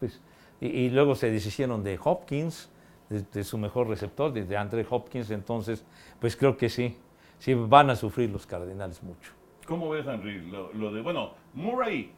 Pues, 0.00 0.20
y, 0.60 0.66
y 0.66 0.90
luego 0.90 1.14
se 1.14 1.30
deshicieron 1.30 1.84
de 1.84 1.98
Hopkins, 2.02 2.68
de, 3.08 3.22
de 3.32 3.44
su 3.44 3.56
mejor 3.58 3.88
receptor, 3.88 4.32
de, 4.32 4.44
de 4.44 4.56
Andre 4.56 4.86
Hopkins. 4.88 5.30
Entonces, 5.30 5.84
pues 6.20 6.36
creo 6.36 6.56
que 6.56 6.68
sí, 6.68 6.96
sí 7.38 7.54
van 7.54 7.90
a 7.90 7.96
sufrir 7.96 8.30
los 8.30 8.46
Cardenales 8.46 9.02
mucho. 9.02 9.32
¿Cómo 9.66 9.88
ves, 9.90 10.06
Henry? 10.06 10.50
Lo, 10.50 10.72
lo 10.72 10.92
de, 10.92 11.00
bueno, 11.02 11.30
Murray, 11.54 12.10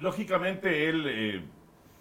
lógicamente 0.00 0.88
él 0.88 1.04
eh, 1.06 1.42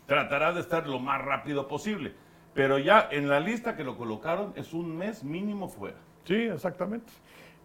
tratará 0.06 0.54
de 0.54 0.62
estar 0.62 0.88
lo 0.88 1.00
más 1.00 1.24
rápido 1.24 1.68
posible, 1.68 2.14
pero 2.54 2.78
ya 2.80 3.08
en 3.12 3.30
la 3.30 3.40
lista 3.40 3.76
que 3.76 3.84
lo 3.84 3.98
colocaron 3.98 4.54
es 4.56 4.74
un 4.74 4.98
mes 4.98 5.24
mínimo 5.24 5.70
fuera. 5.70 5.98
Sí, 6.24 6.36
exactamente. 6.36 7.12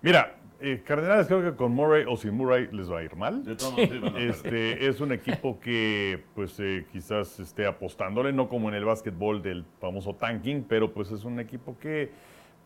Mira, 0.02 0.36
eh, 0.60 0.82
Cardenales 0.84 1.26
creo 1.26 1.42
que 1.42 1.56
con 1.56 1.72
Murray 1.72 2.04
o 2.06 2.16
sin 2.16 2.34
Murray 2.34 2.68
les 2.70 2.90
va 2.90 2.98
a 2.98 3.02
ir 3.02 3.16
mal. 3.16 3.42
Sí. 3.56 3.90
Este, 4.18 4.86
es 4.86 5.00
un 5.00 5.12
equipo 5.12 5.58
que 5.58 6.22
pues 6.34 6.58
eh, 6.60 6.86
quizás 6.92 7.40
esté 7.40 7.66
apostándole, 7.66 8.32
no 8.32 8.48
como 8.48 8.68
en 8.68 8.74
el 8.74 8.84
básquetbol 8.84 9.42
del 9.42 9.64
famoso 9.80 10.14
tanking, 10.14 10.64
pero 10.68 10.92
pues 10.92 11.10
es 11.10 11.24
un 11.24 11.40
equipo 11.40 11.78
que 11.78 12.10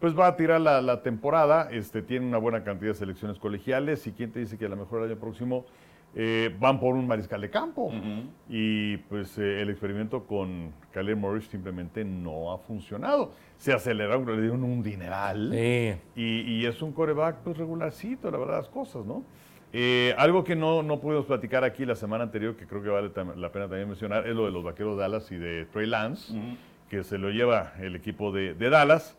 pues 0.00 0.16
va 0.16 0.28
a 0.28 0.37
tirar 0.37 0.61
la, 0.61 0.81
la 0.81 1.02
temporada, 1.02 1.68
este, 1.72 2.02
tiene 2.02 2.26
una 2.26 2.38
buena 2.38 2.62
cantidad 2.62 2.92
de 2.92 2.98
selecciones 2.98 3.38
colegiales 3.38 4.07
y 4.07 4.12
quién 4.12 4.31
te 4.31 4.38
dice 4.38 4.59
que 4.59 4.66
a 4.66 4.68
lo 4.68 4.76
mejor 4.76 5.02
el 5.02 5.11
año 5.11 5.20
próximo 5.20 5.64
eh, 6.14 6.54
van 6.58 6.80
por 6.80 6.94
un 6.94 7.06
mariscal 7.06 7.40
de 7.40 7.50
campo. 7.50 7.92
Y 8.48 8.96
pues 8.96 9.38
eh, 9.38 9.62
el 9.62 9.70
experimento 9.70 10.24
con 10.24 10.72
Kyler 10.92 11.16
Morris 11.16 11.46
simplemente 11.48 12.04
no 12.04 12.52
ha 12.52 12.58
funcionado. 12.58 13.32
Se 13.56 13.72
aceleraron, 13.72 14.24
le 14.26 14.40
dieron 14.40 14.62
un 14.64 14.82
dineral. 14.82 15.50
Sí. 15.52 15.94
Y, 16.16 16.40
y 16.40 16.66
es 16.66 16.80
un 16.82 16.92
coreback 16.92 17.36
pues 17.44 17.56
regularcito, 17.56 18.30
la 18.30 18.38
verdad, 18.38 18.58
las 18.58 18.68
cosas, 18.68 19.04
¿no? 19.04 19.22
Eh, 19.72 20.14
algo 20.16 20.44
que 20.44 20.56
no, 20.56 20.82
no 20.82 20.98
pudimos 20.98 21.26
platicar 21.26 21.62
aquí 21.62 21.84
la 21.84 21.94
semana 21.94 22.24
anterior, 22.24 22.56
que 22.56 22.66
creo 22.66 22.82
que 22.82 22.88
vale 22.88 23.10
la 23.36 23.52
pena 23.52 23.68
también 23.68 23.86
mencionar, 23.86 24.26
es 24.26 24.34
lo 24.34 24.46
de 24.46 24.50
los 24.50 24.64
vaqueros 24.64 24.96
de 24.96 25.02
Dallas 25.02 25.30
y 25.30 25.36
de 25.36 25.66
Trey 25.66 25.86
Lance, 25.86 26.32
que 26.88 27.04
se 27.04 27.18
lo 27.18 27.28
lleva 27.30 27.74
el 27.80 27.94
equipo 27.94 28.32
de, 28.32 28.54
de 28.54 28.70
Dallas. 28.70 29.14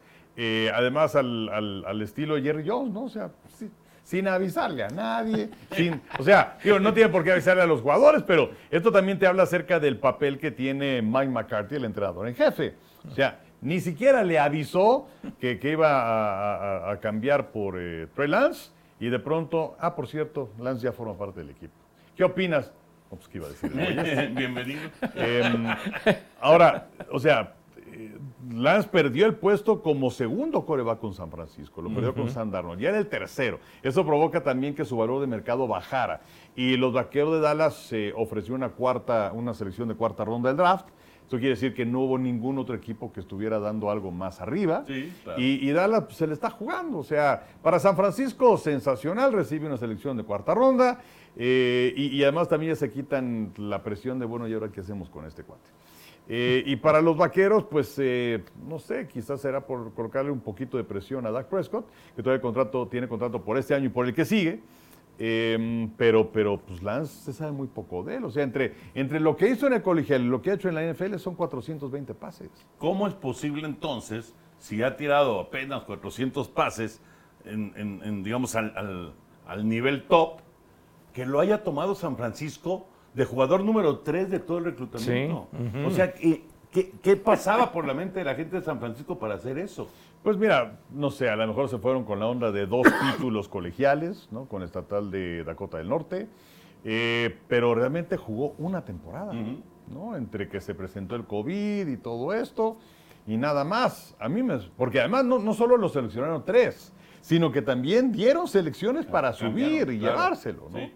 Además, 0.74 1.16
al, 1.16 1.50
al- 1.50 1.86
al 1.86 2.02
estilo 2.02 2.42
Jerry 2.42 2.68
Jones, 2.68 2.92
¿no? 2.94 3.04
O 3.04 3.10
sea, 3.10 3.30
sí, 3.50 3.70
sin 4.10 4.28
avisarle 4.28 4.84
a 4.84 4.88
nadie. 4.88 5.50
sin, 5.70 6.02
o 6.18 6.24
sea, 6.24 6.58
digo, 6.64 6.80
no 6.80 6.92
tiene 6.96 7.10
por 7.12 7.24
qué 7.24 7.32
avisarle 7.32 7.62
a 7.62 7.68
los 7.68 7.82
jugadores, 7.82 8.24
pero 8.24 8.50
esto 8.72 8.92
también 8.92 9.20
te 9.20 9.28
habla 9.28 9.44
acerca 9.44 9.80
del 9.80 9.98
papel 9.98 10.40
que 10.40 10.50
tiene 10.50 11.04
Mike 11.04 11.28
McCarthy, 11.30 11.76
el 11.76 11.86
entrenador 11.86 12.28
en 12.28 12.34
jefe. 12.34 12.74
O 13.08 13.14
sea, 13.14 13.38
ni 13.62 13.80
siquiera 13.80 14.24
le 14.24 14.40
avisó 14.40 15.08
que, 15.40 15.60
que 15.60 15.74
iba 15.74 15.92
a, 15.92 16.56
a- 16.88 16.92
a 16.94 17.00
cambiar 17.00 17.52
por 17.52 17.76
eh, 17.80 18.08
Trey 18.16 18.28
Lance 18.28 18.72
y 19.00 19.10
de 19.10 19.20
pronto, 19.20 19.76
ah, 19.80 19.96
por 19.96 20.08
cierto, 20.08 20.50
Lance 20.60 20.82
ya 20.86 20.92
forma 20.92 21.16
parte 21.16 21.42
del 21.42 21.52
equipo. 21.52 21.74
¿Qué 22.18 22.24
opinas? 22.24 22.72
No, 23.12 23.18
pues, 23.18 23.28
¿qué 23.30 23.38
iba 23.38 23.46
a 23.46 23.50
decir? 23.52 23.70
Bienvenido. 24.36 24.82
Em, 25.14 25.68
ahora, 26.42 26.88
o 27.12 27.20
sea, 27.20 27.54
Lance 28.52 28.90
perdió 28.90 29.26
el 29.26 29.36
puesto 29.36 29.82
como 29.82 30.10
segundo 30.10 30.66
coreback 30.66 31.00
con 31.00 31.14
San 31.14 31.30
Francisco, 31.30 31.82
lo 31.82 31.90
perdió 31.94 32.16
con 32.16 32.30
Sam 32.30 32.50
Darnold, 32.50 32.80
ya 32.82 32.90
era 32.90 32.98
el 32.98 33.08
tercero. 33.08 33.60
Eso 33.84 34.06
provoca 34.06 34.42
también 34.42 34.74
que 34.74 34.86
su 34.86 34.98
valor 34.98 35.22
de 35.22 35.28
mercado 35.28 35.68
bajara. 35.68 36.22
Y 36.56 36.76
los 36.78 36.92
vaqueros 36.94 37.34
de 37.34 37.42
Dallas 37.42 37.76
se 37.76 38.12
ofreció 38.14 38.56
una 38.56 38.70
cuarta, 38.70 39.32
una 39.34 39.54
selección 39.54 39.88
de 39.88 39.96
cuarta 39.96 40.26
ronda 40.26 40.50
del 40.50 40.58
draft. 40.58 40.88
Esto 41.22 41.38
quiere 41.38 41.52
decir 41.52 41.76
que 41.76 41.86
no 41.86 42.00
hubo 42.00 42.18
ningún 42.18 42.58
otro 42.58 42.74
equipo 42.74 43.14
que 43.14 43.20
estuviera 43.20 43.60
dando 43.60 43.92
algo 43.92 44.10
más 44.10 44.42
arriba. 44.42 44.84
Sí, 44.88 45.14
claro. 45.24 45.40
Y, 45.40 45.70
y 45.70 45.72
Dallas 45.72 46.06
pues, 46.06 46.18
se 46.18 46.26
le 46.26 46.34
está 46.34 46.50
jugando. 46.50 46.98
O 46.98 47.04
sea, 47.04 47.48
para 47.62 47.78
San 47.78 47.96
Francisco, 47.96 48.58
sensacional, 48.58 49.32
recibe 49.32 49.68
una 49.68 49.78
selección 49.78 50.18
de 50.18 50.24
cuarta 50.24 50.56
ronda. 50.56 51.02
eh, 51.36 51.94
y, 51.96 52.08
y 52.08 52.24
además 52.24 52.48
también 52.48 52.74
ya 52.74 52.76
se 52.78 52.90
quitan 52.90 53.54
la 53.58 53.84
presión 53.84 54.18
de, 54.18 54.26
bueno, 54.26 54.48
¿y 54.48 54.54
ahora 54.56 54.70
qué 54.70 54.82
hacemos 54.82 55.08
con 55.08 55.26
este 55.26 55.44
cuate? 55.44 55.70
Eh, 56.32 56.64
y 56.68 56.76
para 56.76 57.02
los 57.02 57.18
vaqueros, 57.18 57.64
pues 57.64 57.96
eh, 57.98 58.46
no 58.68 58.78
sé, 58.78 59.08
quizás 59.08 59.42
será 59.42 59.66
por 59.66 59.92
colocarle 59.96 60.30
un 60.30 60.42
poquito 60.42 60.78
de 60.78 60.84
presión 60.84 61.26
a 61.26 61.32
Dak 61.32 61.48
Prescott, 61.48 61.88
que 62.16 62.22
todavía 62.22 62.40
contrato, 62.40 62.88
tiene 62.88 63.08
contrato 63.08 63.44
por 63.44 63.58
este 63.58 63.74
año 63.74 63.88
y 63.88 63.90
por 63.90 64.06
el 64.06 64.14
que 64.14 64.26
sigue. 64.26 64.62
Eh, 65.18 65.90
pero, 65.98 66.32
pero 66.32 66.62
pues 66.62 66.84
Lance 66.84 67.24
se 67.24 67.34
sabe 67.34 67.52
muy 67.52 67.68
poco 67.68 68.04
de 68.04 68.18
él. 68.18 68.26
O 68.26 68.30
sea, 68.30 68.44
entre, 68.44 68.76
entre 68.94 69.20
lo 69.20 69.36
que 69.36 69.50
hizo 69.50 69.66
en 69.66 69.74
el 69.74 69.82
colegial 69.82 70.22
y 70.22 70.28
lo 70.28 70.40
que 70.40 70.52
ha 70.52 70.54
hecho 70.54 70.70
en 70.70 70.76
la 70.76 70.94
NFL 70.94 71.16
son 71.18 71.34
420 71.34 72.14
pases. 72.14 72.50
¿Cómo 72.78 73.08
es 73.08 73.16
posible 73.16 73.66
entonces, 73.66 74.36
si 74.60 74.84
ha 74.84 74.96
tirado 74.96 75.40
apenas 75.40 75.82
400 75.84 76.48
pases, 76.50 77.02
digamos, 77.44 78.56
al 78.56 79.14
nivel 79.64 80.04
top, 80.04 80.42
que 81.12 81.26
lo 81.26 81.40
haya 81.40 81.64
tomado 81.64 81.96
San 81.96 82.16
Francisco 82.16 82.88
de 83.14 83.26
jugador 83.26 83.64
número 83.64 84.00
3 84.00 84.30
de 84.30 84.40
todo 84.40 84.60
el 84.60 84.66
reclutamiento? 84.66 85.48
Sí, 85.52 85.84
O 85.86 85.92
sea, 85.92 86.14
¿qué, 86.14 86.44
qué, 86.72 86.92
qué 87.02 87.16
pasaba 87.16 87.72
por 87.72 87.86
la 87.86 87.94
mente 87.94 88.20
de 88.20 88.26
la 88.26 88.36
gente 88.36 88.58
de 88.58 88.62
San 88.64 88.80
Francisco 88.80 89.18
para 89.18 89.36
hacer 89.36 89.58
eso? 89.58 89.90
Pues 90.24 90.38
mira, 90.38 90.80
no 90.92 91.12
sé, 91.12 91.30
a 91.30 91.36
lo 91.36 91.48
mejor 91.48 91.70
se 91.70 91.78
fueron 91.78 92.04
con 92.04 92.20
la 92.20 92.28
onda 92.28 92.52
de 92.52 92.66
dos 92.66 92.88
títulos 93.16 93.48
colegiales, 93.48 94.28
¿no? 94.32 94.46
Con 94.46 94.64
Estatal 94.64 95.12
de 95.12 95.44
Dakota 95.44 95.78
del 95.78 95.88
Norte, 95.88 96.28
eh, 96.84 97.38
pero 97.48 97.74
realmente 97.74 98.18
jugó 98.18 98.56
una 98.58 98.84
temporada, 98.84 99.34
¿no? 99.88 100.16
Entre 100.16 100.50
que 100.50 100.60
se 100.60 100.76
presentó 100.76 101.16
el 101.16 101.26
COVID 101.26 101.88
y 101.88 101.98
todo 101.98 102.34
esto, 102.34 102.78
y 103.26 103.38
nada 103.38 103.64
más. 103.64 104.16
A 104.20 104.28
mí 104.28 104.44
me... 104.44 104.58
Porque 104.78 105.00
además 105.00 105.24
no, 105.24 105.40
no 105.40 105.54
solo 105.54 105.78
lo 105.78 105.88
seleccionaron 105.88 106.44
tres, 106.46 106.94
sino 107.22 107.52
que 107.52 107.62
también 107.62 108.12
dieron 108.12 108.48
selecciones 108.48 109.06
para 109.06 109.32
cambiaron, 109.32 109.54
subir 109.54 109.94
y 109.94 110.00
claro. 110.00 110.16
llevárselo, 110.16 110.70
¿no? 110.72 110.80
Sí. 110.80 110.94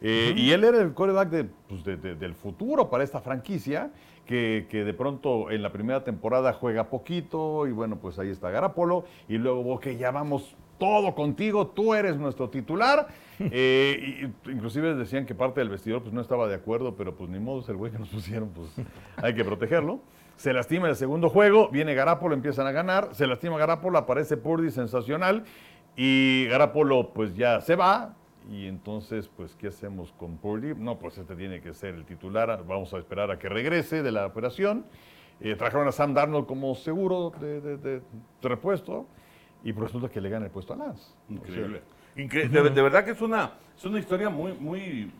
Eh, 0.00 0.34
Y 0.36 0.50
él 0.50 0.64
era 0.64 0.80
el 0.80 0.92
coreback 0.94 1.30
de, 1.30 1.44
pues, 1.68 1.84
de- 1.84 1.96
de- 1.96 2.14
del 2.14 2.34
futuro 2.34 2.90
para 2.90 3.02
esta 3.04 3.20
franquicia, 3.20 3.90
que, 4.26 4.66
que 4.68 4.84
de 4.84 4.92
pronto 4.92 5.50
en 5.50 5.62
la 5.62 5.70
primera 5.72 6.02
temporada 6.04 6.52
juega 6.52 6.90
poquito, 6.90 7.66
y 7.66 7.72
bueno, 7.72 7.96
pues 7.96 8.18
ahí 8.18 8.28
está 8.28 8.50
Garapolo, 8.50 9.04
y 9.28 9.38
luego, 9.38 9.60
ok, 9.74 9.86
ya 9.98 10.10
vamos 10.10 10.56
todo 10.78 11.14
contigo, 11.14 11.68
tú 11.68 11.94
eres 11.94 12.16
nuestro 12.16 12.48
titular. 12.50 13.08
Eh, 13.38 14.30
y- 14.46 14.50
inclusive 14.50 14.94
decían 14.94 15.26
que 15.26 15.34
parte 15.34 15.60
del 15.60 15.68
vestidor 15.68 16.00
pues 16.00 16.14
no 16.14 16.22
estaba 16.22 16.48
de 16.48 16.54
acuerdo, 16.54 16.96
pero 16.96 17.14
pues 17.16 17.28
ni 17.28 17.38
modo, 17.38 17.60
es 17.60 17.68
el 17.68 17.76
güey 17.76 17.92
que 17.92 17.98
nos 17.98 18.08
pusieron, 18.18 18.48
pues 18.48 18.70
hay 19.18 19.34
que 19.34 19.44
protegerlo. 19.44 20.00
Se 20.36 20.54
lastima 20.54 20.88
el 20.88 20.96
segundo 20.96 21.28
juego, 21.28 21.68
viene 21.68 21.92
Garapolo, 21.94 22.34
empiezan 22.34 22.66
a 22.66 22.72
ganar, 22.72 23.10
se 23.12 23.26
lastima 23.26 23.58
Garapolo, 23.58 23.98
aparece 23.98 24.38
Purdy 24.38 24.70
sensacional, 24.70 25.44
y 25.96 26.46
Garapolo 26.46 27.10
pues 27.12 27.34
ya 27.36 27.60
se 27.60 27.76
va, 27.76 28.14
y 28.50 28.66
entonces, 28.66 29.28
pues, 29.36 29.54
¿qué 29.56 29.68
hacemos 29.68 30.12
con 30.12 30.36
Purdy? 30.38 30.74
No, 30.76 30.98
pues 30.98 31.18
este 31.18 31.34
tiene 31.36 31.60
que 31.60 31.74
ser 31.74 31.94
el 31.94 32.04
titular. 32.04 32.64
Vamos 32.66 32.92
a 32.94 32.98
esperar 32.98 33.30
a 33.30 33.38
que 33.38 33.48
regrese 33.48 34.02
de 34.02 34.12
la 34.12 34.26
operación. 34.26 34.84
Eh, 35.40 35.54
trajeron 35.56 35.86
a 35.88 35.92
Sam 35.92 36.14
Darnold 36.14 36.46
como 36.46 36.74
seguro 36.74 37.32
de, 37.40 37.60
de- 37.60 37.76
de- 37.76 38.00
de 38.00 38.48
repuesto. 38.48 39.06
Y 39.64 39.72
pues 39.72 39.88
resulta 39.88 40.08
que 40.08 40.20
le 40.20 40.28
gana 40.30 40.46
el 40.46 40.52
puesto 40.52 40.74
a 40.74 40.76
Lance. 40.76 41.12
Increíble. 41.28 41.82
Incre- 42.16 42.48
de, 42.48 42.70
de 42.70 42.82
verdad 42.82 43.04
que 43.04 43.10
es 43.10 43.20
una, 43.20 43.54
es 43.76 43.84
una 43.84 43.98
historia 43.98 44.30
muy, 44.30 44.52
muy, 44.52 45.10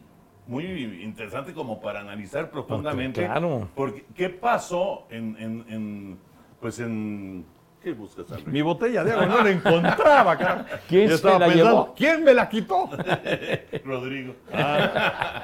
muy 0.46 0.64
interesante 1.02 1.52
como 1.52 1.80
para 1.80 2.00
analizar 2.00 2.50
profundamente. 2.50 3.24
claro. 3.24 3.68
Porque, 3.74 4.04
¿qué 4.14 4.28
pasó 4.30 5.06
en, 5.10 5.36
en- 5.38 5.64
en, 5.68 6.18
pues 6.60 6.78
en, 6.78 7.44
¿qué 7.86 7.92
buscas, 7.92 8.26
mi 8.46 8.62
botella 8.62 9.04
de 9.04 9.12
agua 9.12 9.26
no 9.26 9.42
la 9.44 9.50
encontraba, 9.50 10.36
cara. 10.36 10.66
¿Quién 10.88 11.08
Yo 11.08 11.18
se 11.18 11.38
la 11.38 11.46
llevó? 11.46 11.94
¿Quién 11.94 12.24
me 12.24 12.34
la 12.34 12.48
quitó? 12.48 12.90
Rodrigo. 13.84 14.34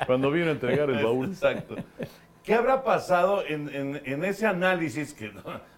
Cuando 0.06 0.28
vino 0.32 0.48
a 0.48 0.50
entregar 0.50 0.90
el 0.90 1.04
baúl. 1.04 1.26
Exacto. 1.28 1.76
¿Qué 2.42 2.54
habrá 2.54 2.82
pasado 2.82 3.44
en, 3.46 3.68
en- 3.72 4.02
en 4.04 4.24
ese 4.24 4.44
análisis 4.48 5.14
que, 5.14 5.32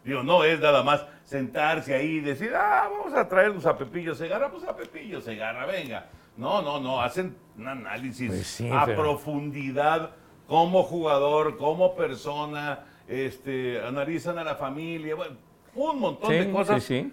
digo, 0.04 0.22
no 0.22 0.42
es 0.42 0.58
nada 0.58 0.82
más 0.82 1.04
sentarse 1.24 1.94
ahí 1.94 2.12
y 2.16 2.20
decir, 2.20 2.52
ah, 2.56 2.88
vamos 2.90 3.12
a 3.12 3.28
traernos 3.28 3.66
a 3.66 3.76
Pepillo 3.76 4.14
Segarra, 4.14 4.50
pues 4.50 4.64
a 4.64 4.74
Pepillo 4.74 5.20
Segarra, 5.20 5.66
venga. 5.66 6.06
No, 6.38 6.62
no, 6.62 6.80
no, 6.80 7.02
hacen 7.02 7.36
un 7.58 7.68
análisis 7.68 8.28
Pues 8.30 8.46
sí, 8.46 8.70
a 8.72 8.86
pero- 8.86 9.02
profundidad 9.02 10.12
como 10.48 10.82
jugador, 10.82 11.58
como 11.58 11.94
persona, 11.94 12.80
este, 13.06 13.82
analizan 13.86 14.38
a 14.38 14.44
la 14.44 14.54
familia, 14.54 15.14
bueno, 15.14 15.36
un 15.75 15.99
montón 16.01 16.31
de 16.31 16.51
cosas. 16.51 16.83
sí, 16.83 17.12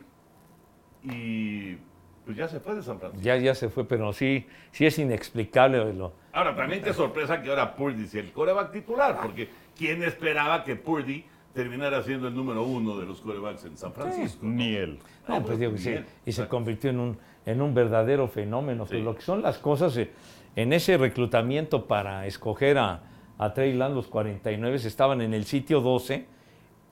sí. 1.03 1.12
Y 1.12 1.78
pues 2.26 2.38
ya 2.38 2.47
se 2.47 2.59
fue 2.59 2.76
de 2.76 2.84
San 2.84 2.99
Francisco. 2.99 3.24
Ya, 3.26 3.36
ya 3.38 3.55
se 3.55 3.70
fue, 3.70 3.86
pero 3.88 4.14
sí, 4.14 4.45
sí 4.72 4.86
es 4.86 4.97
inexplicable 4.99 5.93
lo. 5.93 6.14
Ahora, 6.34 6.55
también 6.55 6.82
qué 6.84 6.93
sorpresa 6.93 7.41
que 7.41 7.49
ahora 7.49 7.76
Purdy 7.76 8.07
sea 8.07 8.22
el 8.22 8.32
coreback 8.32 8.72
titular, 8.72 9.20
porque 9.22 9.49
¿quién 9.78 10.03
esperaba 10.03 10.64
que 10.64 10.76
Purdy 10.76 11.26
terminara 11.53 12.01
siendo 12.03 12.28
el 12.28 12.36
número 12.36 12.64
uno 12.64 12.97
de 12.97 13.05
los 13.05 13.20
corebacks 13.20 13.66
en 13.66 13.76
San 13.78 13.91
Francisco? 13.93 14.45
Ni 14.45 14.76
él. 14.76 14.99
No, 15.28 15.36
Ah, 15.36 15.41
pues 15.45 15.59
digo, 15.59 15.72
muy 15.72 15.80
sí, 15.82 15.95
y 16.26 16.32
se 16.32 16.47
convirtió 16.47 16.89
en 16.91 16.99
un, 16.99 17.18
en 17.45 17.62
un 17.62 17.74
verdadero 17.74 18.28
fenómeno. 18.28 18.86
Pues 18.86 18.99
Sí. 18.99 19.03
lo 19.03 19.16
que 19.16 19.22
son 19.22 19.41
las 19.41 19.57
cosas, 19.57 19.97
eh, 19.97 20.12
en 20.55 20.72
ese 20.74 20.97
reclutamiento 20.97 21.88
para 21.88 22.26
escoger 22.28 22.78
a, 22.78 23.01
a 23.38 23.53
Trey 23.53 23.74
Lance, 23.74 23.95
los 23.95 24.07
49 24.07 24.76
estaban 24.76 25.20
en 25.22 25.34
el 25.34 25.45
sitio 25.45 25.82
12 25.82 26.26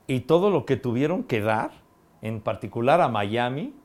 y 0.10 0.22
todo 0.22 0.50
lo 0.50 0.66
que 0.66 0.76
tuvieron 0.76 1.24
que 1.24 1.40
dar, 1.40 1.70
en 2.24 2.42
particular 2.42 3.00
a 3.00 3.10
Miami, 3.10 3.76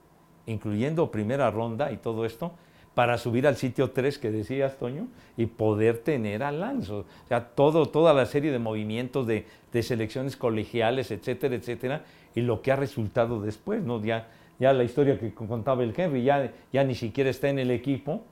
incluyendo 0.47 1.11
primera 1.11 1.51
ronda 1.51 1.93
y 1.93 1.99
todo 1.99 2.25
esto, 2.25 2.53
para 2.95 3.19
subir 3.19 3.47
al 3.47 3.57
sitio 3.57 3.91
3 3.91 4.19
que 4.19 4.31
decías, 4.31 4.79
Toño, 4.79 5.09
y 5.37 5.45
poder 5.45 5.99
tener 5.99 6.43
a 6.43 6.51
Lance. 6.51 6.91
O 6.91 7.05
sea, 7.29 7.49
todo, 7.49 7.87
toda 7.91 8.15
la 8.15 8.25
serie 8.25 8.53
de 8.53 8.59
movimientos 8.59 9.27
de, 9.27 9.45
selecciones 9.83 10.35
colegiales, 10.39 11.11
etcétera, 11.11 11.57
etcétera, 11.57 12.05
y 12.35 12.41
lo 12.41 12.63
que 12.63 12.73
ha 12.73 12.77
resultado 12.77 13.43
después, 13.43 13.83
¿no? 13.83 14.03
Ya, 14.03 14.29
ya 14.59 14.73
la 14.73 14.85
historia 14.85 15.19
que 15.19 15.35
contaba 15.35 15.83
el 15.83 15.93
Henry, 15.95 16.25
ya, 16.25 16.53
ya 16.73 16.85
ni 16.85 16.95
siquiera 16.95 17.29
está 17.29 17.51
en 17.51 17.59
el 17.59 17.71
equipo, 17.71 18.23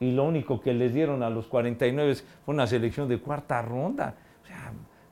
y 0.00 0.12
lo 0.12 0.24
único 0.24 0.58
que 0.58 0.72
les 0.72 0.94
dieron 0.94 1.22
a 1.22 1.28
los 1.28 1.48
49 1.48 2.14
fue 2.46 2.54
una 2.54 2.66
selección 2.66 3.10
de 3.10 3.18
cuarta 3.18 3.60
ronda. 3.60 4.16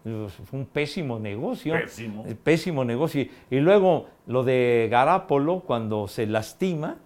Fue 0.03 0.59
un 0.59 0.67
pésimo 0.67 1.19
negocio. 1.19 1.75
Pésimo. 1.75 2.25
Eh, 2.27 2.35
Pésimo 2.35 2.85
negocio. 2.85 3.27
Y 3.51 3.61
luego 3.61 4.07
lo 4.27 4.43
de 4.45 4.89
Garapolo, 4.91 5.61
cuando 5.61 6.09
se 6.09 6.27
lastima, 6.27 6.97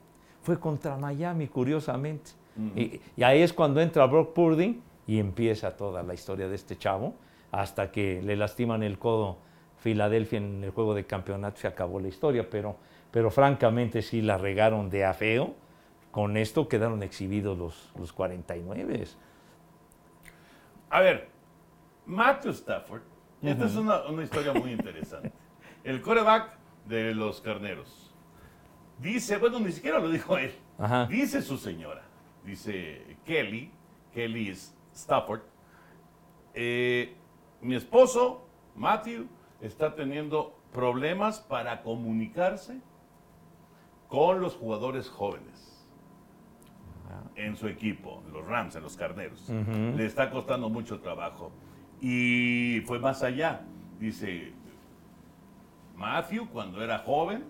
fue 0.42 0.60
contra 0.60 0.96
Miami, 0.96 1.48
curiosamente. 1.48 2.32
y, 2.76 3.00
y 3.16 3.22
ahí 3.22 3.42
es 3.42 3.52
cuando 3.52 3.80
entra 3.80 4.06
Brock 4.06 4.32
Purdy 4.32 4.80
y 5.06 5.18
empieza 5.18 5.76
toda 5.76 6.02
la 6.02 6.14
historia 6.14 6.48
de 6.48 6.54
este 6.54 6.76
chavo, 6.76 7.14
hasta 7.50 7.90
que 7.90 8.22
le 8.22 8.36
lastiman 8.36 8.82
el 8.82 8.98
codo 8.98 9.38
Filadelfia 9.78 10.38
en 10.38 10.64
el 10.64 10.70
juego 10.70 10.94
de 10.94 11.04
campeonato, 11.04 11.60
se 11.60 11.66
acabó 11.66 12.00
la 12.00 12.08
historia, 12.08 12.48
pero, 12.48 12.76
pero 13.10 13.30
francamente 13.30 14.00
sí 14.00 14.22
la 14.22 14.38
regaron 14.38 14.88
de 14.88 15.04
afeo. 15.04 15.54
Con 16.10 16.38
esto 16.38 16.68
quedaron 16.68 17.02
exhibidos 17.02 17.58
los, 17.58 17.92
los 17.98 18.12
49. 18.14 19.04
A 20.88 21.00
ver, 21.00 21.28
Matthew 22.06 22.52
Stafford, 22.52 23.02
esta 23.42 23.66
es 23.66 23.76
una, 23.76 24.02
una 24.06 24.22
historia 24.22 24.52
muy 24.52 24.72
interesante. 24.72 25.32
El 25.84 26.00
coreback 26.00 26.56
de 26.86 27.14
los 27.14 27.40
carneros. 27.40 28.14
Dice, 28.98 29.36
bueno, 29.38 29.58
ni 29.60 29.72
siquiera 29.72 29.98
lo 29.98 30.08
dijo 30.08 30.36
él. 30.38 30.54
Ajá. 30.78 31.06
Dice 31.06 31.42
su 31.42 31.58
señora, 31.58 32.02
dice 32.44 33.16
Kelly, 33.24 33.70
Kelly 34.12 34.48
es 34.50 34.74
Stafford. 34.94 35.40
eh, 36.54 37.14
mi 37.60 37.74
esposo, 37.74 38.46
Matthew, 38.74 39.26
está 39.60 39.94
teniendo 39.94 40.58
problemas 40.72 41.40
para 41.40 41.82
comunicarse 41.82 42.80
con 44.08 44.40
los 44.40 44.54
jugadores 44.54 45.08
jóvenes 45.08 45.86
en 47.36 47.56
su 47.56 47.66
equipo, 47.68 48.22
los 48.32 48.46
Rams, 48.46 48.76
en 48.76 48.82
los 48.82 48.96
Carneros. 48.96 49.48
Le 49.48 50.04
está 50.04 50.30
costando 50.30 50.68
mucho 50.68 51.00
trabajo. 51.00 51.52
Y 52.06 52.82
fue 52.82 52.98
más 52.98 53.22
allá. 53.22 53.62
Dice, 53.98 54.52
Matthew, 55.96 56.50
cuando 56.50 56.82
era 56.84 56.98
joven, 56.98 57.44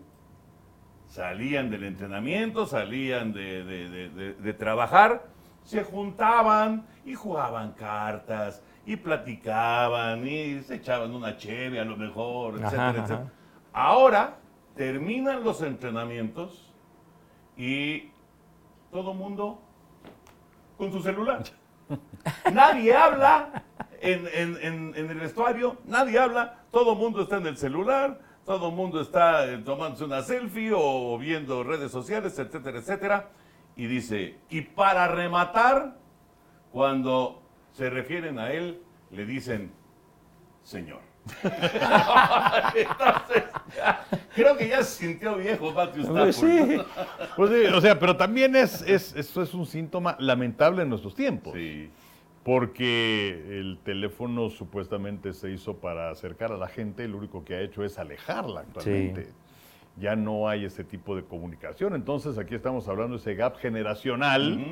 salían 1.08 1.70
del 1.70 1.82
entrenamiento, 1.82 2.64
salían 2.64 3.32
de, 3.32 3.64
de- 3.64 3.88
de- 3.88 4.08
de- 4.10 4.34
de 4.34 4.52
trabajar 4.54 5.24
se 5.64 5.82
juntaban 5.82 6.86
y 7.06 7.14
jugaban 7.14 7.72
cartas 7.72 8.62
y 8.86 8.96
platicaban 8.96 10.24
y 10.28 10.60
se 10.60 10.74
echaban 10.76 11.12
una 11.14 11.36
cheve 11.38 11.80
a 11.80 11.84
lo 11.86 11.96
mejor, 11.96 12.56
Ajá, 12.56 12.66
etcétera, 12.66 12.88
ajá. 12.90 12.98
etcétera. 13.02 13.32
Ahora 13.72 14.36
terminan 14.76 15.42
los 15.42 15.62
entrenamientos 15.62 16.70
y 17.56 18.10
todo 18.92 19.14
mundo 19.14 19.58
con 20.76 20.92
su 20.92 21.00
celular. 21.02 21.42
Nadie 22.52 22.94
habla 22.94 23.62
en, 24.12 24.26
en- 24.32 24.58
en- 24.62 24.92
en 24.96 25.10
el 25.10 25.18
vestuario, 25.20 25.78
nadie 25.86 26.18
habla, 26.18 26.60
todo 26.70 26.94
mundo 26.94 27.22
está 27.22 27.36
en 27.38 27.46
el 27.46 27.56
celular, 27.56 28.20
todo 28.44 28.70
mundo 28.70 29.00
está 29.00 29.46
eh, 29.50 29.58
tomándose 29.58 30.04
una 30.04 30.22
selfie 30.22 30.72
o 30.74 31.16
viendo 31.18 31.62
redes 31.64 31.90
sociales, 31.90 32.38
etcétera, 32.38 32.78
etcétera. 32.78 33.28
Y 33.76 33.86
dice, 33.86 34.36
y 34.50 34.60
para 34.60 35.08
rematar, 35.08 35.96
cuando 36.70 37.42
se 37.72 37.90
refieren 37.90 38.38
a 38.38 38.52
él, 38.52 38.80
le 39.10 39.24
dicen, 39.26 39.72
señor. 40.62 41.00
Entonces, 42.74 43.44
ya, 43.76 44.04
creo 44.34 44.56
que 44.56 44.68
ya 44.68 44.82
se 44.82 45.06
sintió 45.06 45.36
viejo 45.36 45.72
Matthew 45.72 46.02
Stafford. 46.02 46.32
sí. 46.32 46.76
Pues 47.36 47.50
sí, 47.50 47.66
o 47.74 47.80
sea, 47.80 47.98
pero 47.98 48.16
también 48.16 48.54
es, 48.56 48.82
es, 48.82 49.14
eso 49.16 49.42
es 49.42 49.54
un 49.54 49.66
síntoma 49.66 50.16
lamentable 50.20 50.82
en 50.82 50.88
nuestros 50.90 51.14
tiempos. 51.14 51.54
Sí. 51.54 51.90
Porque 52.44 53.58
el 53.58 53.78
teléfono 53.82 54.50
supuestamente 54.50 55.32
se 55.32 55.50
hizo 55.50 55.78
para 55.78 56.10
acercar 56.10 56.52
a 56.52 56.58
la 56.58 56.68
gente, 56.68 57.08
lo 57.08 57.16
único 57.16 57.42
que 57.42 57.54
ha 57.54 57.60
hecho 57.62 57.82
es 57.82 57.98
alejarla 57.98 58.60
actualmente. 58.60 59.28
Ya 59.96 60.14
no 60.14 60.46
hay 60.48 60.66
ese 60.66 60.84
tipo 60.84 61.16
de 61.16 61.24
comunicación. 61.24 61.94
Entonces 61.94 62.36
aquí 62.36 62.54
estamos 62.54 62.86
hablando 62.88 63.16
de 63.16 63.20
ese 63.20 63.34
gap 63.34 63.56
generacional 63.56 64.62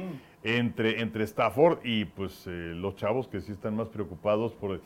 entre, 0.43 1.01
entre 1.01 1.25
Stafford 1.25 1.79
y 1.85 2.05
pues 2.05 2.47
eh, 2.47 2.75
los 2.75 2.97
chavos 2.97 3.27
que 3.29 3.41
sí 3.41 3.53
están 3.53 3.77
más 3.77 3.89
preocupados 3.89 4.53
por... 4.53 4.83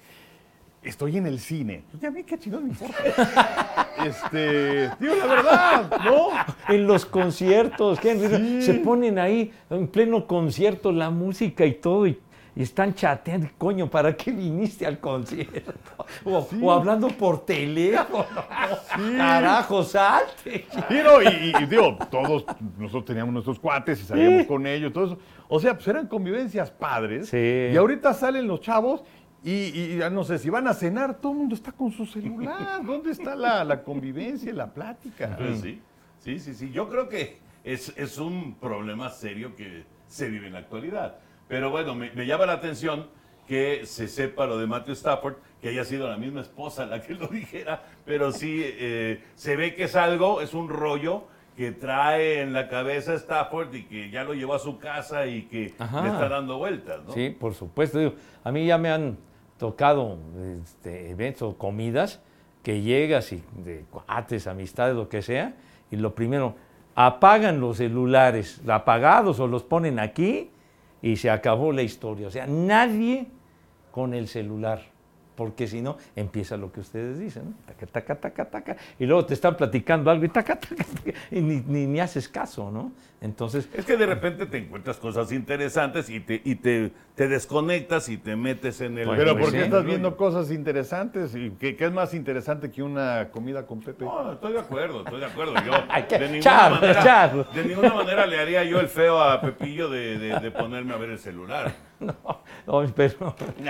Estoy 0.83 1.17
en 1.17 1.27
el 1.27 1.41
cine. 1.41 1.83
Pues 1.91 2.01
ya 2.01 2.13
mí 2.13 2.23
qué 2.23 2.39
chingón 2.39 2.65
me 2.65 2.71
importa. 2.71 3.89
este, 4.07 4.91
digo 5.01 5.17
la 5.17 5.27
verdad, 5.27 5.91
¿no? 6.05 6.29
En 6.69 6.87
los 6.87 7.05
conciertos, 7.05 7.99
Henry, 8.05 8.63
se 8.63 8.75
ponen 8.75 9.19
ahí 9.19 9.53
en 9.71 9.89
pleno 9.89 10.29
concierto 10.29 10.93
la 10.93 11.11
música 11.11 11.67
y 11.67 11.75
todo 11.75 12.07
y, 12.07 12.19
y 12.57 12.63
están 12.63 12.95
chateando. 12.95 13.49
Coño, 13.59 13.89
¿para 13.89 14.17
qué 14.17 14.33
viniste 14.33 14.87
al 14.87 14.99
concierto? 14.99 16.07
O, 16.25 16.49
o 16.63 16.73
hablando 16.73 17.09
por 17.09 17.45
teléfono. 17.45 18.25
Carajo, 19.17 19.85
salte. 19.85 20.67
Sí, 20.71 20.97
no, 21.05 21.21
y, 21.23 21.67
digo, 21.67 21.99
todos 22.11 22.47
nosotros 22.79 23.05
teníamos 23.05 23.35
nuestros 23.35 23.59
cuates 23.59 24.01
y 24.01 24.05
salíamos 24.05 24.47
con 24.47 24.67
ellos, 24.67 24.91
todo 24.93 25.05
eso. 25.05 25.19
O 25.49 25.61
sea, 25.61 25.75
pues 25.75 25.87
eran 25.89 26.07
convivencias 26.07 26.71
padres. 26.71 27.29
Sí. 27.29 27.69
Y 27.73 27.77
ahorita 27.77 28.15
salen 28.15 28.47
los 28.47 28.63
chavos 28.63 29.05
y, 29.45 29.53
y 29.53 29.99
ya 29.99 30.09
no 30.09 30.25
sé, 30.25 30.39
si 30.39 30.49
van 30.49 30.67
a 30.67 30.73
cenar, 30.73 31.19
todo 31.19 31.33
el 31.33 31.39
mundo 31.39 31.55
está 31.55 31.73
con 31.73 31.93
su 31.93 32.07
celular. 32.07 32.83
¿Dónde 32.85 33.11
está 33.11 33.37
la, 33.37 33.65
la 33.65 33.83
convivencia 33.83 34.51
y 34.51 34.55
la 34.55 34.73
plática? 34.73 35.37
Pues 35.37 35.61
sí, 35.61 35.83
sí, 36.21 36.39
sí, 36.41 36.55
sí. 36.55 36.71
Yo 36.73 36.89
creo 36.89 37.09
que 37.11 37.39
es, 37.63 37.93
es 37.99 38.17
un 38.17 38.55
problema 38.55 39.11
serio 39.11 39.55
que 39.55 39.85
se 40.09 40.31
vive 40.31 40.47
en 40.47 40.55
la 40.55 40.61
actualidad. 40.61 41.19
Pero 41.49 41.71
bueno, 41.71 41.95
me, 41.95 42.11
me 42.13 42.27
llama 42.27 42.47
la 42.47 42.55
atención 42.55 43.07
que 43.47 43.87
se 43.87 44.09
sepa 44.09 44.47
lo 44.47 44.59
de 44.59 44.67
Matthew 44.67 44.95
Stafford, 44.95 45.37
que 45.61 45.69
haya 45.69 45.85
sido 45.85 46.09
la 46.09 46.17
misma 46.17 46.41
esposa 46.41 46.87
la 46.87 47.01
que 47.01 47.15
lo 47.15 47.27
dijera, 47.29 47.83
pero 48.05 48.33
sí 48.33 48.63
eh, 48.65 49.23
se 49.35 49.57
ve 49.57 49.75
que 49.75 49.85
es 49.85 49.97
algo, 49.97 50.41
es 50.41 50.55
un 50.55 50.69
rollo 50.69 51.25
que 51.57 51.73
trae 51.73 52.43
en 52.43 52.53
la 52.53 52.69
cabeza 52.69 53.15
Stafford 53.15 53.75
y 53.75 53.85
que 53.85 54.11
ya 54.11 54.25
lo 54.25 54.35
llevó 54.35 54.55
a 54.55 54.59
su 54.59 54.79
casa 54.79 55.27
y 55.27 55.43
que 55.45 55.73
Ajá. 55.79 56.03
le 56.03 56.09
está 56.09 56.29
dando 56.29 56.59
vueltas, 56.59 57.03
¿no? 57.07 57.13
Sí, 57.15 57.31
por 57.31 57.55
supuesto. 57.55 57.99
Digo, 57.99 58.13
a 58.45 58.53
mí 58.53 58.67
ya 58.67 58.77
me 58.77 58.91
han 58.91 59.17
tocado 59.57 60.19
este, 60.63 61.09
eventos 61.11 61.55
o 61.55 61.57
comidas 61.57 62.21
que 62.63 62.83
llegas 62.83 63.33
y 63.33 63.43
de 63.65 63.87
cuates, 63.91 64.47
amistades, 64.47 64.95
lo 64.95 65.09
que 65.09 65.23
sea, 65.23 65.55
y 65.91 65.97
lo 65.97 66.15
primero, 66.15 66.57
apagan 66.95 67.59
los 67.59 67.79
celulares, 67.79 68.61
apagados 68.69 69.41
o 69.41 69.47
los 69.47 69.63
ponen 69.63 69.99
aquí 69.99 70.51
y 71.07 71.17
se 71.17 71.31
acabó 71.31 71.73
la 71.73 71.83
historia. 71.83 72.27
O 72.27 72.31
sea, 72.31 72.47
nadie 72.47 73.27
con 73.93 74.13
el 74.13 74.27
celular, 74.27 74.83
porque 75.37 75.67
si 75.69 75.83
no, 75.83 75.99
empieza 76.17 76.57
lo 76.57 76.73
que 76.73 76.81
ustedes 76.81 77.19
dicen, 77.19 77.51
¿no? 77.51 77.53
Taca, 77.67 77.87
taca, 77.87 78.15
taca, 78.17 78.45
taca, 78.47 78.77
y 78.99 79.07
luego 79.07 79.27
te 79.27 79.35
están 79.35 79.57
platicando 79.57 80.11
algo 80.11 80.25
y 80.25 80.29
taca, 80.29 80.59
taca, 80.59 80.75
taca, 80.83 81.13
y 81.31 81.41
ni, 81.41 81.63
ni, 81.67 81.87
ni 81.87 82.01
haces 82.01 82.29
caso, 82.29 82.71
¿no? 82.71 82.93
Entonces, 83.21 83.69
Es 83.73 83.85
que 83.85 83.97
de 83.97 84.07
repente 84.07 84.47
te 84.47 84.59
encuentras 84.59 84.99
cosas 84.99 85.33
interesantes 85.33 86.09
y 86.11 86.21
te, 86.21 86.41
y 86.45 86.57
te, 86.57 86.93
te 87.15 87.29
desconectas 87.29 88.09
y 88.09 88.19
te 88.19 88.37
metes 88.37 88.81
en 88.81 88.99
el... 88.99 89.07
Pues, 89.07 89.19
Pero 89.19 89.33
pues 89.33 89.45
¿por 89.45 89.53
qué 89.53 89.59
sí. 89.59 89.65
estás 89.65 89.85
viendo 89.85 90.17
cosas 90.17 90.51
interesantes? 90.51 91.35
¿Y 91.35 91.51
qué, 91.53 91.77
qué 91.77 91.87
es 91.87 91.93
más 91.93 92.13
interesante 92.15 92.71
que 92.71 92.83
una 92.83 93.29
comida 93.31 93.67
con 93.67 93.81
Pepe? 93.81 94.05
No, 94.05 94.33
estoy 94.33 94.53
de 94.53 94.61
acuerdo, 94.61 95.01
estoy 95.01 95.21
de 95.21 95.27
acuerdo. 95.27 95.55
Yo 95.65 95.73
de, 96.19 96.29
ninguna 96.29 96.71
manera, 96.71 97.29
de 97.55 97.65
ninguna 97.65 97.95
manera 97.95 98.27
le 98.27 98.39
haría 98.39 98.65
yo 98.65 98.81
el 98.81 98.89
feo 98.89 99.21
a 99.21 99.41
Pepillo 99.41 99.89
de, 99.89 100.19
de- 100.19 100.41
de 100.41 100.51
ponerme 100.51 100.93
a 100.93 100.97
ver 100.97 101.11
el 101.11 101.19
celular. 101.19 101.73
No, 101.99 102.15
no, 102.67 102.85
pero. 102.95 103.35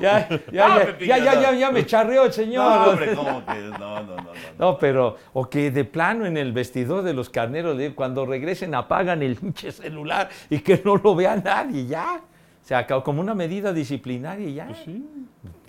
ya, 0.00 0.28
ya, 0.50 0.88
ya, 1.00 1.52
ya, 1.52 1.70
me 1.70 1.86
charreó 1.86 2.24
el 2.24 2.32
señor. 2.32 2.64
No, 2.64 2.90
hombre, 2.90 3.14
¿cómo 3.14 3.46
que? 3.46 3.60
No, 3.78 4.02
no, 4.02 4.16
no, 4.16 4.32
no. 4.58 4.78
pero, 4.78 5.16
o 5.32 5.48
que 5.48 5.70
de 5.70 5.84
plano 5.84 6.26
en 6.26 6.36
el 6.36 6.52
vestidor 6.52 7.02
de 7.02 7.14
los 7.14 7.30
carneros, 7.30 7.78
cuando 7.94 8.26
regresen 8.26 8.74
apagan 8.74 9.22
el 9.22 9.36
pinche 9.36 9.70
celular 9.70 10.28
y 10.48 10.58
que 10.60 10.82
no 10.84 10.96
lo 10.96 11.14
vea 11.14 11.36
nadie, 11.36 11.86
ya. 11.86 12.20
Se 12.62 12.74
acabó 12.74 13.02
como 13.02 13.20
una 13.20 13.34
medida 13.34 13.72
disciplinaria 13.72 14.48
ya. 14.50 14.66
Pues 14.66 14.78
sí. 14.84 15.04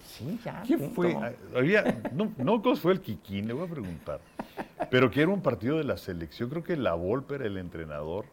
Sí, 0.06 0.40
ya. 0.44 0.62
¿Quién 0.66 0.92
fue? 0.92 1.16
Ay, 1.16 1.36
Había, 1.56 2.02
no, 2.14 2.32
no 2.38 2.76
fue 2.76 2.94
el 2.94 3.02
Kikín, 3.02 3.48
le 3.48 3.54
voy 3.54 3.68
a 3.68 3.70
preguntar. 3.70 4.20
Pero 4.90 5.10
que 5.10 5.22
era 5.22 5.32
un 5.32 5.42
partido 5.42 5.78
de 5.78 5.84
la 5.84 5.98
selección, 5.98 6.50
creo 6.50 6.64
que 6.64 6.76
la 6.76 6.94
Volpe 6.94 7.36
era 7.36 7.46
el 7.46 7.58
entrenador 7.58 8.26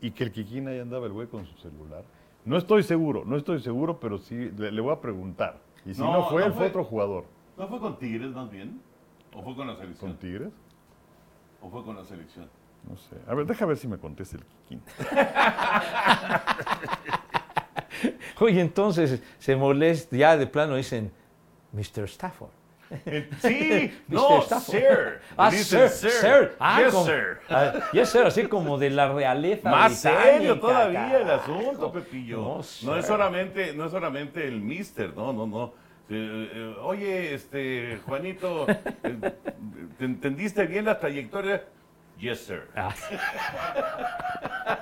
y 0.00 0.10
que 0.10 0.24
el 0.24 0.32
Kikín 0.32 0.68
ahí 0.68 0.78
andaba 0.78 1.06
el 1.06 1.12
güey 1.12 1.26
con 1.26 1.46
su 1.46 1.56
celular. 1.58 2.04
No 2.44 2.56
estoy 2.56 2.82
seguro, 2.82 3.24
no 3.24 3.36
estoy 3.36 3.60
seguro, 3.60 3.98
pero 3.98 4.18
sí, 4.18 4.50
le, 4.56 4.70
le 4.70 4.80
voy 4.80 4.92
a 4.92 5.00
preguntar. 5.00 5.58
Y 5.84 5.94
si 5.94 6.00
no, 6.00 6.12
No, 6.12 6.28
fue 6.28 6.42
no 6.42 6.46
él, 6.48 6.52
fue 6.52 6.60
fue. 6.62 6.68
otro 6.68 6.84
jugador. 6.84 7.24
¿No 7.56 7.68
fue 7.68 7.80
con 7.80 7.98
Tigres 7.98 8.30
más 8.32 8.50
bien? 8.50 8.80
¿O 9.34 9.42
fue 9.42 9.56
con 9.56 9.66
la 9.66 9.76
selección? 9.76 10.10
¿Con 10.12 10.20
Tigres? 10.20 10.52
¿O 11.60 11.70
fue 11.70 11.84
con 11.84 11.96
la 11.96 12.04
selección? 12.04 12.48
No 12.88 12.96
sé. 12.96 13.16
A 13.26 13.34
ver, 13.34 13.46
deja 13.46 13.66
ver 13.66 13.76
si 13.76 13.88
me 13.88 13.98
contesta 13.98 14.36
el 14.36 14.44
Kikín. 14.44 14.82
Oye, 18.40 18.60
entonces 18.60 19.22
se 19.38 19.56
molesta, 19.56 20.16
ya 20.16 20.36
de 20.36 20.46
plano 20.46 20.76
dicen, 20.76 21.10
Mr. 21.72 22.04
Stafford. 22.04 22.50
Sí, 23.40 23.92
no, 24.08 24.42
sir. 24.42 25.20
Ah, 25.36 25.50
sir, 25.50 25.88
sir. 25.88 26.52
Ah, 26.58 26.80
yes, 26.82 26.92
como- 26.92 27.06
sir. 27.06 27.38
ah, 27.48 27.72
yes, 27.92 28.08
sir, 28.08 28.22
así 28.26 28.44
como 28.44 28.78
de 28.78 28.90
la 28.90 29.12
realeza 29.12 29.70
Más 29.70 29.96
serio 29.98 30.58
todavía 30.60 31.18
el 31.18 31.30
asunto, 31.30 31.92
Pepillo. 31.92 32.36
No, 32.38 32.60
No, 32.82 32.96
es 32.96 33.06
solamente, 33.06 33.72
no 33.74 33.86
es 33.86 33.90
solamente 33.90 34.46
el 34.46 34.60
mister, 34.60 35.14
no, 35.16 35.32
no, 35.32 35.46
no. 35.46 35.74
Eh, 36.08 36.50
eh, 36.54 36.76
oye, 36.82 37.34
este, 37.34 37.98
Juanito, 38.06 38.66
eh, 39.02 39.32
¿te 39.98 40.04
entendiste 40.04 40.64
bien 40.66 40.84
la 40.84 40.98
trayectoria? 41.00 41.64
Yes, 42.18 42.46
sir. 42.46 42.68
Ah. 42.74 42.94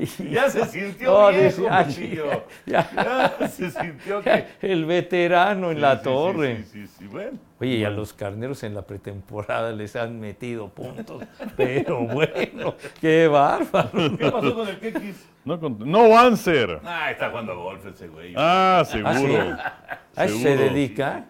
Ya 0.30 0.48
se 0.48 0.64
sintió 0.66 1.10
No, 1.12 1.28
viejo, 1.28 1.44
dice, 1.44 1.68
ah, 1.70 1.84
Pepillo. 1.86 2.44
ya. 2.66 2.90
Ya 3.40 3.48
se 3.48 3.70
sintió 3.70 4.22
que... 4.22 4.46
El 4.62 4.84
veterano 4.84 5.70
en 5.70 5.76
Sí, 5.76 5.80
la 5.80 5.96
sí, 5.98 6.04
torre. 6.04 6.56
Sí, 6.64 6.86
sí, 6.86 6.86
sí, 6.98 7.06
bueno. 7.06 7.38
Oye, 7.60 7.76
y 7.76 7.84
a 7.84 7.90
los 7.90 8.12
carneros 8.12 8.62
en 8.62 8.74
la 8.74 8.82
pretemporada 8.82 9.72
les 9.72 9.96
han 9.96 10.18
metido 10.18 10.68
puntos. 10.68 11.24
Pero 11.56 12.00
bueno, 12.06 12.74
qué 13.00 13.28
bárbaro. 13.28 14.16
¿Qué 14.16 14.30
pasó 14.30 14.54
con 14.54 14.68
el 14.68 14.78
Kekis? 14.78 15.28
No, 15.44 15.56
no 15.56 16.18
answer. 16.18 16.80
Ah, 16.84 17.10
está 17.10 17.30
jugando 17.30 17.56
golf 17.56 17.84
ese 17.86 18.08
güey. 18.08 18.34
Ah, 18.36 18.82
seguro. 18.86 19.10
¿Ah, 19.12 19.98
sí? 20.14 20.20
¿A 20.20 20.24
eso 20.24 20.38
se 20.38 20.56
dedica? 20.56 21.26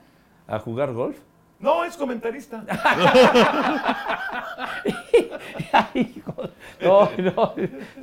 ¿A 0.47 0.59
jugar 0.59 0.93
golf? 0.93 1.19
No, 1.61 1.85
es 1.85 1.97
comentarista. 1.97 2.65
Ay, 5.73 6.15
hijo. 6.17 6.35
No, 6.81 7.11
no. 7.19 7.55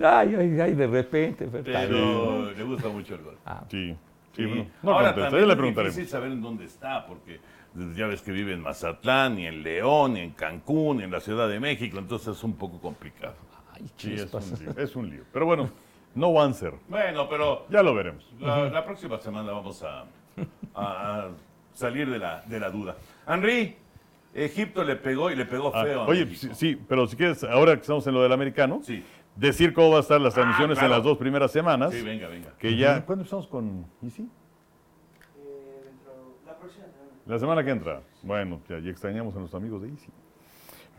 Ay, 0.08 0.36
ay, 0.36 0.60
ay, 0.62 0.74
de 0.74 0.88
repente. 0.88 1.48
pero 1.48 2.52
le 2.52 2.64
gusta 2.64 2.90
mucho 2.90 3.16
el 3.16 3.24
golf. 3.24 3.38
Sí. 3.70 3.96
Sí, 4.36 4.44
Sí. 4.44 4.46
bueno, 4.46 4.68
no 4.84 4.92
Ahora 4.92 5.06
contesta, 5.08 5.30
también 5.32 5.48
le 5.48 5.54
es 5.54 5.58
preguntaremos. 5.58 5.96
difícil 5.96 6.12
saber 6.12 6.32
en 6.32 6.42
dónde 6.44 6.66
está, 6.66 7.08
porque 7.08 7.40
ya 7.96 8.06
ves 8.06 8.22
que 8.22 8.32
vive 8.32 8.54
en 8.54 8.62
Mazatlán, 8.62 9.36
ni 9.36 9.48
en 9.48 9.64
León, 9.64 10.14
ni 10.14 10.20
en 10.20 10.30
Cancún, 10.32 10.98
ni 10.98 11.04
en 11.06 11.12
la 11.12 11.20
Ciudad 11.20 11.50
de 11.50 11.60
México, 11.60 11.98
entonces 11.98 12.38
es 12.38 12.44
un 12.44 12.54
poco 12.56 12.80
complicado. 12.80 13.34
Ay, 13.74 13.90
Sí, 13.98 14.14
es 14.14 14.32
un 14.32 14.60
lío. 14.60 14.74
Es 14.84 14.96
un 14.96 15.10
lío. 15.10 15.24
Pero 15.34 15.48
bueno, 15.48 15.72
no 16.14 16.40
answer. 16.40 16.74
Bueno, 16.88 17.28
pero 17.28 17.66
Ya 17.70 17.82
lo 17.82 17.96
veremos. 17.96 18.24
la, 18.40 18.70
la 18.70 18.86
próxima 18.86 19.18
semana 19.20 19.52
vamos 19.52 19.82
a, 19.84 20.04
a- 20.76 21.24
a 21.24 21.30
salir 21.78 22.10
de 22.10 22.18
la, 22.20 22.42
de 22.48 22.60
la 22.60 22.70
duda. 22.72 22.96
Henry, 23.28 23.76
Egipto 24.34 24.84
le 24.84 24.96
pegó 24.96 25.30
y 25.32 25.36
le 25.36 25.46
pegó 25.46 25.72
Ah, 25.76 25.84
feo. 25.84 26.02
a 26.02 26.08
oye, 26.08 26.26
sí, 26.36 26.50
sí, 26.54 26.76
pero 26.88 27.08
si 27.08 27.16
quieres, 27.16 27.44
ahora 27.44 27.76
que 27.76 27.82
estamos 27.82 28.06
en 28.08 28.14
lo 28.16 28.22
del 28.24 28.32
americano, 28.34 28.82
Sí. 28.84 29.04
decir 29.36 29.74
cómo 29.74 29.92
va 29.92 29.98
a 29.98 30.02
estar 30.02 30.20
las 30.20 30.34
transmisiones 30.34 30.78
Ah, 30.78 30.82
claro. 30.82 30.94
en 30.94 30.98
las 31.00 31.04
dos 31.06 31.18
primeras 31.18 31.52
semanas. 31.52 31.94
Sí, 31.94 32.02
venga, 32.02 32.28
venga. 32.28 32.54
Que 32.58 32.76
ya, 32.76 33.06
¿cuándo 33.06 33.22
empezamos 33.22 33.48
con 33.48 33.86
Easy? 34.04 34.24
Eh, 34.24 35.82
dentro, 35.86 36.36
la 36.46 36.58
próxima 36.58 36.86
semana. 36.86 37.12
La 37.26 37.40
semana 37.40 37.64
que 37.64 37.70
entra. 37.72 38.02
Bueno, 38.24 38.62
ya, 38.68 38.80
ya 38.80 38.90
extrañamos 38.90 39.36
a 39.36 39.40
nuestros 39.40 39.62
amigos 39.62 39.82
de 39.84 39.90
Easy. 39.90 40.08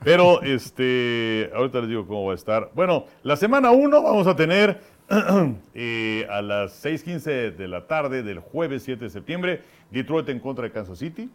Pero, 0.05 0.41
este, 0.43 1.51
ahorita 1.55 1.81
les 1.81 1.89
digo 1.89 2.07
cómo 2.07 2.27
va 2.27 2.33
a 2.33 2.37
estar. 2.37 2.71
Bueno, 2.75 3.05
la 3.25 3.37
semana 3.37 3.73
1 3.73 4.01
vamos 4.03 4.27
a 4.29 4.37
tener 4.37 4.81
eh, 5.75 6.27
a 6.29 6.43
las 6.43 6.85
6.15 6.85 7.57
de 7.57 7.69
la 7.69 7.87
tarde 7.87 8.23
del 8.23 8.41
jueves 8.41 8.83
7 8.83 9.05
de 9.05 9.11
septiembre, 9.11 9.63
Detroit 9.91 10.29
en 10.29 10.39
contra 10.39 10.65
de 10.65 10.71
Kansas 10.71 10.99
City. 10.99 11.31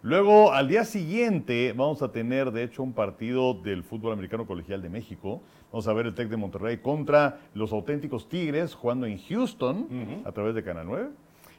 Luego, 0.00 0.54
al 0.54 0.68
día 0.68 0.84
siguiente, 0.84 1.74
vamos 1.76 2.00
a 2.00 2.10
tener, 2.10 2.52
de 2.52 2.62
hecho, 2.62 2.82
un 2.82 2.94
partido 2.94 3.52
del 3.52 3.82
fútbol 3.82 4.14
americano 4.14 4.46
colegial 4.46 4.80
de 4.80 4.88
México. 4.88 5.42
Vamos 5.70 5.86
a 5.88 5.92
ver 5.92 6.06
el 6.06 6.14
Tec 6.14 6.28
de 6.28 6.38
Monterrey 6.38 6.78
contra 6.78 7.40
los 7.52 7.72
auténticos 7.72 8.30
Tigres 8.30 8.74
jugando 8.74 9.06
en 9.06 9.18
Houston 9.18 10.22
a 10.24 10.32
través 10.32 10.54
de 10.54 10.62
Canal 10.62 10.86
9. 10.86 11.08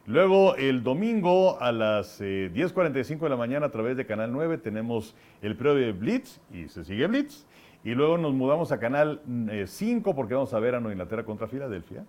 Luego, 0.07 0.55
el 0.55 0.81
domingo 0.81 1.61
a 1.61 1.71
las 1.71 2.19
eh, 2.19 2.49
10.45 2.51 3.19
de 3.19 3.29
la 3.29 3.35
mañana 3.35 3.67
a 3.67 3.69
través 3.69 3.95
de 3.95 4.07
Canal 4.07 4.31
9 4.31 4.57
tenemos 4.57 5.13
el 5.43 5.55
previo 5.55 5.85
de 5.85 5.91
Blitz 5.91 6.39
y 6.51 6.67
se 6.67 6.83
sigue 6.83 7.05
Blitz. 7.05 7.45
Y 7.83 7.91
luego 7.91 8.17
nos 8.17 8.33
mudamos 8.33 8.71
a 8.71 8.79
Canal 8.79 9.21
mm, 9.25 9.49
eh, 9.49 9.67
5 9.67 10.15
porque 10.15 10.33
vamos 10.33 10.53
a 10.53 10.59
ver 10.59 10.75
a 10.75 10.79
Nueva 10.79 10.93
Inglaterra 10.93 11.23
contra 11.23 11.47
Filadelfia. 11.47 12.03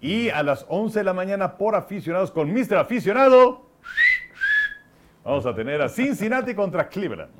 Y 0.00 0.28
a 0.30 0.42
las 0.42 0.66
11 0.68 0.98
de 1.00 1.04
la 1.04 1.14
mañana 1.14 1.56
por 1.56 1.74
aficionados 1.74 2.30
con 2.30 2.52
Mr. 2.52 2.76
Aficionado. 2.76 3.66
Vamos 5.24 5.46
a 5.46 5.54
tener 5.54 5.80
a 5.80 5.88
Cincinnati 5.88 6.54
contra 6.54 6.88
Cleveland. 6.88 7.30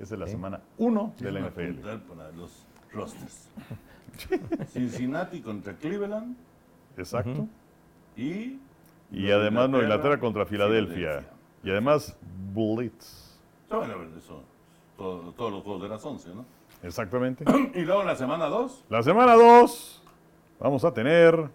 Esa 0.00 0.14
es 0.14 0.20
la 0.20 0.26
semana 0.26 0.60
1 0.78 1.14
de 1.18 1.32
la 1.32 1.40
NFL. 1.40 1.80
para 2.08 2.30
los 2.32 2.66
rosters. 2.92 3.48
Cincinnati 4.72 5.40
contra 5.40 5.74
Cleveland 5.74 6.36
Exacto. 6.96 7.46
y... 8.16 8.58
Y 9.10 9.30
además 9.30 9.70
Nueva 9.70 9.84
Inglaterra 9.84 10.18
contra 10.20 10.44
Filadelfia. 10.44 11.24
Y 11.62 11.70
además 11.70 12.16
Blitz. 12.54 13.38
Bueno, 13.70 13.94
eso, 14.18 14.42
todo- 14.96 15.32
todos 15.32 15.52
los 15.52 15.62
juegos 15.62 15.82
de 15.82 15.88
las 15.88 16.04
11, 16.04 16.34
¿no? 16.34 16.44
Exactamente. 16.82 17.44
Y 17.74 17.80
luego 17.82 18.02
la 18.04 18.16
semana 18.16 18.46
2, 18.46 18.84
La 18.88 19.02
semana 19.02 19.34
2 19.34 20.02
vamos 20.60 20.84
a 20.84 20.92
tener 20.92 21.50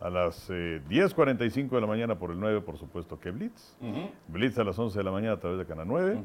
a 0.00 0.08
las 0.10 0.48
eh, 0.50 0.80
10.45 0.88 1.70
de 1.70 1.80
la 1.80 1.86
mañana 1.88 2.16
por 2.18 2.30
el 2.30 2.38
9, 2.38 2.60
por 2.60 2.78
supuesto 2.78 3.18
que 3.18 3.30
Blitz. 3.32 3.76
Blitz 4.28 4.56
a 4.58 4.64
las 4.64 4.78
11 4.78 4.96
de 4.96 5.04
la 5.04 5.10
mañana 5.10 5.34
a 5.34 5.40
través 5.40 5.58
de 5.58 5.66
Canal 5.66 5.86
9. 5.88 6.18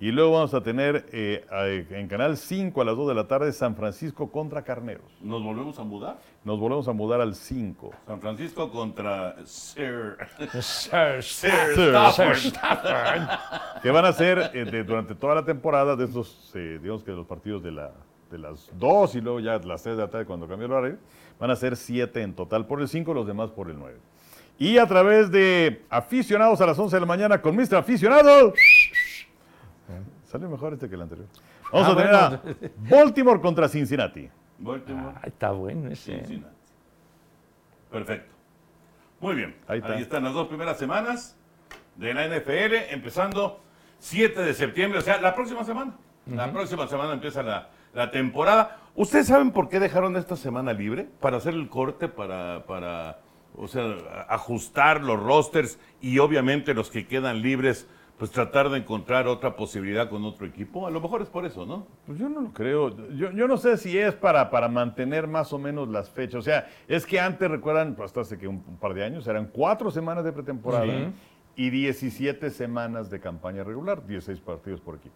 Y 0.00 0.10
luego 0.12 0.32
vamos 0.32 0.52
a 0.52 0.62
tener 0.62 1.06
eh, 1.12 1.44
a- 1.50 1.66
en 1.68 2.06
Canal 2.08 2.36
5 2.36 2.82
a 2.82 2.84
las 2.84 2.96
2 2.96 3.08
de 3.08 3.14
la 3.14 3.26
tarde 3.26 3.50
San 3.52 3.76
Francisco 3.76 4.30
contra 4.30 4.62
Carneros. 4.62 5.06
nos 5.22 5.42
volvemos 5.42 5.78
a 5.78 5.84
mudar. 5.84 6.18
Nos 6.44 6.60
volvemos 6.60 6.86
a 6.88 6.92
mudar 6.92 7.22
al 7.22 7.34
5. 7.34 7.90
San 8.06 8.20
Francisco 8.20 8.70
contra 8.70 9.36
Sir, 9.46 10.16
Sir, 10.60 11.22
Sir 11.22 11.22
Sir 11.22 12.34
Stafford. 12.34 12.36
que 13.82 13.90
van 13.90 14.04
a 14.04 14.12
ser 14.12 14.50
eh, 14.52 14.64
de- 14.66 14.84
durante 14.84 15.14
toda 15.14 15.34
la 15.36 15.44
temporada 15.44 15.96
de 15.96 16.04
estos, 16.04 16.52
eh, 16.54 16.78
digamos 16.82 17.02
que 17.02 17.12
los 17.12 17.26
partidos 17.26 17.62
de, 17.62 17.72
la, 17.72 17.90
de 18.34 18.38
las 18.40 18.70
2 18.78 19.14
y 19.14 19.20
luego 19.20 19.40
ya 19.40 19.58
las 19.58 19.82
3 19.82 19.96
de 19.96 20.02
la 20.02 20.10
tarde 20.10 20.26
cuando 20.26 20.46
cambió 20.48 20.66
el 20.66 20.72
horario, 20.72 20.98
van 21.38 21.50
a 21.50 21.56
ser 21.56 21.76
7 21.76 22.22
en 22.22 22.34
total 22.34 22.66
por 22.66 22.80
el 22.80 22.88
5, 22.88 23.14
los 23.14 23.26
demás 23.26 23.50
por 23.50 23.70
el 23.70 23.78
9. 23.78 23.96
Y 24.58 24.78
a 24.78 24.86
través 24.86 25.30
de 25.30 25.82
aficionados 25.90 26.60
a 26.60 26.66
las 26.66 26.78
11 26.78 26.96
de 26.96 27.00
la 27.00 27.06
mañana 27.06 27.40
con 27.40 27.56
Mr. 27.56 27.76
Aficionado. 27.76 28.52
Salió 30.26 30.48
mejor 30.48 30.72
este 30.74 30.88
que 30.88 30.94
el 30.94 31.02
anterior. 31.02 31.26
Vamos 31.72 31.88
Ah, 31.88 31.92
a 31.92 31.96
tener 31.96 32.14
a 32.14 32.42
Baltimore 32.90 33.40
contra 33.40 33.68
Cincinnati. 33.68 34.28
Baltimore, 34.58 35.14
Ay, 35.22 35.28
está 35.28 35.50
bueno 35.50 35.90
ese. 35.90 36.16
Cincinnati. 36.18 36.54
Perfecto. 37.90 38.32
Muy 39.20 39.34
bien. 39.36 39.56
Ahí 39.68 39.76
Ahí, 39.76 39.78
está. 39.78 39.98
están 39.98 40.24
las 40.24 40.34
dos 40.34 40.48
primeras 40.48 40.78
semanas 40.78 41.36
de 41.96 42.12
la 42.14 42.26
NFL, 42.26 42.92
empezando 42.92 43.60
7 43.98 44.42
de 44.42 44.54
septiembre, 44.54 44.98
o 44.98 45.02
sea, 45.02 45.20
la 45.20 45.34
próxima 45.34 45.64
semana. 45.64 45.94
La 46.26 46.50
próxima 46.52 46.86
semana 46.88 47.12
empieza 47.12 47.42
la, 47.42 47.68
la 47.94 48.10
temporada. 48.10 48.78
¿Ustedes 48.96 49.26
saben 49.26 49.50
por 49.50 49.68
qué 49.68 49.80
dejaron 49.80 50.16
esta 50.16 50.36
semana 50.36 50.72
libre? 50.72 51.08
Para 51.20 51.38
hacer 51.38 51.54
el 51.54 51.68
corte, 51.68 52.08
para, 52.08 52.64
para 52.66 53.18
o 53.56 53.66
sea, 53.68 54.26
ajustar 54.28 55.02
los 55.02 55.20
rosters 55.20 55.78
y 56.00 56.18
obviamente 56.18 56.74
los 56.74 56.90
que 56.90 57.06
quedan 57.06 57.42
libres, 57.42 57.88
pues 58.18 58.30
tratar 58.30 58.70
de 58.70 58.78
encontrar 58.78 59.26
otra 59.26 59.56
posibilidad 59.56 60.08
con 60.08 60.24
otro 60.24 60.46
equipo. 60.46 60.86
A 60.86 60.90
lo 60.90 61.00
mejor 61.00 61.22
es 61.22 61.28
por 61.28 61.44
eso, 61.44 61.66
¿no? 61.66 61.86
Pues 62.06 62.18
yo 62.18 62.28
no 62.28 62.40
lo 62.40 62.52
creo. 62.52 62.96
Yo, 63.16 63.32
yo 63.32 63.48
no 63.48 63.56
sé 63.56 63.76
si 63.76 63.98
es 63.98 64.14
para, 64.14 64.50
para 64.50 64.68
mantener 64.68 65.26
más 65.26 65.52
o 65.52 65.58
menos 65.58 65.88
las 65.88 66.10
fechas. 66.10 66.36
O 66.36 66.42
sea, 66.42 66.68
es 66.86 67.06
que 67.06 67.18
antes, 67.18 67.50
recuerdan, 67.50 67.94
pues, 67.96 68.06
hasta 68.06 68.20
hace 68.20 68.38
que 68.38 68.46
un, 68.46 68.62
un 68.68 68.76
par 68.76 68.94
de 68.94 69.04
años, 69.04 69.26
eran 69.26 69.46
cuatro 69.46 69.90
semanas 69.90 70.24
de 70.24 70.32
pretemporada 70.32 71.12
y 71.56 71.70
17 71.70 72.50
semanas 72.50 73.10
de 73.10 73.20
campaña 73.20 73.62
regular, 73.64 74.06
16 74.06 74.40
partidos 74.40 74.80
por 74.80 74.96
equipo. 74.96 75.14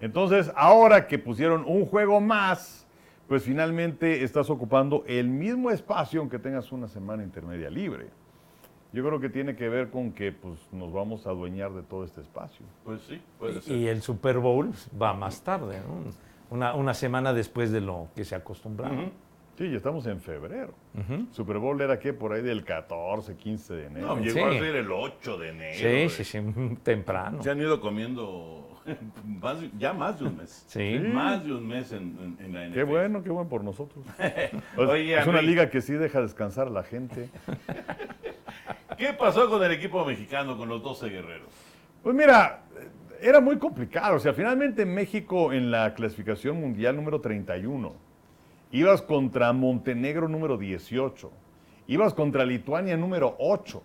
Entonces, 0.00 0.52
ahora 0.54 1.06
que 1.06 1.18
pusieron 1.18 1.64
un 1.66 1.86
juego 1.86 2.20
más, 2.20 2.86
pues 3.28 3.42
finalmente 3.42 4.22
estás 4.22 4.50
ocupando 4.50 5.04
el 5.06 5.28
mismo 5.28 5.70
espacio 5.70 6.20
aunque 6.20 6.38
tengas 6.38 6.70
una 6.72 6.88
semana 6.88 7.22
intermedia 7.22 7.70
libre. 7.70 8.10
Yo 8.92 9.02
creo 9.02 9.18
que 9.20 9.30
tiene 9.30 9.56
que 9.56 9.68
ver 9.70 9.90
con 9.90 10.12
que 10.12 10.32
pues, 10.32 10.58
nos 10.70 10.92
vamos 10.92 11.26
a 11.26 11.30
adueñar 11.30 11.72
de 11.72 11.82
todo 11.82 12.04
este 12.04 12.20
espacio. 12.20 12.66
Pues 12.84 13.00
sí, 13.02 13.20
puede 13.38 13.62
ser. 13.62 13.74
Y 13.74 13.88
el 13.88 14.02
Super 14.02 14.38
Bowl 14.38 14.70
va 15.00 15.14
más 15.14 15.42
tarde, 15.42 15.80
¿no? 15.80 16.12
Una, 16.50 16.74
una 16.74 16.92
semana 16.92 17.32
después 17.32 17.72
de 17.72 17.80
lo 17.80 18.08
que 18.14 18.26
se 18.26 18.34
acostumbraba. 18.34 18.94
Sí, 19.58 19.70
ya 19.70 19.76
estamos 19.76 20.06
en 20.06 20.20
febrero. 20.20 20.74
Super 21.30 21.58
Bowl 21.58 21.80
era 21.80 21.98
que 21.98 22.12
por 22.12 22.32
ahí 22.32 22.42
del 22.42 22.64
14, 22.64 23.36
15 23.36 23.74
de 23.74 23.86
enero. 23.86 24.06
No, 24.06 24.16
Sí. 24.18 24.24
llegó 24.30 24.46
a 24.46 24.52
ser 24.52 24.76
el 24.76 24.90
8 24.90 25.38
de 25.38 25.48
enero. 25.50 26.08
Sí, 26.10 26.24
sí, 26.24 26.24
sí, 26.24 26.76
temprano. 26.82 27.42
Se 27.42 27.50
han 27.50 27.58
ido 27.60 27.80
comiendo 27.80 28.80
más 29.40 29.58
ya 29.78 29.92
más 29.92 30.18
de 30.18 30.24
un 30.26 30.38
mes. 30.38 30.64
Sí. 30.66 30.98
Más 31.12 31.44
de 31.44 31.52
un 31.52 31.68
mes 31.68 31.92
en, 31.92 32.36
en- 32.40 32.44
en 32.46 32.52
la 32.54 32.64
NFL. 32.66 32.74
Qué 32.74 32.82
bueno, 32.82 33.22
qué 33.22 33.30
bueno 33.30 33.48
por 33.48 33.62
nosotros. 33.62 34.04
Pues, 34.74 34.88
Oye, 34.88 35.18
es 35.18 35.26
una 35.26 35.42
liga 35.42 35.68
que 35.70 35.80
sí 35.82 35.92
deja 35.92 36.20
descansar 36.22 36.68
a 36.68 36.70
la 36.70 36.82
gente. 36.82 37.28
¿Qué 38.96 39.12
pasó 39.12 39.48
con 39.48 39.62
el 39.62 39.72
equipo 39.72 40.04
mexicano, 40.04 40.56
con 40.56 40.68
los 40.68 40.82
12 40.82 41.08
guerreros? 41.08 41.48
Pues 42.02 42.14
mira, 42.14 42.62
era 43.20 43.40
muy 43.40 43.58
complicado. 43.58 44.16
O 44.16 44.18
sea, 44.18 44.32
finalmente 44.32 44.84
México 44.86 45.52
en 45.52 45.70
la 45.70 45.94
clasificación 45.94 46.60
mundial 46.60 46.96
número 46.96 47.20
31. 47.20 47.94
Ibas 48.72 49.02
contra 49.02 49.52
Montenegro 49.52 50.28
número 50.28 50.56
18. 50.56 51.30
Ibas 51.88 52.14
contra 52.14 52.44
Lituania 52.44 52.96
número 52.96 53.36
8. 53.38 53.82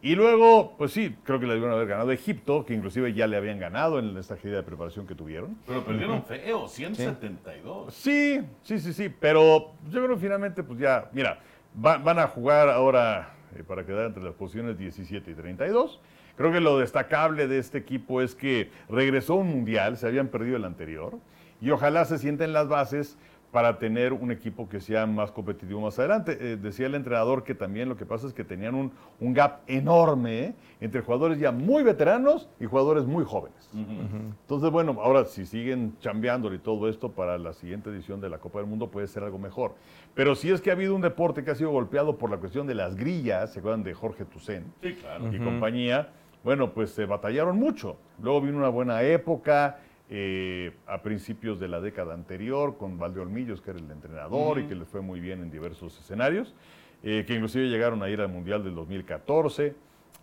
Y 0.00 0.14
luego, 0.14 0.74
pues 0.78 0.92
sí, 0.92 1.16
creo 1.24 1.40
que 1.40 1.46
le 1.46 1.54
debieron 1.54 1.74
haber 1.74 1.88
ganado 1.88 2.10
a 2.10 2.14
Egipto, 2.14 2.64
que 2.64 2.72
inclusive 2.74 3.12
ya 3.14 3.26
le 3.26 3.36
habían 3.36 3.58
ganado 3.58 3.98
en 3.98 4.16
esta 4.16 4.36
gira 4.36 4.56
de 4.56 4.62
preparación 4.62 5.06
que 5.08 5.14
tuvieron. 5.16 5.56
Pero 5.66 5.84
perdieron 5.84 6.22
feo, 6.22 6.68
172. 6.68 7.92
Sí, 7.94 8.40
sí, 8.62 8.78
sí, 8.78 8.92
sí, 8.92 9.08
pero 9.08 9.72
yo 9.90 10.04
creo 10.04 10.14
que 10.14 10.20
finalmente, 10.22 10.62
pues 10.62 10.78
ya, 10.78 11.08
mira, 11.12 11.40
va- 11.84 11.98
van 11.98 12.20
a 12.20 12.28
jugar 12.28 12.68
ahora 12.68 13.34
eh, 13.56 13.64
para 13.64 13.84
quedar 13.84 14.06
entre 14.06 14.22
las 14.22 14.34
posiciones 14.34 14.78
17 14.78 15.32
y 15.32 15.34
32. 15.34 16.00
Creo 16.36 16.52
que 16.52 16.60
lo 16.60 16.78
destacable 16.78 17.48
de 17.48 17.58
este 17.58 17.78
equipo 17.78 18.20
es 18.22 18.36
que 18.36 18.70
regresó 18.88 19.32
a 19.32 19.36
un 19.38 19.48
mundial, 19.48 19.96
se 19.96 20.06
habían 20.06 20.28
perdido 20.28 20.56
el 20.58 20.64
anterior, 20.64 21.18
y 21.60 21.70
ojalá 21.70 22.04
se 22.04 22.18
sienten 22.18 22.52
las 22.52 22.68
bases 22.68 23.18
para 23.50 23.78
tener 23.78 24.12
un 24.12 24.30
equipo 24.30 24.68
que 24.68 24.80
sea 24.80 25.06
más 25.06 25.30
competitivo 25.32 25.80
más 25.80 25.98
adelante. 25.98 26.36
Eh, 26.38 26.56
decía 26.56 26.86
el 26.86 26.94
entrenador 26.94 27.44
que 27.44 27.54
también 27.54 27.88
lo 27.88 27.96
que 27.96 28.04
pasa 28.04 28.26
es 28.26 28.34
que 28.34 28.44
tenían 28.44 28.74
un, 28.74 28.92
un 29.20 29.32
gap 29.32 29.60
enorme 29.66 30.38
eh, 30.38 30.54
entre 30.80 31.00
jugadores 31.00 31.38
ya 31.38 31.50
muy 31.50 31.82
veteranos 31.82 32.48
y 32.60 32.66
jugadores 32.66 33.06
muy 33.06 33.24
jóvenes. 33.24 33.70
Entonces, 33.74 34.70
bueno, 34.70 34.96
ahora 35.02 35.24
si 35.24 35.46
siguen 35.46 35.96
chambeándole 36.00 36.56
y 36.56 36.58
todo 36.58 36.88
esto 36.88 37.10
para 37.12 37.38
la 37.38 37.52
siguiente 37.52 37.90
edición 37.90 38.20
de 38.20 38.28
la 38.28 38.38
Copa 38.38 38.58
del 38.60 38.68
Mundo 38.68 38.88
puede 38.88 39.06
ser 39.06 39.22
algo 39.24 39.38
mejor. 39.38 39.74
Pero 40.14 40.34
si 40.34 40.50
es 40.50 40.60
que 40.60 40.70
ha 40.70 40.74
habido 40.74 40.94
un 40.94 41.00
deporte 41.00 41.42
que 41.42 41.50
ha 41.50 41.54
sido 41.54 41.70
golpeado 41.70 42.16
por 42.18 42.30
la 42.30 42.36
cuestión 42.36 42.66
de 42.66 42.74
las 42.74 42.96
grillas, 42.96 43.52
¿se 43.52 43.60
acuerdan 43.60 43.82
de 43.82 43.94
Jorge 43.94 44.24
Tucen? 44.24 44.72
Sí, 44.82 44.94
claro. 44.94 45.34
y 45.34 45.38
compañía, 45.38 46.10
bueno, 46.44 46.72
pues 46.72 46.90
se 46.90 47.06
batallaron 47.06 47.58
mucho. 47.58 47.96
Luego 48.22 48.40
vino 48.40 48.58
una 48.58 48.68
buena 48.68 49.02
época 49.02 49.78
eh, 50.10 50.72
a 50.86 51.02
principios 51.02 51.60
de 51.60 51.68
la 51.68 51.80
década 51.80 52.14
anterior 52.14 52.78
con 52.78 52.98
Valdeolmillos, 52.98 53.60
que 53.60 53.70
era 53.70 53.78
el 53.78 53.90
entrenador 53.90 54.58
y 54.58 54.64
que 54.66 54.74
le 54.74 54.84
fue 54.86 55.02
muy 55.02 55.20
bien 55.20 55.42
en 55.42 55.50
diversos 55.50 55.98
escenarios, 55.98 56.54
eh, 57.02 57.24
que 57.26 57.34
inclusive 57.34 57.68
llegaron 57.68 58.02
a 58.02 58.08
ir 58.08 58.20
al 58.20 58.28
Mundial 58.28 58.64
del 58.64 58.74
2014. 58.74 59.74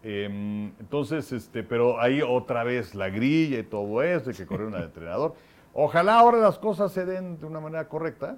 Em, 0.03 0.71
entonces, 0.79 1.31
este, 1.31 1.63
pero 1.63 1.99
ahí 1.99 2.21
otra 2.21 2.63
vez 2.63 2.95
la 2.95 3.09
grilla 3.09 3.59
y 3.59 3.63
todo 3.63 4.01
eso, 4.01 4.31
y 4.31 4.33
que 4.33 4.45
corrieron 4.45 4.75
al 4.75 4.83
entrenador. 4.83 5.35
Ojalá 5.73 6.19
ahora 6.19 6.37
las 6.37 6.57
cosas 6.57 6.91
se 6.91 7.05
den 7.05 7.39
de 7.39 7.45
una 7.45 7.59
manera 7.59 7.87
correcta, 7.87 8.37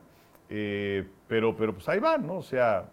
eh, 0.50 1.08
pero, 1.28 1.56
pero 1.56 1.74
pues 1.74 1.88
ahí 1.88 2.00
van, 2.00 2.26
¿no? 2.28 2.38
O 2.38 2.44
sea, 2.44 2.90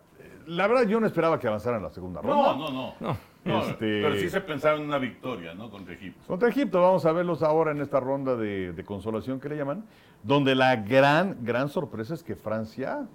la 0.46 0.66
verdad 0.66 0.86
yo 0.86 1.00
no 1.00 1.06
esperaba 1.06 1.38
que 1.38 1.48
avanzaran 1.48 1.80
a 1.80 1.84
la 1.84 1.90
segunda 1.90 2.20
ronda. 2.20 2.54
No, 2.54 2.70
no, 2.70 2.70
no. 2.70 2.94
No, 3.00 3.16
Este- 3.44 4.02
Pero 4.02 4.14
sí 4.16 4.28
se 4.30 4.40
pensaba 4.40 4.76
en 4.78 4.84
una 4.84 4.98
victoria, 4.98 5.54
¿no? 5.54 5.70
Contra 5.70 5.94
Egipto. 5.94 6.20
Contra 6.26 6.48
Egipto, 6.48 6.80
vamos 6.80 7.04
a 7.04 7.12
verlos 7.12 7.42
ahora 7.42 7.72
en 7.72 7.80
esta 7.80 8.00
ronda 8.00 8.36
de, 8.36 8.72
de 8.72 8.84
consolación 8.84 9.38
que 9.40 9.48
le 9.50 9.56
llaman, 9.56 9.84
donde 10.22 10.54
la 10.54 10.76
gran, 10.76 11.38
gran 11.42 11.68
sorpresa 11.68 12.14
es 12.14 12.22
que 12.22 12.34
Francia 12.36 13.06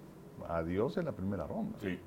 adiós 0.48 0.98
en 0.98 1.06
la 1.06 1.12
primera 1.12 1.46
ronda. 1.48 1.78
Sí. 1.82 1.98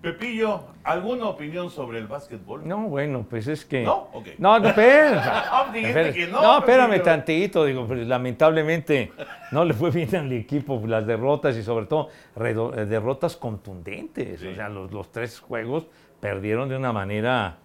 Pepillo, 0.00 0.60
¿alguna 0.84 1.26
opinión 1.26 1.70
sobre 1.70 1.98
el 1.98 2.06
básquetbol? 2.06 2.66
No, 2.68 2.82
bueno, 2.86 3.26
pues 3.28 3.48
es 3.48 3.64
que. 3.64 3.82
¿No? 3.82 4.08
Ok. 4.12 4.28
No, 4.38 4.60
no, 4.60 4.68
espera. 4.68 5.44
Ah, 5.50 5.70
dijiste 5.72 5.88
Espera. 6.08 6.12
que 6.12 6.26
no, 6.32 6.40
no, 6.40 6.58
espérame 6.58 6.86
Pepillo. 6.90 7.02
tantito. 7.04 7.64
Digo, 7.64 7.84
pues, 7.86 8.06
lamentablemente 8.06 9.10
no 9.50 9.64
le 9.64 9.74
fue 9.74 9.90
bien 9.90 10.14
al 10.14 10.30
equipo 10.32 10.80
las 10.86 11.04
derrotas 11.04 11.56
y 11.56 11.64
sobre 11.64 11.86
todo 11.86 12.08
redo- 12.36 12.78
eh, 12.78 12.86
derrotas 12.86 13.36
contundentes. 13.36 14.38
Sí. 14.40 14.46
O 14.46 14.54
sea, 14.54 14.68
los, 14.68 14.92
los 14.92 15.10
tres 15.10 15.40
juegos 15.40 15.88
perdieron 16.26 16.68
de 16.68 16.76
una 16.76 16.92
manera. 16.92 17.58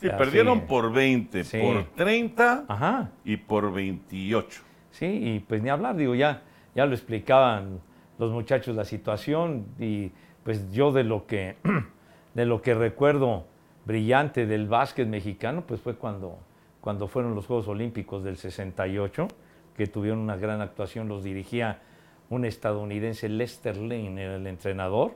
Sí, 0.00 0.08
así. 0.08 0.16
perdieron 0.18 0.62
por 0.62 0.92
20, 0.92 1.44
Sí. 1.44 1.58
por 1.60 1.84
30 1.94 2.64
Ajá. 2.68 3.10
y 3.24 3.36
por 3.36 3.72
28. 3.72 4.62
Sí, 4.90 5.06
y 5.06 5.40
pues 5.40 5.62
ni 5.62 5.68
hablar, 5.70 5.96
digo, 5.96 6.14
ya, 6.14 6.42
ya 6.74 6.86
lo 6.86 6.94
explicaban 6.94 7.80
los 8.18 8.32
muchachos 8.32 8.74
la 8.76 8.84
situación 8.84 9.66
y 9.78 10.10
pues 10.42 10.70
yo 10.72 10.92
de 10.92 11.04
lo 11.04 11.26
que, 11.26 11.56
de 12.34 12.46
lo 12.46 12.62
que 12.62 12.74
recuerdo 12.74 13.44
brillante 13.84 14.46
del 14.46 14.66
básquet 14.66 15.06
mexicano, 15.08 15.64
pues 15.66 15.80
fue 15.80 15.94
cuando, 15.96 16.38
cuando 16.80 17.08
fueron 17.08 17.34
los 17.34 17.46
Juegos 17.46 17.68
Olímpicos 17.68 18.24
del 18.24 18.36
68, 18.36 19.28
que 19.76 19.86
tuvieron 19.86 20.18
una 20.20 20.36
gran 20.36 20.60
actuación, 20.60 21.08
los 21.08 21.22
dirigía 21.24 21.80
un 22.30 22.44
estadounidense, 22.44 23.28
Lester 23.28 23.76
Lane, 23.76 24.22
era 24.22 24.36
el 24.36 24.46
entrenador, 24.46 25.14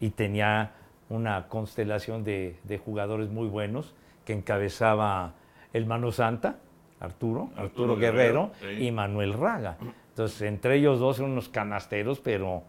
y 0.00 0.10
tenía 0.10 0.72
una 1.12 1.48
constelación 1.48 2.24
de, 2.24 2.56
de 2.64 2.78
jugadores 2.78 3.28
muy 3.30 3.48
buenos 3.48 3.94
que 4.24 4.32
encabezaba 4.32 5.34
el 5.72 5.86
Mano 5.86 6.10
Santa, 6.12 6.56
Arturo, 7.00 7.50
Arturo, 7.56 7.62
Arturo 7.62 7.96
Guerrero, 7.96 8.50
Guerrero, 8.60 8.78
sí. 8.78 8.86
y 8.86 8.92
Manuel 8.92 9.32
Raga. 9.34 9.76
Entonces, 10.10 10.42
entre 10.42 10.76
ellos 10.76 11.00
dos 11.00 11.16
son 11.16 11.30
unos 11.32 11.48
canasteros, 11.48 12.20
pero 12.20 12.62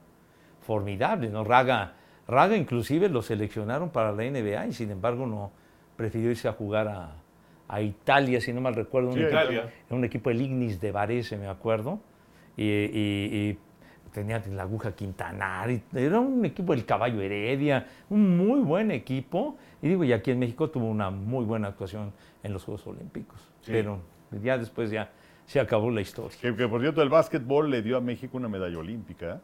formidables, 0.61 1.31
¿no? 1.31 1.43
Raga, 1.43 1.93
Raga 2.27 2.55
inclusive 2.55 3.09
lo 3.09 3.21
seleccionaron 3.21 3.89
para 3.89 4.11
la 4.11 4.23
NBA 4.23 4.67
y 4.67 4.73
sin 4.73 4.91
embargo 4.91 5.25
no 5.27 5.51
prefirió 5.97 6.31
irse 6.31 6.47
a 6.47 6.53
jugar 6.53 6.87
a, 6.87 7.11
a 7.67 7.81
Italia, 7.81 8.39
si 8.41 8.53
no 8.53 8.61
mal 8.61 8.73
recuerdo, 8.75 9.09
un, 9.09 9.15
Sí, 9.15 9.21
equipo, 9.21 9.37
Italia. 9.41 9.69
en 9.89 9.95
un 9.97 10.05
equipo 10.05 10.29
del 10.29 10.41
Ignis 10.41 10.79
de 10.79 10.91
Varese, 10.91 11.37
me 11.37 11.47
acuerdo, 11.47 11.99
y, 12.55 12.63
y- 12.63 13.49
y 13.51 13.57
tenía 14.14 14.41
la 14.51 14.64
aguja 14.64 14.95
Quintanar, 14.95 15.72
y 15.72 15.82
era 15.93 16.20
un 16.20 16.45
equipo 16.45 16.74
del 16.74 16.86
Caballo 16.86 17.20
Heredia, 17.22 17.88
un 18.09 18.38
muy 18.38 18.61
buen 18.61 18.91
equipo, 18.91 19.57
y 19.82 19.89
digo, 19.89 20.03
y 20.03 20.14
aquí 20.14 20.32
en 20.32 20.39
México 20.39 20.70
tuvo 20.70 20.86
una 20.89 21.09
muy 21.09 21.43
buena 21.43 21.70
actuación 21.70 22.14
en 22.43 22.53
los 22.53 22.64
Juegos 22.64 22.86
Olímpicos, 22.88 23.39
Sí. 23.61 23.72
pero 23.72 23.99
ya 24.41 24.57
después 24.57 24.89
ya 24.91 25.11
se 25.45 25.59
acabó 25.59 25.89
la 25.91 26.01
historia. 26.01 26.38
Que, 26.39 26.55
que, 26.55 26.68
por 26.68 26.80
cierto, 26.82 27.01
el 27.01 27.09
básquetbol 27.09 27.70
le 27.70 27.82
dio 27.82 27.97
a 27.97 28.01
México 28.01 28.38
una 28.38 28.47
medalla 28.47 28.78
olímpica 28.78 29.41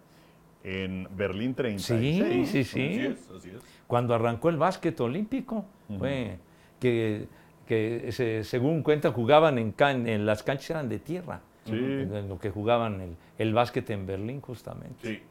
en 0.64 1.08
Berlín 1.16 1.54
36. 1.56 2.46
Sí, 2.46 2.46
sí, 2.46 2.60
Así 2.60 2.64
sí. 2.64 3.00
es, 3.06 3.30
así 3.36 3.50
es. 3.50 3.62
Cuando 3.88 4.14
arrancó 4.14 4.50
el 4.50 4.58
básquet 4.58 5.00
olímpico, 5.02 5.66
fue 5.98 6.38
que, 6.80 7.28
que 7.66 8.12
se- 8.12 8.44
según 8.44 8.84
cuenta 8.84 9.12
jugaban 9.12 9.58
en, 9.58 9.72
can- 9.72 10.08
en 10.08 10.26
las 10.26 10.44
canchas 10.44 10.70
eran 10.72 10.90
de 10.90 11.00
tierra, 11.00 11.42
Sí. 11.70 12.16
en 12.18 12.28
lo 12.30 12.40
que 12.40 12.50
jugaban 12.50 13.02
el, 13.02 13.16
el 13.38 13.54
básquet 13.54 13.90
en 13.90 14.06
Berlín 14.06 14.42
justamente. 14.42 15.08
Sí. 15.08 15.22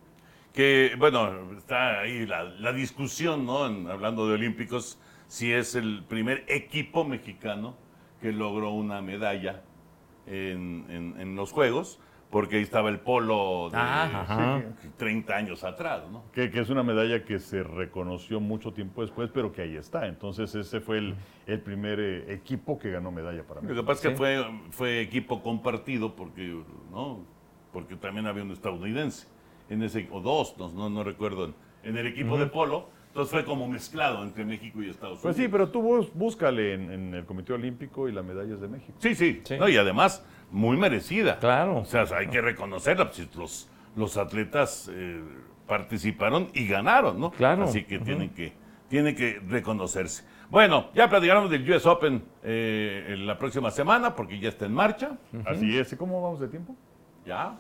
Que, 0.53 0.93
bueno, 0.99 1.53
está 1.57 2.01
ahí 2.01 2.27
la, 2.27 2.45
la 2.45 2.73
discusión, 2.73 3.47
¿no? 3.47 3.67
En- 3.67 3.89
hablando 3.89 4.27
de 4.27 4.35
Olímpicos, 4.35 4.99
si 5.29 5.53
es 5.53 5.75
el 5.75 6.03
primer 6.09 6.45
equipo 6.49 7.05
mexicano 7.05 7.77
que 8.21 8.33
logró 8.33 8.71
una 8.73 9.01
medalla 9.03 9.63
en, 10.27 10.85
en- 10.89 11.21
en 11.21 11.37
los 11.37 11.53
Juegos, 11.53 12.01
porque 12.31 12.57
ahí 12.57 12.63
estaba 12.63 12.91
el 12.91 13.01
polo 13.01 13.71
de 13.71 13.77
Ah, 13.79 14.21
ajá. 14.23 14.63
30 14.99 15.35
años 15.35 15.65
atrás, 15.65 16.03
¿no? 16.11 16.25
Que, 16.33 16.51
que 16.51 16.61
es 16.61 16.69
una 16.69 16.83
medalla 16.83 17.25
que 17.25 17.39
se 17.39 17.63
reconoció 17.63 18.39
mucho 18.39 18.73
tiempo 18.73 19.01
después, 19.03 19.31
pero 19.33 19.51
que 19.51 19.63
ahí 19.63 19.77
está. 19.77 20.07
Entonces 20.07 20.55
ese 20.55 20.81
fue 20.81 20.99
el, 20.99 21.15
el 21.47 21.61
primer 21.61 21.99
eh, 22.01 22.33
equipo 22.35 22.79
que 22.79 22.91
ganó 22.91 23.11
medalla 23.11 23.43
para 23.45 23.63
Lo 23.63 23.75
que 23.75 23.83
pasa 23.83 23.93
es 23.93 24.01
que 24.03 24.09
Sí. 24.11 24.15
fue, 24.17 24.45
fue 24.71 25.01
equipo 25.01 25.43
compartido 25.43 26.15
porque, 26.15 26.63
¿no? 26.91 27.21
porque 27.73 27.97
también 27.97 28.27
había 28.27 28.43
un 28.43 28.51
estadounidense 28.53 29.27
en 29.71 29.83
ese, 29.83 30.09
o 30.11 30.21
dos, 30.21 30.55
no, 30.59 30.71
no, 30.71 30.89
no 30.91 31.05
recuerdo, 31.05 31.45
en, 31.47 31.55
en 31.83 31.97
el 31.97 32.07
equipo 32.09 32.37
de 32.39 32.47
polo. 32.47 32.89
Entonces 33.09 33.33
fue 33.33 33.45
como 33.45 33.67
mezclado 33.67 34.23
entre 34.23 34.45
México 34.45 34.83
y 34.83 34.91
Estados 34.91 35.21
Pues 35.23 35.35
Unidos. 35.35 35.47
sí, 35.47 35.49
pero 35.51 35.71
tú 35.71 36.07
búscale 36.15 36.75
en, 36.75 36.93
en 36.93 37.15
el 37.15 37.25
Comité 37.25 37.55
Olímpico 37.55 38.07
y 38.09 38.13
la 38.13 38.23
medalla 38.23 38.53
es 38.55 38.61
de 38.61 38.69
México. 38.69 38.93
Sí, 38.99 39.15
sí. 39.15 39.41
Sí. 39.45 39.57
No, 39.59 39.67
y 39.69 39.77
además, 39.77 40.25
muy 40.51 40.77
merecida. 40.77 41.39
Claro. 41.39 41.79
O 41.79 41.85
sea, 41.85 42.05
hay 42.17 42.29
que 42.29 42.41
reconocerla. 42.41 43.11
pues, 43.11 43.35
los, 43.37 43.69
los 43.97 44.17
atletas 44.17 44.91
eh, 44.93 45.23
participaron 45.67 46.49
y 46.55 46.67
ganaron, 46.69 47.21
¿no? 47.21 47.31
Claro. 47.31 47.65
Así 47.65 47.85
que 47.85 47.99
tienen 47.99 48.31
que 48.31 48.53
tienen 48.89 49.15
que 49.15 49.41
reconocerse. 49.47 50.25
Bueno, 50.51 50.89
ya 50.95 51.11
platicaremos 51.11 51.51
del 51.51 51.71
US 51.71 51.85
Open 51.85 52.25
eh, 52.43 53.05
en 53.09 53.27
la 53.27 53.37
próxima 53.37 53.71
semana 53.71 54.15
porque 54.17 54.39
ya 54.41 54.49
está 54.49 54.65
en 54.65 54.73
marcha. 54.73 55.19
Así 55.45 55.79
es. 55.79 55.93
¿Y 55.93 55.97
cómo 55.97 56.23
vamos 56.23 56.41
de 56.41 56.49
tiempo? 56.49 56.75
Ya. 57.27 57.55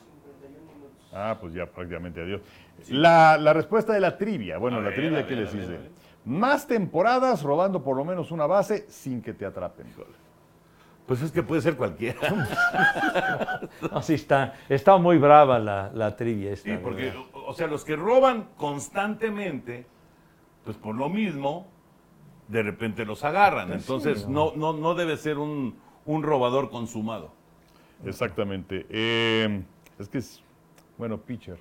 Ah, 1.13 1.37
pues 1.39 1.53
ya 1.53 1.67
prácticamente 1.67 2.23
adiós. 2.23 2.41
La, 2.89 3.37
la 3.37 3.53
respuesta 3.53 3.93
de 3.93 4.01
la 4.01 4.17
trivia. 4.17 4.57
Bueno, 4.57 4.79
A 4.79 4.81
la 4.81 4.87
ver, 4.89 4.95
trivia 4.97 5.27
que 5.27 5.37
les 5.37 5.55
hice. 5.55 5.79
Más 6.25 6.67
temporadas 6.67 7.43
robando 7.43 7.83
por 7.83 7.97
lo 7.97 8.05
menos 8.07 8.31
una 8.31 8.47
base 8.47 8.87
sin 8.89 9.21
que 9.21 9.35
te 9.35 9.45
atrapen. 9.45 9.87
Pues 11.09 11.23
es 11.23 11.33
que 11.33 11.43
puede 11.43 11.63
ser 11.63 11.77
cualquiera. 11.77 12.21
No, 13.91 14.03
sí 14.03 14.15
está, 14.15 14.55
está 14.69 14.97
muy 14.99 15.19
brava 15.19 15.59
la, 15.59 15.91
la 15.95 16.15
trivia 16.17 16.53
esta. 16.53 16.71
Sí, 16.71 16.79
porque, 16.83 17.07
¿verdad? 17.07 17.23
o 17.33 17.47
o 17.51 17.55
sea, 17.55 17.67
los 17.67 17.85
que 17.85 17.97
roban 17.97 18.49
constantemente, 18.57 19.87
pues 20.65 20.77
por 20.77 20.95
lo 20.95 21.09
mismo, 21.09 21.67
de 22.49 22.63
repente 22.63 23.05
los 23.07 23.25
agarran. 23.25 23.73
Entonces, 23.73 24.29
no, 24.29 24.53
no, 24.55 24.75
no 24.75 24.95
debe 24.95 25.17
ser 25.17 25.39
un, 25.39 25.77
un 26.05 26.23
robador 26.23 26.71
consumado. 26.71 27.33
Exactamente. 28.05 28.87
Eh, 28.91 29.63
es 29.99 30.09
que 30.09 30.19
es, 30.19 30.43
bueno, 30.99 31.17
pitcher. 31.19 31.59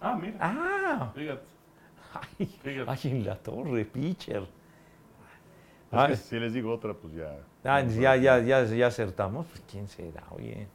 Ah, 0.00 0.16
mira. 0.20 0.36
Ah, 0.40 1.10
Fíjate. 1.14 1.42
ay, 2.38 2.46
Fíjate. 2.62 2.90
ay, 2.90 2.98
en 3.12 3.24
la 3.26 3.36
torre, 3.36 3.84
pitcher. 3.84 4.46
Es 5.90 5.98
Ah, 5.98 6.06
que 6.08 6.16
si 6.16 6.38
les 6.38 6.52
digo 6.52 6.72
otra, 6.72 6.92
pues 6.94 7.14
ya. 7.14 7.34
Ah, 7.64 7.80
ya, 7.82 8.14
ya, 8.16 8.38
ya, 8.40 8.64
ya 8.64 8.86
acertamos. 8.86 9.46
Pues, 9.46 9.62
¿Quién 9.70 9.88
será? 9.88 10.22
Oye. 10.30 10.66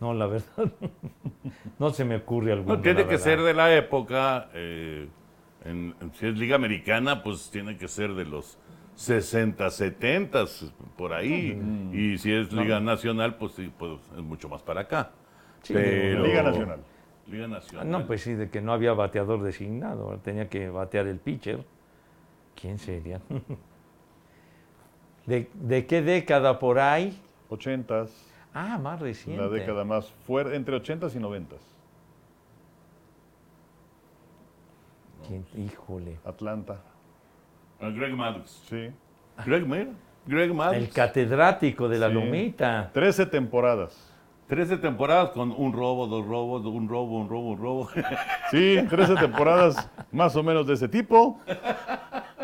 No, 0.00 0.12
la 0.14 0.26
verdad. 0.26 0.46
No 1.78 1.90
se 1.90 2.04
me 2.04 2.16
ocurre 2.16 2.52
alguno. 2.52 2.76
No, 2.76 2.82
tiene 2.82 3.06
que 3.06 3.18
ser 3.18 3.40
de 3.42 3.52
la 3.54 3.74
época, 3.74 4.48
eh, 4.54 5.08
en- 5.64 5.94
en- 6.00 6.14
si 6.14 6.26
es 6.26 6.36
Liga 6.38 6.56
Americana, 6.56 7.22
pues 7.22 7.50
tiene 7.50 7.76
que 7.76 7.88
ser 7.88 8.14
de 8.14 8.24
los 8.24 8.58
60, 8.94 9.68
70, 9.70 10.44
por 10.96 11.12
ahí. 11.12 11.60
Y 11.92 12.18
si 12.18 12.32
es 12.32 12.52
Liga 12.52 12.80
Nacional, 12.80 13.36
pues 13.36 13.52
sí, 13.52 13.72
pues 13.76 13.92
es 14.16 14.22
mucho 14.22 14.48
más 14.48 14.62
para 14.62 14.82
acá. 14.82 15.10
Sí, 15.62 15.74
Pero- 15.74 16.24
Liga 16.24 16.42
Nacional. 16.42 16.80
Liga 17.26 17.44
Ah, 17.44 17.48
Nacional. 17.48 17.90
No, 17.90 18.06
pues 18.06 18.22
sí, 18.22 18.34
de 18.34 18.48
que 18.50 18.60
no 18.60 18.72
había 18.72 18.92
bateador 18.94 19.42
designado. 19.42 20.18
Tenía 20.22 20.48
que 20.48 20.68
batear 20.70 21.06
el 21.06 21.18
pitcher. 21.18 21.64
¿Quién 22.60 22.78
sería? 22.78 23.20
¿De, 25.26 25.48
de 25.54 25.86
qué 25.86 26.02
década 26.02 26.58
por 26.58 26.78
ahí? 26.78 27.18
Ochentas. 27.48 28.10
Ah, 28.54 28.78
más 28.78 29.00
reciente. 29.00 29.40
La 29.42 29.48
década 29.48 29.84
más 29.84 30.10
fuerte, 30.26 30.54
entre 30.56 30.76
ochentas 30.76 31.14
y 31.14 31.18
noventas. 31.18 31.60
¿Quién? 35.26 35.44
Híjole. 35.56 36.18
Atlanta. 36.24 36.80
Ah, 37.80 37.88
Greg 37.90 38.14
Maddux. 38.14 38.50
Sí. 38.68 38.90
Greg, 39.46 39.66
mira. 39.66 39.90
Greg 40.26 40.52
Maddux. 40.52 40.76
El 40.76 40.90
catedrático 40.90 41.88
de 41.88 41.98
la 41.98 42.08
Sí. 42.08 42.14
lomita. 42.14 42.90
Trece 42.92 43.26
temporadas. 43.26 44.08
13 44.48 44.76
temporadas 44.76 45.30
con 45.30 45.50
un 45.50 45.72
robo, 45.72 46.06
dos 46.06 46.26
robos, 46.26 46.66
un 46.66 46.86
robo, 46.86 47.20
un 47.20 47.28
robo, 47.28 47.50
un 47.52 47.58
robo. 47.58 47.88
Sí, 48.50 48.76
13 48.90 49.14
temporadas 49.14 49.88
más 50.10 50.36
o 50.36 50.42
menos 50.42 50.66
de 50.66 50.74
ese 50.74 50.88
tipo, 50.88 51.38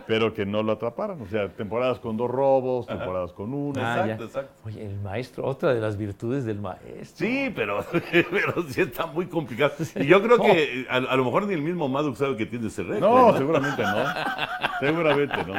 pero 0.09 0.33
que 0.33 0.47
no 0.47 0.63
lo 0.63 0.73
atraparon. 0.73 1.21
O 1.21 1.27
sea, 1.27 1.49
temporadas 1.51 1.99
con 1.99 2.17
dos 2.17 2.31
robos, 2.31 2.87
temporadas 2.87 3.31
con 3.33 3.53
uno. 3.53 3.75
Ah, 3.77 4.01
exacto, 4.01 4.23
ya. 4.23 4.25
exacto. 4.25 4.53
Oye, 4.65 4.87
el 4.87 4.99
maestro, 5.01 5.45
otra 5.45 5.75
de 5.75 5.81
las 5.81 5.99
virtudes 5.99 6.47
del 6.47 6.59
maestro. 6.59 7.27
Sí, 7.27 7.53
pero, 7.55 7.85
pero 8.11 8.65
sí 8.71 8.81
está 8.81 9.05
muy 9.05 9.27
complicado. 9.27 9.75
Y 9.97 10.07
yo 10.07 10.23
creo 10.23 10.39
que 10.41 10.87
a, 10.89 10.97
a 10.97 11.17
lo 11.17 11.27
mejor 11.27 11.47
ni 11.47 11.53
el 11.53 11.61
mismo 11.61 11.89
Maddux 11.89 12.17
sabe 12.19 12.37
que 12.37 12.47
tiene 12.47 12.69
ese 12.69 12.85
récord. 12.85 13.03
No, 13.03 13.37
seguramente 13.37 13.83
no. 13.83 14.05
Seguramente 14.81 15.37
no. 15.45 15.55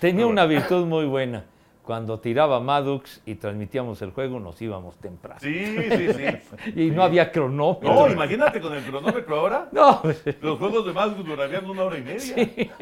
Tenía 0.00 0.26
una 0.26 0.46
virtud 0.46 0.86
muy 0.86 1.04
buena. 1.04 1.44
Cuando 1.82 2.20
tiraba 2.20 2.60
Maddox 2.60 3.22
y 3.26 3.34
transmitíamos 3.34 4.00
el 4.02 4.12
juego, 4.12 4.38
nos 4.38 4.60
íbamos 4.62 4.96
temprano. 4.98 5.40
Sí, 5.40 5.66
sí, 5.90 6.12
sí. 6.12 6.72
Y 6.76 6.90
no 6.90 7.02
había 7.02 7.32
cronómetro. 7.32 7.92
No, 7.92 8.08
imagínate 8.08 8.60
con 8.60 8.72
el 8.72 8.84
cronómetro 8.84 9.36
ahora. 9.36 9.68
No, 9.72 10.00
Los 10.40 10.58
juegos 10.58 10.86
de 10.86 10.92
Maddux 10.92 11.24
durarían 11.24 11.68
una 11.68 11.84
hora 11.84 11.98
y 11.98 12.02
media. 12.02 12.70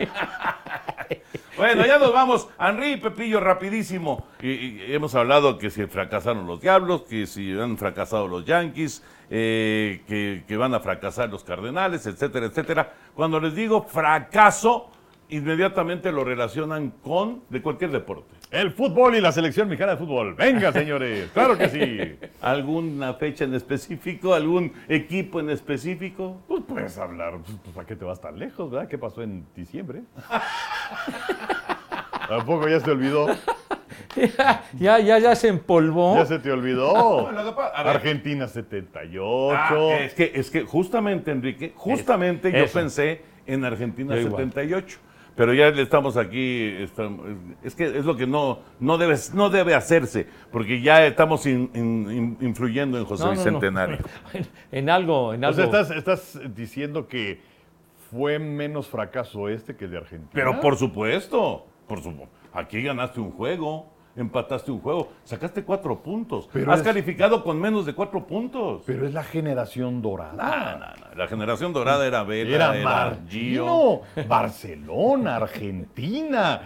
Bueno, 1.56 1.84
ya 1.84 1.98
nos 1.98 2.12
vamos. 2.12 2.48
Henry, 2.58 2.96
Pepillo, 2.96 3.38
rapidísimo. 3.38 4.24
Y, 4.40 4.48
y 4.48 4.94
hemos 4.94 5.14
hablado 5.14 5.58
que 5.58 5.68
si 5.68 5.84
fracasaron 5.86 6.46
los 6.46 6.62
Diablos, 6.62 7.02
que 7.02 7.26
si 7.26 7.52
han 7.52 7.76
fracasado 7.76 8.26
los 8.28 8.46
Yankees, 8.46 9.02
eh, 9.28 10.02
que, 10.08 10.44
que 10.48 10.56
van 10.56 10.72
a 10.72 10.80
fracasar 10.80 11.28
los 11.28 11.44
Cardenales, 11.44 12.06
etcétera, 12.06 12.46
etcétera. 12.46 12.94
Cuando 13.14 13.38
les 13.40 13.54
digo 13.54 13.82
fracaso, 13.82 14.90
inmediatamente 15.28 16.10
lo 16.10 16.24
relacionan 16.24 16.90
con 17.02 17.42
de 17.50 17.60
cualquier 17.60 17.90
deporte. 17.90 18.39
El 18.50 18.72
fútbol 18.72 19.14
y 19.14 19.20
la 19.20 19.30
selección 19.30 19.68
mexicana 19.68 19.92
de 19.92 19.98
fútbol. 19.98 20.34
Venga, 20.34 20.72
señores. 20.72 21.30
Claro 21.34 21.56
que 21.56 21.68
sí. 21.68 22.18
¿Alguna 22.40 23.14
fecha 23.14 23.44
en 23.44 23.54
específico? 23.54 24.34
¿Algún 24.34 24.72
equipo 24.88 25.38
en 25.38 25.50
específico? 25.50 26.42
Pues 26.48 26.62
puedes 26.66 26.98
hablar. 26.98 27.38
Pues, 27.44 27.58
pues, 27.62 27.78
¿a 27.78 27.86
qué 27.86 27.94
te 27.94 28.04
vas 28.04 28.20
tan 28.20 28.38
lejos, 28.38 28.70
verdad? 28.70 28.88
¿Qué 28.88 28.98
pasó 28.98 29.22
en 29.22 29.46
diciembre? 29.54 30.02
Tampoco 32.28 32.68
ya 32.68 32.80
se 32.80 32.86
te 32.86 32.90
olvidó. 32.90 33.28
ya, 34.78 34.98
ya, 34.98 35.18
ya 35.18 35.36
se 35.36 35.48
empolvó. 35.48 36.16
Ya 36.16 36.26
se 36.26 36.38
te 36.40 36.50
olvidó. 36.50 37.28
Argentina 37.74 38.48
78. 38.48 39.50
Ah, 39.52 39.98
es, 40.00 40.14
que, 40.14 40.32
es 40.34 40.50
que 40.50 40.64
justamente, 40.64 41.30
Enrique, 41.30 41.72
justamente 41.76 42.52
yo 42.52 42.66
pensé 42.66 43.22
en 43.46 43.64
Argentina 43.64 44.14
Yo 44.14 44.22
igual. 44.22 44.50
78. 45.30 45.34
Pero 45.36 45.54
ya 45.54 45.68
estamos 45.68 46.16
aquí, 46.16 46.66
estamos- 46.78 47.26
es 47.62 47.74
que 47.74 47.84
es 47.98 48.04
lo 48.04 48.16
que 48.16 48.26
no, 48.26 48.60
no, 48.78 48.98
debe, 48.98 49.14
no 49.34 49.50
debe 49.50 49.74
hacerse, 49.74 50.26
porque 50.52 50.80
ya 50.80 51.06
estamos 51.06 51.46
in- 51.46 51.70
in- 51.74 52.10
in- 52.10 52.38
influyendo 52.40 52.98
en 52.98 53.04
José 53.04 53.24
No, 53.24 53.30
no, 53.30 53.34
no. 53.36 53.44
Bicentenario. 53.44 53.98
en 54.72 54.90
algo, 54.90 55.32
en 55.34 55.44
O 55.44 55.48
algo. 55.48 55.56
sea, 55.56 55.64
estás, 55.66 55.90
estás 55.90 56.40
diciendo 56.54 57.06
que 57.08 57.40
fue 58.10 58.38
menos 58.38 58.88
fracaso 58.88 59.48
este 59.48 59.76
que 59.76 59.84
el 59.84 59.92
de 59.92 59.98
Argentina. 59.98 60.30
Pero 60.34 60.60
por 60.60 60.76
supuesto, 60.76 61.66
por 61.86 62.02
supuesto, 62.02 62.28
aquí 62.52 62.82
ganaste 62.82 63.20
un 63.20 63.30
juego, 63.30 63.86
empataste 64.16 64.70
un 64.70 64.80
juego, 64.80 65.08
sacaste 65.24 65.62
cuatro 65.64 65.98
puntos, 66.02 66.48
Pero 66.52 66.72
has 66.72 66.80
es- 66.80 66.86
calificado 66.86 67.42
con 67.44 67.60
menos 67.60 67.86
de 67.86 67.94
cuatro 67.94 68.26
puntos. 68.26 68.82
Pero 68.86 69.06
es 69.06 69.14
la 69.14 69.22
generación 69.24 70.02
dorada. 70.02 70.32
No, 70.32 70.78
no, 70.78 70.86
no, 70.86 71.14
La 71.16 71.26
generación 71.28 71.72
dorada 71.72 72.06
era 72.06 72.22
Vela, 72.24 72.54
Era 72.54 72.76
era, 72.76 74.24
Barcelona, 74.28 75.36
Argentina, 75.36 76.62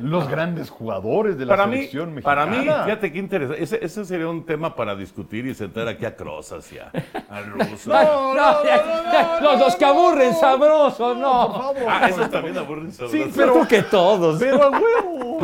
los 0.00 0.28
grandes 0.28 0.70
jugadores 0.70 1.38
de 1.38 1.46
la 1.46 1.52
Para 1.52 1.66
mí, 1.66 1.76
selección 1.76 2.20
para 2.22 2.46
mexicana. 2.46 2.78
mí, 2.78 2.84
fíjate 2.84 3.12
qué 3.12 3.18
interesante. 3.18 3.62
Ese, 3.62 3.84
ese 3.84 4.04
sería 4.04 4.28
un 4.28 4.44
tema 4.44 4.74
para 4.74 4.94
discutir 4.96 5.46
y 5.46 5.54
sentar 5.54 5.88
aquí 5.88 6.04
a 6.04 6.16
Crozas 6.16 6.70
y 6.72 6.78
a, 6.78 6.90
a 7.30 7.40
Russo. 7.42 7.90
No, 8.08 8.34
ya, 8.64 9.12
ya, 9.12 9.40
los, 9.40 9.58
los 9.60 9.76
que 9.76 9.84
aburren 9.84 10.34
sabroso, 10.34 11.14
no. 11.14 11.52
Por 11.52 11.62
favor. 11.62 11.82
Ah, 11.88 12.08
esos 12.08 12.30
también 12.30 12.56
aburren 12.58 12.92
Sí, 12.92 12.98
sabroso. 12.98 13.30
pero 13.36 13.68
que 13.68 13.82
todos. 13.82 14.38
Pero 14.38 14.62
a 14.64 14.70
huevo. 14.70 15.38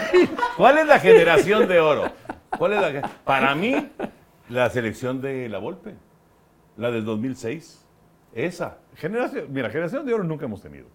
¿Cuál 0.56 0.78
es 0.78 0.86
la 0.86 0.99
generación 1.00 1.68
de 1.68 1.80
oro? 1.80 2.12
¿Cuál 2.56 2.74
es 2.74 2.80
la 2.80 3.08
Para 3.24 3.54
mí, 3.54 3.74
la 4.48 4.70
selección 4.70 5.20
de 5.20 5.48
la 5.48 5.58
Volpe. 5.58 5.94
La 6.76 6.90
del 6.90 7.04
2006. 7.04 7.86
Esa. 8.34 8.78
Generación, 8.96 9.46
mira, 9.50 9.70
generación 9.70 10.06
de 10.06 10.14
oro 10.14 10.24
nunca 10.24 10.44
hemos 10.44 10.62
tenido. 10.62 10.86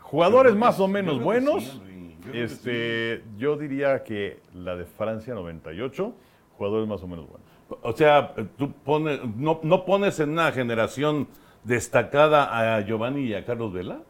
Jugadores 0.00 0.54
más 0.54 0.78
o 0.80 0.88
menos 0.88 1.18
yo 1.18 1.24
buenos. 1.24 1.64
sí, 1.64 2.16
yo 2.26 2.32
este, 2.34 3.22
yo 3.36 3.56
diría 3.56 4.04
que 4.04 4.40
la 4.54 4.76
de 4.76 4.84
Francia 4.84 5.34
98, 5.34 6.14
jugadores 6.56 6.88
más 6.88 7.02
o 7.02 7.08
menos 7.08 7.26
buenos. 7.28 7.46
O 7.82 7.92
sea, 7.92 8.34
tú 8.58 8.72
pones, 8.72 9.20
no, 9.36 9.60
no 9.62 9.84
pones 9.84 10.20
en 10.20 10.30
una 10.30 10.52
generación 10.52 11.28
destacada 11.64 12.76
a 12.76 12.80
Giovanni 12.82 13.22
y 13.22 13.34
a 13.34 13.44
Carlos 13.44 13.72
Vela. 13.72 14.00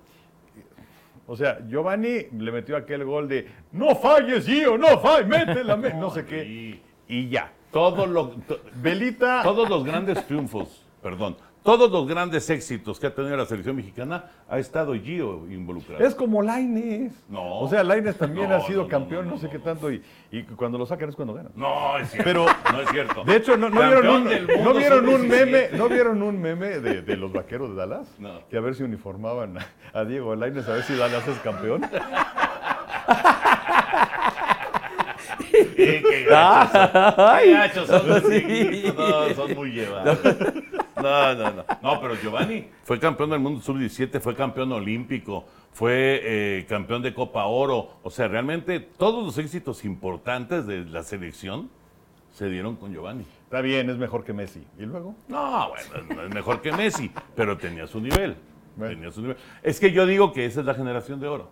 O 1.26 1.36
sea, 1.36 1.58
Giovanni 1.68 2.26
le 2.38 2.52
metió 2.52 2.76
aquel 2.76 3.04
gol 3.04 3.28
de 3.28 3.48
no 3.72 3.94
falles, 3.94 4.44
Gio, 4.46 4.76
no 4.76 4.98
falles, 4.98 5.26
métela, 5.28 5.76
mé-", 5.76 5.94
no 5.94 6.10
sé 6.10 6.24
qué. 6.24 6.44
Y 6.44 6.82
Y 7.08 7.28
ya. 7.28 7.52
todo 7.70 8.06
lo, 8.06 8.28
to- 8.46 8.60
Velita, 8.74 9.42
todos 9.42 9.68
los 9.68 9.84
grandes 9.84 10.26
triunfos, 10.26 10.84
perdón, 11.02 11.36
todos 11.62 11.90
los 11.90 12.06
grandes 12.08 12.48
éxitos 12.50 12.98
que 12.98 13.06
ha 13.06 13.14
tenido 13.14 13.36
la 13.36 13.46
selección 13.46 13.76
mexicana 13.76 14.24
ha 14.48 14.58
estado 14.58 14.94
Gio 14.94 15.46
involucrado. 15.50 16.04
es 16.04 16.14
como 16.14 16.42
Laines. 16.42 17.12
No. 17.28 17.60
O 17.60 17.68
sea, 17.68 17.84
Laines 17.84 18.16
también 18.16 18.48
No, 18.48 18.56
ha 18.56 18.60
sido 18.62 18.82
no, 18.82 18.88
campeón, 18.88 19.26
no, 19.26 19.32
no, 19.32 19.38
sé 19.38 19.48
qué 19.48 19.58
tanto, 19.58 19.90
y, 19.92 20.02
y 20.30 20.42
cuando 20.42 20.76
lo 20.78 20.86
sacan 20.86 21.08
es 21.08 21.14
cuando 21.16 21.34
ganan. 21.34 21.52
No, 21.54 21.98
es 21.98 22.10
cierto. 22.10 22.24
Pero- 22.24 22.46
no 22.72 22.80
es 22.80 22.88
cierto. 22.90 23.24
De 23.24 23.36
hecho, 23.36 23.56
¿no, 23.56 23.70
vieron, 23.70 24.06
un, 24.08 24.24
¿no 24.64 24.74
vieron 24.74 25.08
un 25.08 25.20
sub-17. 25.22 25.28
meme, 25.28 25.68
¿no 25.74 25.88
vieron 25.88 26.22
un 26.22 26.40
meme 26.40 26.80
de, 26.80 27.02
de 27.02 27.16
los 27.16 27.32
vaqueros 27.32 27.70
de 27.70 27.76
Dallas? 27.76 28.08
No. 28.18 28.46
Que 28.48 28.56
a 28.56 28.60
ver 28.60 28.74
si 28.74 28.82
uniformaban 28.82 29.58
a, 29.58 29.66
a 29.92 30.04
Diego 30.04 30.34
Laines, 30.34 30.68
a 30.68 30.72
ver 30.74 30.82
si 30.82 30.96
Dallas 30.96 31.26
es 31.28 31.38
campeón. 31.38 31.82
Qué 35.76 36.26
gachos 36.28 37.86
son. 37.86 38.22
Qué 38.30 38.92
gachos 38.96 39.36
son 39.36 39.54
muy 39.54 39.70
llevados. 39.70 40.18
No, 41.02 41.34
no, 41.34 41.50
no. 41.50 41.64
No, 41.82 42.00
pero 42.00 42.14
Giovanni 42.16 42.66
fue 42.84 42.98
campeón 42.98 43.30
del 43.30 43.40
mundo 43.40 43.60
sub-17, 43.60 44.20
fue 44.20 44.34
campeón 44.34 44.72
olímpico, 44.72 45.44
fue 45.72 46.20
eh, 46.22 46.66
campeón 46.68 47.02
de 47.02 47.12
Copa 47.12 47.44
Oro. 47.46 47.98
O 48.02 48.10
sea, 48.10 48.28
realmente 48.28 48.80
todos 48.80 49.24
los 49.24 49.38
éxitos 49.38 49.84
importantes 49.84 50.66
de 50.66 50.84
la 50.84 51.02
selección 51.02 51.70
se 52.32 52.48
dieron 52.48 52.76
con 52.76 52.92
Giovanni. 52.92 53.24
Está 53.44 53.60
bien, 53.60 53.90
es 53.90 53.98
mejor 53.98 54.24
que 54.24 54.32
Messi. 54.32 54.66
¿Y 54.78 54.82
luego? 54.82 55.14
No, 55.28 55.68
bueno, 55.68 56.14
no 56.14 56.22
es 56.22 56.34
mejor 56.34 56.60
que 56.62 56.72
Messi, 56.72 57.10
pero 57.36 57.58
tenía 57.58 57.86
su 57.86 58.00
nivel. 58.00 58.36
Bueno. 58.76 58.94
Tenía 58.94 59.10
su 59.10 59.20
nivel. 59.20 59.36
Es 59.62 59.78
que 59.78 59.92
yo 59.92 60.06
digo 60.06 60.32
que 60.32 60.46
esa 60.46 60.60
es 60.60 60.66
la 60.66 60.74
generación 60.74 61.20
de 61.20 61.28
oro. 61.28 61.50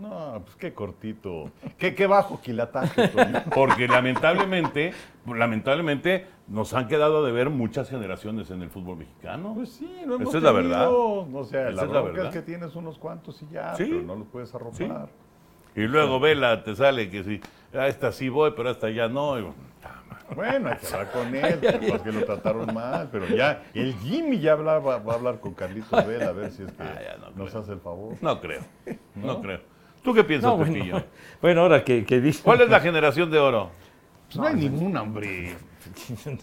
No, 0.00 0.42
pues 0.44 0.56
qué 0.56 0.74
cortito. 0.74 1.50
Qué, 1.78 1.94
qué 1.94 2.06
bajo 2.06 2.40
quilataje. 2.40 3.10
Porque 3.54 3.88
lamentablemente, 3.88 4.92
lamentablemente 5.26 6.26
nos 6.48 6.74
han 6.74 6.86
quedado 6.88 7.24
de 7.24 7.32
ver 7.32 7.50
muchas 7.50 7.88
generaciones 7.88 8.50
en 8.50 8.62
el 8.62 8.70
fútbol 8.70 8.98
mexicano. 8.98 9.52
Pues 9.54 9.70
sí, 9.72 9.90
no 10.06 10.16
hemos 10.16 10.28
Esa 10.28 10.38
es 10.38 10.44
la 10.44 10.52
verdad. 10.52 10.88
O 10.90 11.44
sea, 11.48 11.64
la 11.64 11.70
es 11.70 11.76
la 11.76 11.84
bronca 11.84 12.08
es 12.10 12.14
verdad. 12.16 12.32
que 12.32 12.42
tienes 12.42 12.74
unos 12.76 12.98
cuantos 12.98 13.40
y 13.42 13.48
ya, 13.48 13.74
Sí. 13.76 13.84
pero 13.88 14.02
no 14.02 14.16
los 14.16 14.28
puedes 14.28 14.54
arropar. 14.54 15.08
Y 15.74 15.82
luego 15.82 16.20
Vela 16.20 16.62
te 16.64 16.74
sale 16.74 17.10
que 17.10 17.22
sí, 17.22 17.40
a 17.76 17.86
esta 17.88 18.10
sí 18.12 18.28
voy, 18.28 18.52
pero 18.56 18.68
a 18.70 18.72
esta 18.72 18.88
ya 18.90 19.08
no. 19.08 19.38
Y 19.38 19.42
bueno, 19.42 19.54
Bueno, 20.34 20.68
hay 20.70 20.76
que 20.78 20.86
hablar 20.86 21.10
con 21.12 21.34
él, 21.34 21.60
porque 21.88 22.12
lo 22.12 22.24
trataron 22.24 22.72
mal, 22.74 23.08
pero 23.12 23.26
ya, 23.28 23.62
el 23.74 23.94
Jimmy 23.98 24.40
ya 24.40 24.52
habla- 24.52 24.78
va, 24.78 24.94
a 24.94 25.14
hablar 25.14 25.38
con 25.40 25.54
Carlitos 25.54 26.06
Vela 26.06 26.28
a 26.28 26.32
ver 26.32 26.50
si 26.50 26.62
es 26.64 26.72
que 26.72 26.82
Ah, 26.82 27.16
no 27.36 27.44
nos 27.44 27.54
hace 27.54 27.72
el 27.72 27.80
favor. 27.80 28.14
No 28.22 28.40
creo, 28.40 28.62
no, 29.14 29.40
creo. 29.40 29.60
¿Tú 30.06 30.14
qué 30.14 30.22
piensas, 30.24 30.52
No, 30.52 30.64
Pepillo? 30.64 30.92
bueno, 30.92 31.06
bueno, 31.42 31.60
ahora 31.62 31.84
que, 31.84 32.04
que 32.04 32.20
dice. 32.20 32.42
¿Cuál 32.44 32.60
es 32.60 32.70
la 32.70 32.78
generación 32.80 33.28
de 33.28 33.40
oro? 33.40 33.70
Pues 34.28 34.36
no 34.38 34.46
hay 34.46 34.54
ningún 34.54 34.96
hombre. 34.96 35.56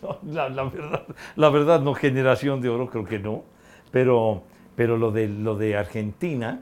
No, 0.02 0.20
la, 0.24 0.50
la 0.50 0.64
verdad, 0.64 1.04
la 1.36 1.50
verdad, 1.50 1.80
no, 1.82 1.94
generación 1.94 2.62
de 2.62 2.70
oro, 2.70 2.90
creo 2.90 3.06
que 3.06 3.20
no. 3.20 3.44
Pero, 3.92 4.44
pero 4.76 4.98
lo, 4.98 5.12
de, 5.12 5.28
lo 5.28 5.56
de 5.56 5.78
Argentina, 5.78 6.62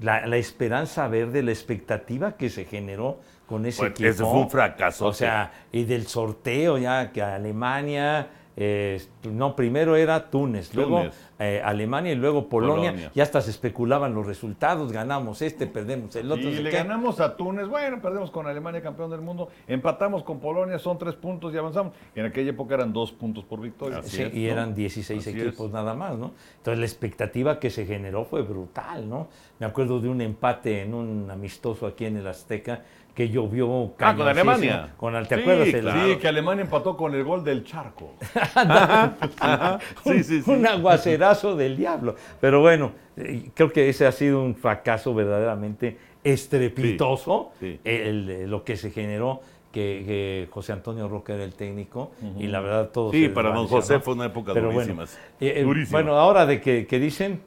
la, 0.00 0.26
la 0.26 0.36
esperanza 0.36 1.08
verde, 1.08 1.42
la 1.42 1.52
expectativa 1.52 2.36
que 2.36 2.48
se 2.50 2.64
generó 2.64 3.18
con 3.46 3.64
ese 3.66 3.80
Pues, 3.80 3.90
equipo. 3.92 4.08
ese 4.10 4.24
fue 4.24 4.40
un 4.40 4.50
fracaso. 4.50 5.06
O 5.06 5.12
sea, 5.12 5.52
y 5.72 5.84
del 5.84 6.06
sorteo 6.08 6.78
ya 6.78 7.12
que 7.12 7.22
Alemania, 7.22 8.28
eh, 8.56 9.02
no, 9.30 9.54
primero 9.54 9.96
era 9.96 10.30
Túnez, 10.30 10.74
luego 10.74 11.04
eh, 11.38 11.60
Alemania 11.62 12.12
y 12.12 12.14
luego 12.14 12.48
Polonia. 12.48 12.90
Polonia. 12.90 13.10
Ya 13.14 13.22
hasta 13.22 13.42
se 13.42 13.50
especulaban 13.50 14.14
los 14.14 14.26
resultados, 14.26 14.92
ganamos 14.92 15.42
este, 15.42 15.66
perdemos 15.66 16.16
el 16.16 16.32
otro. 16.32 16.48
Y 16.48 16.54
le 16.62 16.70
qué. 16.70 16.78
ganamos 16.78 17.20
a 17.20 17.36
Túnez, 17.36 17.68
bueno, 17.68 18.00
perdemos 18.00 18.30
con 18.30 18.46
Alemania, 18.46 18.80
campeón 18.82 19.10
del 19.10 19.20
mundo, 19.20 19.48
empatamos 19.68 20.22
con 20.22 20.40
Polonia, 20.40 20.78
son 20.78 20.96
tres 20.96 21.14
puntos 21.14 21.52
y 21.52 21.58
avanzamos. 21.58 21.92
En 22.14 22.24
aquella 22.24 22.50
época 22.50 22.74
eran 22.76 22.92
dos 22.94 23.12
puntos 23.12 23.44
por 23.44 23.60
victoria. 23.60 23.98
Así 23.98 24.16
Sí, 24.16 24.22
es, 24.22 24.34
y 24.34 24.46
¿no? 24.46 24.52
eran 24.52 24.74
16 24.74 25.20
Así 25.20 25.38
equipos 25.38 25.66
es. 25.66 25.72
nada 25.72 25.94
más, 25.94 26.16
¿no? 26.16 26.32
Entonces 26.56 26.78
la 26.78 26.86
expectativa 26.86 27.58
que 27.60 27.68
se 27.68 27.84
generó 27.84 28.24
fue 28.24 28.40
brutal, 28.42 29.06
¿no? 29.08 29.28
Me 29.58 29.66
acuerdo 29.66 30.00
de 30.00 30.08
un 30.08 30.20
empate 30.22 30.82
en 30.82 30.94
un 30.94 31.30
amistoso 31.30 31.86
aquí 31.86 32.06
en 32.06 32.16
el 32.16 32.26
Azteca 32.26 32.84
que 33.16 33.30
llovió 33.30 33.94
Ah, 33.98 34.14
con. 34.14 34.28
Alemania. 34.28 34.90
Con, 34.98 35.16
el- 35.16 35.26
¿Te 35.26 35.36
Sí, 35.36 35.40
acuerdas? 35.40 35.68
El- 35.68 35.80
claro. 35.80 36.06
Sí, 36.06 36.16
que 36.18 36.28
Alemania 36.28 36.62
empató 36.64 36.96
con 36.98 37.14
el 37.14 37.24
gol 37.24 37.42
del 37.42 37.64
Charco. 37.64 38.12
Sí, 40.04 40.22
sí, 40.22 40.42
sí. 40.42 40.50
un 40.50 40.66
aguacerazo 40.66 41.56
del 41.56 41.76
diablo. 41.78 42.14
Pero 42.40 42.60
bueno, 42.60 42.92
eh, 43.16 43.48
creo 43.54 43.72
que 43.72 43.88
ese 43.88 44.06
ha 44.06 44.12
sido 44.12 44.42
un 44.42 44.54
fracaso 44.54 45.14
verdaderamente 45.14 45.96
estrepitoso, 46.22 47.52
Sí, 47.58 47.72
sí. 47.72 47.80
el- 47.84 48.28
el- 48.30 48.50
lo 48.50 48.62
que 48.64 48.76
se 48.76 48.90
generó, 48.90 49.40
que, 49.72 50.02
que 50.06 50.48
José 50.50 50.72
Antonio 50.72 51.08
Roca 51.08 51.34
era 51.34 51.44
el 51.44 51.54
técnico, 51.54 52.10
y 52.38 52.46
la 52.48 52.60
verdad 52.60 52.90
todo 52.90 53.12
Sí, 53.12 53.24
se 53.24 53.30
para 53.30 53.50
don 53.50 53.66
José 53.66 53.98
fue 54.00 54.14
una 54.14 54.26
época 54.26 54.52
Pero 54.54 54.70
durísima. 54.72 55.04
Bueno, 55.04 55.10
eh, 55.40 55.54
eh, 55.56 55.62
Durísima. 55.64 55.98
bueno, 56.02 56.16
ahora 56.18 56.46
de 56.46 56.60
que, 56.60 56.86
que 56.86 56.98
dicen 56.98 57.40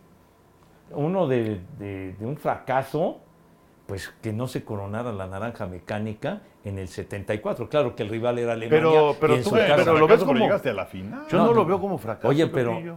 uno 0.92 1.28
de, 1.28 1.60
de- 1.78 2.14
de 2.14 2.26
un 2.26 2.38
fracaso, 2.38 3.20
pues 3.90 4.14
que 4.22 4.32
no 4.32 4.48
se 4.48 4.64
coronara 4.64 5.12
la 5.12 5.26
naranja 5.28 5.66
mecánica 5.66 6.44
en 6.64 6.78
el 6.78 6.88
74. 6.88 7.68
Claro 7.70 7.96
que 7.96 8.04
el 8.04 8.10
rival 8.10 8.38
era 8.38 8.54
Alemania. 8.54 8.80
Pero, 8.80 9.16
pero 9.20 9.36
en 9.36 9.44
tú 9.44 9.50
su 9.50 9.56
ves, 9.56 9.66
casa- 9.68 9.84
pero 9.84 9.98
lo 9.98 10.08
ves 10.08 10.24
como- 10.24 10.40
llegaste 10.40 10.70
a 10.70 10.74
la 10.74 10.86
final. 10.86 11.24
Yo 11.30 11.38
No, 11.40 11.52
lo 11.54 11.66
veo 11.66 11.82
como 11.82 11.98
fracaso. 11.98 12.28
Oye, 12.28 12.46
pero 12.48 12.74
Pepillo. 12.76 12.96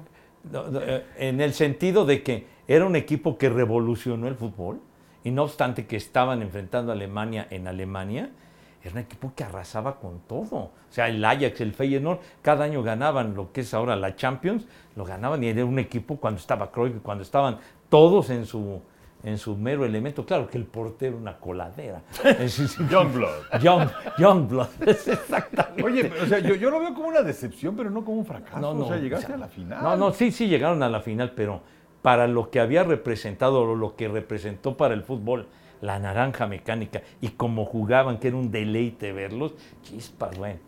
no, 0.53 0.69
no, 0.69 0.81
eh, 0.83 1.05
en 1.17 1.41
el 1.41 1.55
sentido 1.55 2.05
de 2.05 2.23
que 2.23 2.47
era 2.69 2.85
un 2.85 2.95
equipo 2.95 3.39
que 3.39 3.49
revolucionó 3.49 4.29
el 4.29 4.37
fútbol 4.37 4.81
Y 5.25 5.31
no 5.31 5.45
obstante 5.45 5.87
que 5.87 5.95
estaban 5.97 6.43
enfrentando 6.43 6.91
a 6.91 6.97
Alemania 6.97 7.47
en 7.51 7.69
Alemania, 7.69 8.31
era 8.83 8.93
un 8.93 8.99
equipo 8.99 9.33
que 9.37 9.45
arrasaba 9.45 10.01
con 10.01 10.19
todo. 10.27 10.57
O 10.57 10.71
sea, 10.91 11.09
el 11.09 11.25
Ajax, 11.25 11.61
el 11.61 11.73
Feyenoord, 11.75 12.19
cada 12.43 12.65
año 12.65 12.83
ganaban 12.83 13.35
lo 13.37 13.53
que 13.53 13.61
es 13.61 13.73
ahora 13.73 13.95
la 13.95 14.17
Champions, 14.17 14.67
lo 14.97 15.05
ganaban 15.05 15.43
y 15.45 15.47
era 15.47 15.65
un 15.65 15.79
equipo 15.79 16.17
cuando 16.17 16.41
estaba 16.41 16.73
Cruyff, 16.73 16.97
cuando 17.05 17.23
estaban 17.23 17.59
todos 17.89 18.31
en 18.31 18.47
su, 18.47 18.83
en 19.23 19.39
su 19.39 19.57
mero 19.57 19.85
elemento. 19.85 20.25
Claro 20.25 20.49
que 20.49 20.59
el 20.59 20.65
portero 20.65 21.17
una 21.17 21.39
coladera. 21.39 22.03
Youngblood. 22.91 23.61
Young, 23.61 23.89
Youngblood, 24.19 24.69
exactamente. 24.87 25.83
Oye, 25.83 26.11
o 26.23 26.27
sea, 26.27 26.39
yo, 26.41 26.55
yo 26.55 26.71
lo 26.71 26.81
veo 26.81 26.95
como 26.95 27.09
una 27.09 27.23
decepción, 27.23 27.77
pero 27.77 27.91
no 27.91 28.05
como 28.05 28.19
un 28.19 28.27
fracaso. 28.27 28.61
No, 28.61 28.75
no, 28.75 28.87
o 28.87 28.89
sea, 28.89 28.99
llegaste 28.99 29.27
o 29.27 29.29
sea, 29.29 29.37
a 29.37 29.41
la 29.41 29.49
final. 29.49 29.83
No, 29.83 29.97
no, 29.97 30.13
sí, 30.13 30.33
sí 30.33 30.49
llegaron 30.49 30.83
a 30.83 30.89
la 30.89 31.01
final, 31.01 31.33
pero 31.37 31.61
para 32.03 32.27
lo 32.27 32.51
que 32.51 32.61
había 32.61 32.83
representado, 32.83 33.63
o 33.63 33.75
lo 33.75 33.97
que 33.97 34.09
representó 34.09 34.77
para 34.77 34.95
el 34.95 35.03
fútbol, 35.03 35.47
la 35.81 35.99
naranja 35.99 36.47
mecánica, 36.47 37.03
y 37.21 37.29
como 37.31 37.65
jugaban, 37.65 38.19
que 38.19 38.29
era 38.29 38.37
un 38.37 38.51
deleite 38.51 39.13
verlos, 39.13 39.55
chispas, 39.83 40.37
bueno, 40.37 40.59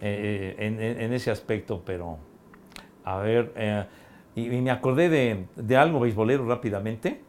eh, 0.00 0.56
en 0.58 1.12
ese 1.12 1.30
aspecto, 1.30 1.82
pero 1.84 2.18
a 3.04 3.18
ver, 3.18 3.52
eh, 3.56 3.84
y, 4.34 4.54
y 4.54 4.60
me 4.60 4.70
acordé 4.70 5.08
de, 5.08 5.46
de 5.56 5.76
algo 5.76 6.00
beisbolero 6.00 6.46
rápidamente, 6.46 7.20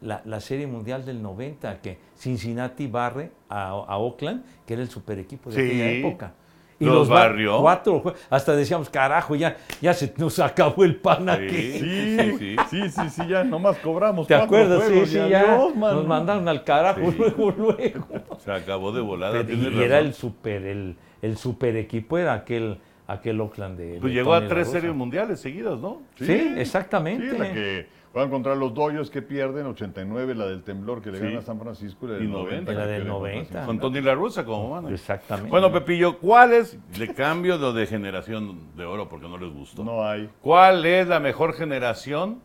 la, 0.00 0.22
la 0.24 0.40
Serie 0.40 0.66
Mundial 0.66 1.04
del 1.04 1.22
90, 1.22 1.80
que 1.80 1.98
Cincinnati 2.14 2.86
barre 2.86 3.30
a, 3.48 3.68
a 3.70 3.96
Oakland, 3.98 4.44
que 4.66 4.74
era 4.74 4.82
el 4.82 4.88
super 4.90 5.18
equipo 5.18 5.50
de 5.50 5.56
Sí. 5.56 5.62
aquella 5.62 5.90
época. 5.90 6.34
Los 6.78 7.08
ba- 7.08 7.20
barrió. 7.20 7.58
Cuatro, 7.62 8.14
hasta 8.28 8.54
decíamos, 8.54 8.90
carajo, 8.90 9.34
ya, 9.34 9.56
ya 9.80 9.94
se 9.94 10.12
nos 10.18 10.38
acabó 10.40 10.84
el 10.84 10.96
pan 10.96 11.26
aquí. 11.30 11.48
Sí, 11.48 11.78
Sí, 11.78 12.16
sí, 12.18 12.36
sí, 12.38 12.56
sí. 12.70 12.90
sí, 12.90 13.08
sí, 13.10 13.22
ya 13.26 13.44
nomás 13.44 13.78
cobramos. 13.78 14.26
¿Te 14.26 14.34
acuerdas? 14.34 14.82
Sí, 14.82 14.90
juegos 14.90 15.08
sí, 15.08 15.18
y 15.18 15.28
ya. 15.30 15.56
nos 15.74 16.06
mandaron 16.06 16.46
al 16.48 16.64
carajo 16.64 17.00
Sí. 17.10 17.16
luego, 17.18 17.50
luego. 17.52 18.06
Se 18.44 18.52
acabó 18.52 18.92
de 18.92 19.00
volada. 19.00 19.42
Pero- 19.46 19.54
y 19.56 19.82
era 19.82 20.00
el 20.00 20.12
super, 20.12 20.66
el, 20.66 20.96
el 21.22 21.38
super 21.38 21.76
equipo, 21.76 22.18
era 22.18 22.34
aquel, 22.34 22.78
aquel 23.06 23.40
Oakland 23.40 23.78
de. 23.78 23.98
Pues 23.98 24.12
de 24.12 24.18
llegó 24.18 24.34
a 24.34 24.46
tres 24.46 24.68
series 24.68 24.94
mundiales 24.94 25.40
seguidas, 25.40 25.78
¿no? 25.78 26.02
Sí, 26.16 26.52
exactamente. 26.58 27.30
Sí, 27.30 27.38
la 27.38 27.52
que 27.54 27.86
van 28.16 28.30
contra 28.30 28.54
los 28.54 28.72
Dodgers 28.72 29.10
que 29.10 29.20
pierden, 29.20 29.66
89, 29.66 30.34
la 30.34 30.46
del 30.46 30.62
temblor 30.62 31.02
que 31.02 31.10
le 31.12 31.18
Sí. 31.18 31.24
gana 31.26 31.38
a 31.40 31.42
San 31.42 31.60
Francisco 31.60 32.06
y 32.06 32.08
la 32.08 32.16
Y 32.16 32.20
del 32.20 32.30
90, 32.30 32.72
90. 32.72 32.72
la 32.72 32.80
que 32.86 32.92
del 32.92 33.02
pierde 33.02 33.10
contra 33.10 33.28
90. 33.28 33.44
Cincinnati. 33.44 33.66
Con 33.66 33.78
Tony 33.80 34.00
La 34.00 34.14
Russa 34.14 34.44
como 34.46 34.70
mano. 34.70 34.88
Exactamente. 34.88 35.50
Bueno, 35.50 35.70
Pepillo, 35.70 36.18
¿cuál 36.18 36.54
es, 36.54 36.78
le 36.98 37.12
cambio 37.12 37.58
lo 37.58 37.74
de 37.74 37.86
generación 37.86 38.74
de 38.74 38.84
oro 38.86 39.06
porque 39.08 39.28
no 39.28 39.36
les 39.36 39.52
gustó? 39.52 39.84
No 39.84 40.02
hay. 40.02 40.30
¿Cuál 40.40 40.86
es 40.86 41.06
la 41.06 41.20
mejor 41.20 41.52
generación 41.52 42.40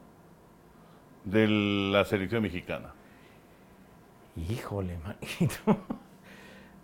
de 1.24 1.48
la 1.48 2.04
selección 2.04 2.44
mexicana? 2.44 2.94
Híjole, 4.36 4.98
manito. 5.00 5.78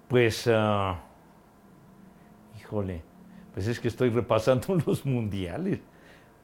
Pues, 0.07 0.49
ah, 0.49 1.01
híjole, 2.57 3.01
pues 3.53 3.67
es 3.67 3.77
que 3.81 3.89
estoy 3.89 4.09
repasando 4.09 4.77
los 4.87 5.05
mundiales, 5.05 5.81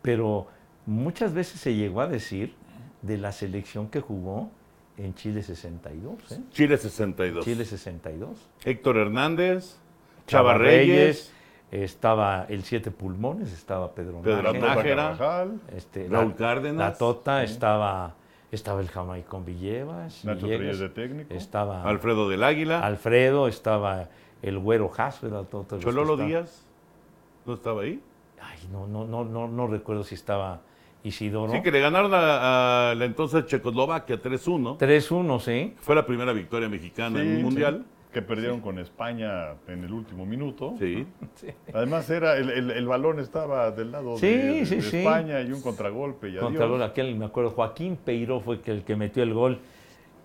pero 0.02 0.48
muchas 0.86 1.34
veces 1.34 1.60
se 1.60 1.74
llegó 1.76 2.02
a 2.02 2.08
decir 2.08 2.54
de 3.02 3.18
la 3.18 3.32
selección 3.32 3.88
que 3.90 4.02
jugó 4.02 4.50
en 4.98 5.14
Chile 5.16 5.42
62, 5.44 6.32
¿eh? 6.32 6.40
Chile 6.52 6.78
62. 6.78 7.44
Chile 7.46 7.66
62. 7.66 8.38
Héctor 8.64 8.98
Hernández, 8.98 9.78
Chava 10.28 10.54
Reyes, 10.58 11.34
estaba 11.72 12.46
el 12.50 12.64
Siete 12.64 12.92
Pulmones, 12.92 13.52
estaba 13.52 13.94
Pedro, 13.94 14.22
Pedro 14.22 14.54
Nájera, 14.54 15.48
este, 15.76 16.08
Raúl 16.08 16.30
la- 16.30 16.36
Cárdenas. 16.36 16.78
La 16.92 16.98
Tota, 16.98 17.44
estaba, 17.44 18.16
estaba 18.52 18.80
el 18.82 18.90
Jamaicón 18.90 19.44
Villevas, 19.46 20.24
Nacho 20.24 20.46
Villegas, 20.48 20.78
de 20.80 20.90
técnico. 20.90 21.34
estaba 21.34 21.84
Alfredo 21.84 22.30
del 22.30 22.44
Águila, 22.44 22.80
Alfredo, 22.82 23.48
estaba 23.48 24.10
el 24.44 24.60
Güero 24.60 24.90
Jasso, 24.90 25.28
era 25.28 25.44
todo. 25.44 25.66
Chololo. 25.80 26.18
Díaz. 26.18 26.66
¿No 27.46 27.56
estaba 27.56 27.82
ahí? 27.82 28.02
Ay, 28.40 28.60
no, 28.72 28.88
no, 28.88 29.06
no, 29.06 29.26
no, 29.26 29.48
no 29.48 29.68
recuerdo 29.68 30.04
si 30.04 30.16
estaba 30.16 30.62
Isidoro. 31.04 31.52
Sí, 31.52 31.62
que 31.62 31.72
le 31.72 31.80
ganaron 31.82 32.14
a, 32.14 32.92
a 32.92 32.96
la 32.96 33.06
entonces 33.06 33.46
Checoslovaquia 33.46 34.22
3-1. 34.22 34.78
3-1, 34.78 35.40
sí. 35.40 35.74
Fue 35.82 35.96
la 35.96 36.06
primera 36.06 36.32
victoria 36.34 36.70
mexicana 36.70 37.22
en 37.22 37.36
un 37.38 37.42
mundial. 37.44 37.86
Que 38.14 38.22
perdieron 38.22 38.62
con 38.62 38.78
España 38.78 39.54
en 39.68 39.84
el 39.84 39.92
último 39.92 40.24
minuto. 40.26 40.76
Sí. 40.78 41.06
Además, 41.74 42.08
era 42.12 42.38
el, 42.38 42.50
el- 42.52 42.72
el 42.72 42.86
balón 42.88 43.20
estaba 43.20 43.72
del 43.72 43.92
lado 43.92 44.18
Sí, 44.18 44.28
de, 44.28 44.66
sí, 44.68 44.76
de 44.76 44.82
sí. 44.84 44.98
España 45.00 45.42
y 45.42 45.52
un 45.52 45.62
contragolpe. 45.64 46.30
Y 46.30 46.38
Contra 46.38 46.66
adiós. 46.66 46.82
aquel, 46.82 47.16
me 47.16 47.26
acuerdo, 47.26 47.50
Joaquín 47.52 47.98
Peiró 47.98 48.40
fue 48.40 48.62
que 48.62 48.70
el 48.72 48.84
que 48.84 48.96
metió 48.96 49.24
el 49.24 49.34
gol. 49.34 49.60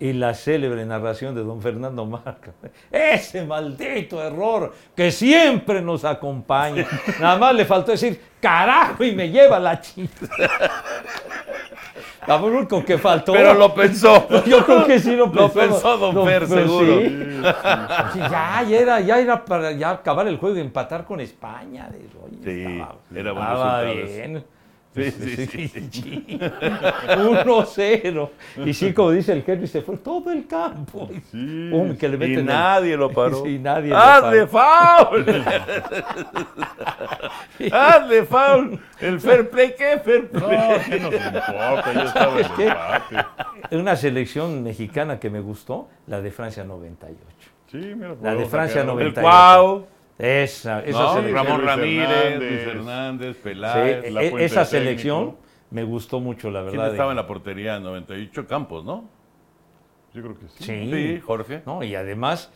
Y 0.01 0.13
la 0.13 0.33
célebre 0.33 0.87
narración 0.87 1.35
de 1.35 1.43
don 1.43 1.61
Fernando 1.61 2.07
Marca. 2.07 2.53
Ese 2.91 3.45
maldito 3.45 4.23
error 4.23 4.73
que 4.95 5.11
siempre 5.11 5.83
nos 5.83 6.05
acompaña. 6.05 6.87
Nada 7.21 7.37
más 7.37 7.55
le 7.55 7.65
faltó 7.65 7.91
decir, 7.93 8.21
carajo, 8.41 9.03
y 9.03 9.13
me 9.13 9.29
lleva 9.29 9.59
la 9.59 9.81
chica. 9.81 10.27
Lo 12.29 12.45
único 12.45 12.85
que 12.85 12.99
faltó. 12.99 13.33
Pero 13.33 13.55
lo 13.55 13.75
pensó. 13.75 14.29
Yo 14.45 14.65
creo 14.65 14.87
que 14.87 14.99
sí 14.99 15.17
lo 15.17 15.33
pensó. 15.33 15.43
Lo 15.47 15.53
pensó 15.53 15.97
don 15.97 16.27
Fer, 16.27 16.45
pero 16.47 16.63
seguro. 16.63 16.99
sí. 16.99 17.09
Sí, 18.13 18.19
ya, 18.19 18.63
ya 18.69 18.79
era, 18.79 19.01
ya 19.01 19.19
era 19.19 19.45
para 19.45 19.73
ya 19.73 19.91
acabar 19.93 20.29
el 20.29 20.37
juego 20.37 20.57
y 20.59 20.61
empatar 20.61 21.07
con 21.07 21.21
España. 21.21 21.89
De- 21.89 22.07
oye, 22.23 22.39
Sí, 22.45 22.71
estaba, 22.71 22.97
era 23.15 23.33
buen 23.33 23.45
estaba 23.45 23.83
bien. 23.83 24.45
Sí, 25.11 25.47
sí, 25.47 25.69
sí. 25.69 25.89
sí. 25.91 26.39
1-0. 26.41 28.31
Y 28.65 28.75
sí, 28.75 28.93
como 28.93 29.11
dice 29.13 29.33
el 29.33 29.45
Henry, 29.47 29.67
se 29.67 29.83
fue 29.83 29.97
todo 29.99 30.31
el 30.33 30.47
campo. 30.47 31.09
Sí, 31.31 31.69
Pum, 31.71 31.97
que 31.97 32.09
le 32.09 32.17
Y 32.17 32.19
meten 32.19 32.39
el- 32.41 32.47
nadie 32.47 32.97
lo 32.97 33.11
paró. 33.11 33.43
Sí, 33.49 33.59
nadie 33.59 33.93
¡Hazle 33.95 34.47
paró. 34.47 35.11
foul! 35.11 35.25
¡Hazle 37.73 38.25
foul! 38.25 38.81
El 39.01 39.21
fair 39.21 39.49
play, 39.51 39.75
¿qué 39.77 39.99
fair 40.05 40.29
No, 40.33 40.47
play? 40.47 40.59
¿qué 40.89 41.01
nos 41.01 41.13
importa? 41.15 41.93
Ya 41.95 42.03
estaba 42.05 42.39
el 42.41 42.47
empate. 42.47 43.77
Una 43.77 43.97
selección 43.97 44.63
mexicana 44.63 45.19
que 45.19 45.31
me 45.31 45.41
gustó, 45.41 45.89
la 46.07 46.21
de 46.21 46.31
Francia 46.31 46.65
98. 46.65 47.19
Sí, 47.71 47.77
mira, 47.95 48.15
La 48.23 48.35
de 48.35 48.47
Francia 48.47 48.81
sacar- 48.83 48.87
90. 48.95 49.21
El 49.21 49.27
Cuau, 49.27 49.87
Esa, 50.19 50.81
esa 50.85 50.99
¿no? 50.99 51.15
selección. 51.15 51.47
Ramón 51.47 51.63
Ramírez, 51.65 52.09
Hernández. 52.11 52.51
Luis 52.51 52.67
Hernández, 52.77 53.37
Sí, 53.37 53.41
Peláez. 53.45 54.13
La 54.13 54.23
e- 54.23 54.31
Fuente 54.31 54.45
esa 54.47 54.61
de 54.61 54.67
técnico. 54.67 54.85
selección 54.85 55.37
me 55.71 55.85
gustó 55.85 56.19
mucho, 56.21 56.51
la 56.51 56.63
¿Quién 56.63 56.73
verdad. 56.73 56.91
estaba 56.93 57.11
en 57.13 57.17
la 57.17 57.27
portería 57.27 57.77
en 57.77 57.83
98? 57.85 58.47
Campos, 58.47 58.85
¿no? 58.85 59.05
Yo 60.15 60.23
creo 60.23 60.35
que 60.39 60.49
sí. 60.49 60.65
Sí. 60.65 60.91
Sí, 60.93 61.21
Jorge. 61.21 61.63
No, 61.67 61.85
y 61.85 61.95
además, 61.95 62.51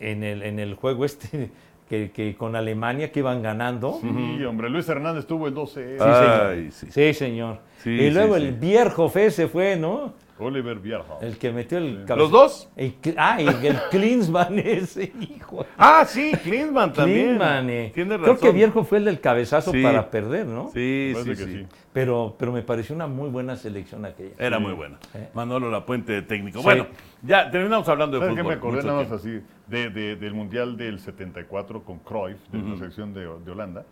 en 0.00 0.22
el, 0.22 0.42
en 0.42 0.58
el 0.58 0.74
juego 0.74 1.04
este 1.04 1.50
que, 1.88 2.10
que 2.12 2.36
con 2.36 2.54
Alemania 2.54 3.10
que 3.10 3.18
iban 3.20 3.42
ganando. 3.42 3.98
Sí, 4.00 4.44
hombre, 4.44 4.70
Luis 4.70 4.88
Hernández 4.88 5.26
tuvo 5.26 5.48
el 5.48 5.54
12. 5.54 5.96
Ay, 6.00 6.70
sí. 6.70 6.86
Sí, 6.90 7.14
señor. 7.14 7.58
Sí, 7.78 7.90
y 7.90 8.10
luego 8.10 8.36
sí, 8.36 8.42
el 8.44 8.48
sí. 8.50 8.56
Bierhoff 8.60 9.16
se 9.30 9.48
fue, 9.48 9.76
¿no? 9.76 10.14
Oliver 10.42 10.78
Bierhoff. 10.78 11.22
El 11.22 11.38
que 11.38 11.52
metió 11.52 11.78
el 11.78 12.04
cabezazo. 12.06 12.16
¿Los 12.16 12.30
dos? 12.30 12.68
Ah, 13.16 13.40
y 13.40 13.46
el 13.66 13.76
Klinsmann 13.90 14.58
ese, 14.64 15.12
hijo. 15.20 15.64
Ah, 15.78 16.04
sí, 16.06 16.32
Klinsmann 16.42 16.92
también. 16.92 17.26
Klinsmann, 17.26 17.70
eh. 17.70 17.92
Creo 17.94 18.38
que 18.38 18.50
Bierhoff 18.52 18.88
fue 18.88 18.98
el 18.98 19.04
del 19.06 19.20
cabezazo 19.20 19.72
Sí. 19.72 19.82
para 19.82 20.10
perder, 20.10 20.46
¿no? 20.46 20.70
Sí, 20.72 21.12
sí, 21.16 21.24
que 21.30 21.36
sí. 21.36 21.44
sí. 21.44 21.66
Pero, 21.92 22.36
pero 22.38 22.52
me 22.52 22.62
pareció 22.62 22.94
una 22.94 23.06
muy 23.06 23.28
buena 23.28 23.56
selección 23.56 24.04
aquella. 24.06 24.34
Era 24.38 24.58
muy 24.58 24.72
buena. 24.72 24.98
Eh. 25.14 25.28
Manolo 25.34 25.70
Lapuente 25.70 26.12
de 26.12 26.22
técnico. 26.22 26.58
Sí. 26.58 26.64
Bueno, 26.64 26.86
ya 27.22 27.50
terminamos 27.50 27.88
hablando 27.88 28.18
de 28.18 28.22
¿Sabes 28.26 28.36
qué 28.36 28.42
fútbol. 28.42 28.52
me 28.54 28.58
acordé 28.58 28.82
nada 28.84 29.02
más 29.02 29.12
así? 29.12 29.40
De, 29.66 29.90
de- 29.90 30.16
del 30.16 30.34
Mundial 30.34 30.76
del 30.76 30.98
74 31.00 31.84
con 31.84 31.98
Cruyff, 31.98 32.38
de 32.50 32.58
la 32.58 32.76
selección 32.76 33.12
de, 33.14 33.20
de 33.44 33.50
Holanda. 33.50 33.84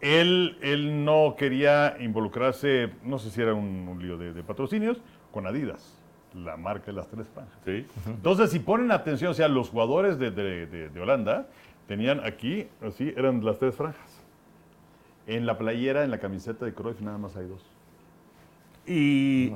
Él, 0.00 0.56
él 0.62 1.04
no 1.04 1.34
quería 1.36 1.96
involucrarse, 1.98 2.90
no 3.02 3.18
sé 3.18 3.30
si 3.30 3.40
era 3.42 3.52
un, 3.54 3.88
un 3.88 4.00
lío 4.00 4.16
de, 4.16 4.32
de 4.32 4.42
patrocinios, 4.44 4.98
con 5.32 5.46
Adidas, 5.46 5.98
la 6.34 6.56
marca 6.56 6.86
de 6.86 6.92
las 6.94 7.08
tres 7.08 7.26
franjas. 7.32 7.58
Sí. 7.64 7.86
Entonces, 8.06 8.50
si 8.50 8.58
ponen 8.58 8.90
atención, 8.92 9.30
o 9.30 9.34
sea, 9.34 9.48
los 9.48 9.68
jugadores 9.70 10.18
de, 10.18 10.30
de- 10.30 10.66
de- 10.66 10.88
de 10.88 11.00
Holanda 11.00 11.46
tenían 11.86 12.20
aquí, 12.24 12.68
así, 12.86 13.12
eran 13.16 13.44
las 13.44 13.58
tres 13.58 13.74
franjas. 13.74 14.22
En 15.26 15.44
la 15.46 15.58
playera, 15.58 16.04
en 16.04 16.10
la 16.10 16.18
camiseta 16.18 16.64
de 16.64 16.72
Cruyff, 16.74 17.00
nada 17.00 17.18
más 17.18 17.36
hay 17.36 17.46
dos. 17.46 17.62
Y 18.86 19.52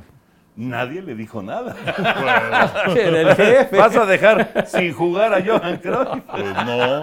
nadie 0.57 1.01
le 1.01 1.15
dijo 1.15 1.43
nada. 1.43 1.75
Jefe. 2.95 3.77
¿Vas 3.79 3.97
a 3.97 4.05
dejar 4.05 4.67
sin 4.67 4.93
jugar 4.93 5.33
a 5.33 5.43
Johan 5.43 5.79
Cruyff? 5.79 6.23
Pues 6.31 6.55
no. 6.67 7.03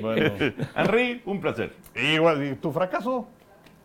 bueno, 0.00 0.32
Henry, 0.74 1.22
un 1.26 1.40
placer. 1.40 1.74
igual, 1.94 2.42
¿y 2.46 2.54
tu 2.56 2.72
fracaso? 2.72 3.28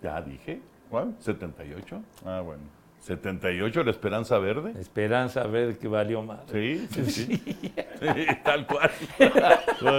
Ya 0.01 0.21
dije, 0.21 0.61
¿Cuál? 0.89 1.13
78. 1.19 2.01
Ah, 2.25 2.41
bueno. 2.41 2.63
78, 2.99 3.83
la 3.83 3.91
esperanza 3.91 4.37
verde. 4.39 4.73
Esperanza 4.79 5.41
a 5.41 5.47
ver 5.47 5.77
que 5.77 5.87
valió 5.87 6.21
más. 6.21 6.39
Sí, 6.51 6.87
sí, 6.91 7.05
sí. 7.11 7.25
Sí, 7.35 8.25
tal 8.43 8.65
cual. 8.67 8.91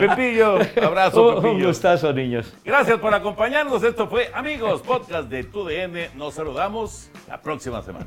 Pepillo, 0.00 0.58
abrazo, 0.82 1.28
Un, 1.28 1.36
un 1.36 1.42
Pepillo. 1.42 1.66
gustazo, 1.68 2.12
niños. 2.12 2.52
Gracias 2.64 2.98
por 2.98 3.12
acompañarnos. 3.14 3.82
Esto 3.82 4.06
fue, 4.08 4.30
amigos, 4.34 4.82
podcast 4.82 5.28
de 5.28 5.44
TUDN. 5.44 6.16
Nos 6.16 6.34
saludamos 6.34 7.10
la 7.28 7.40
próxima 7.40 7.82
semana. 7.82 8.06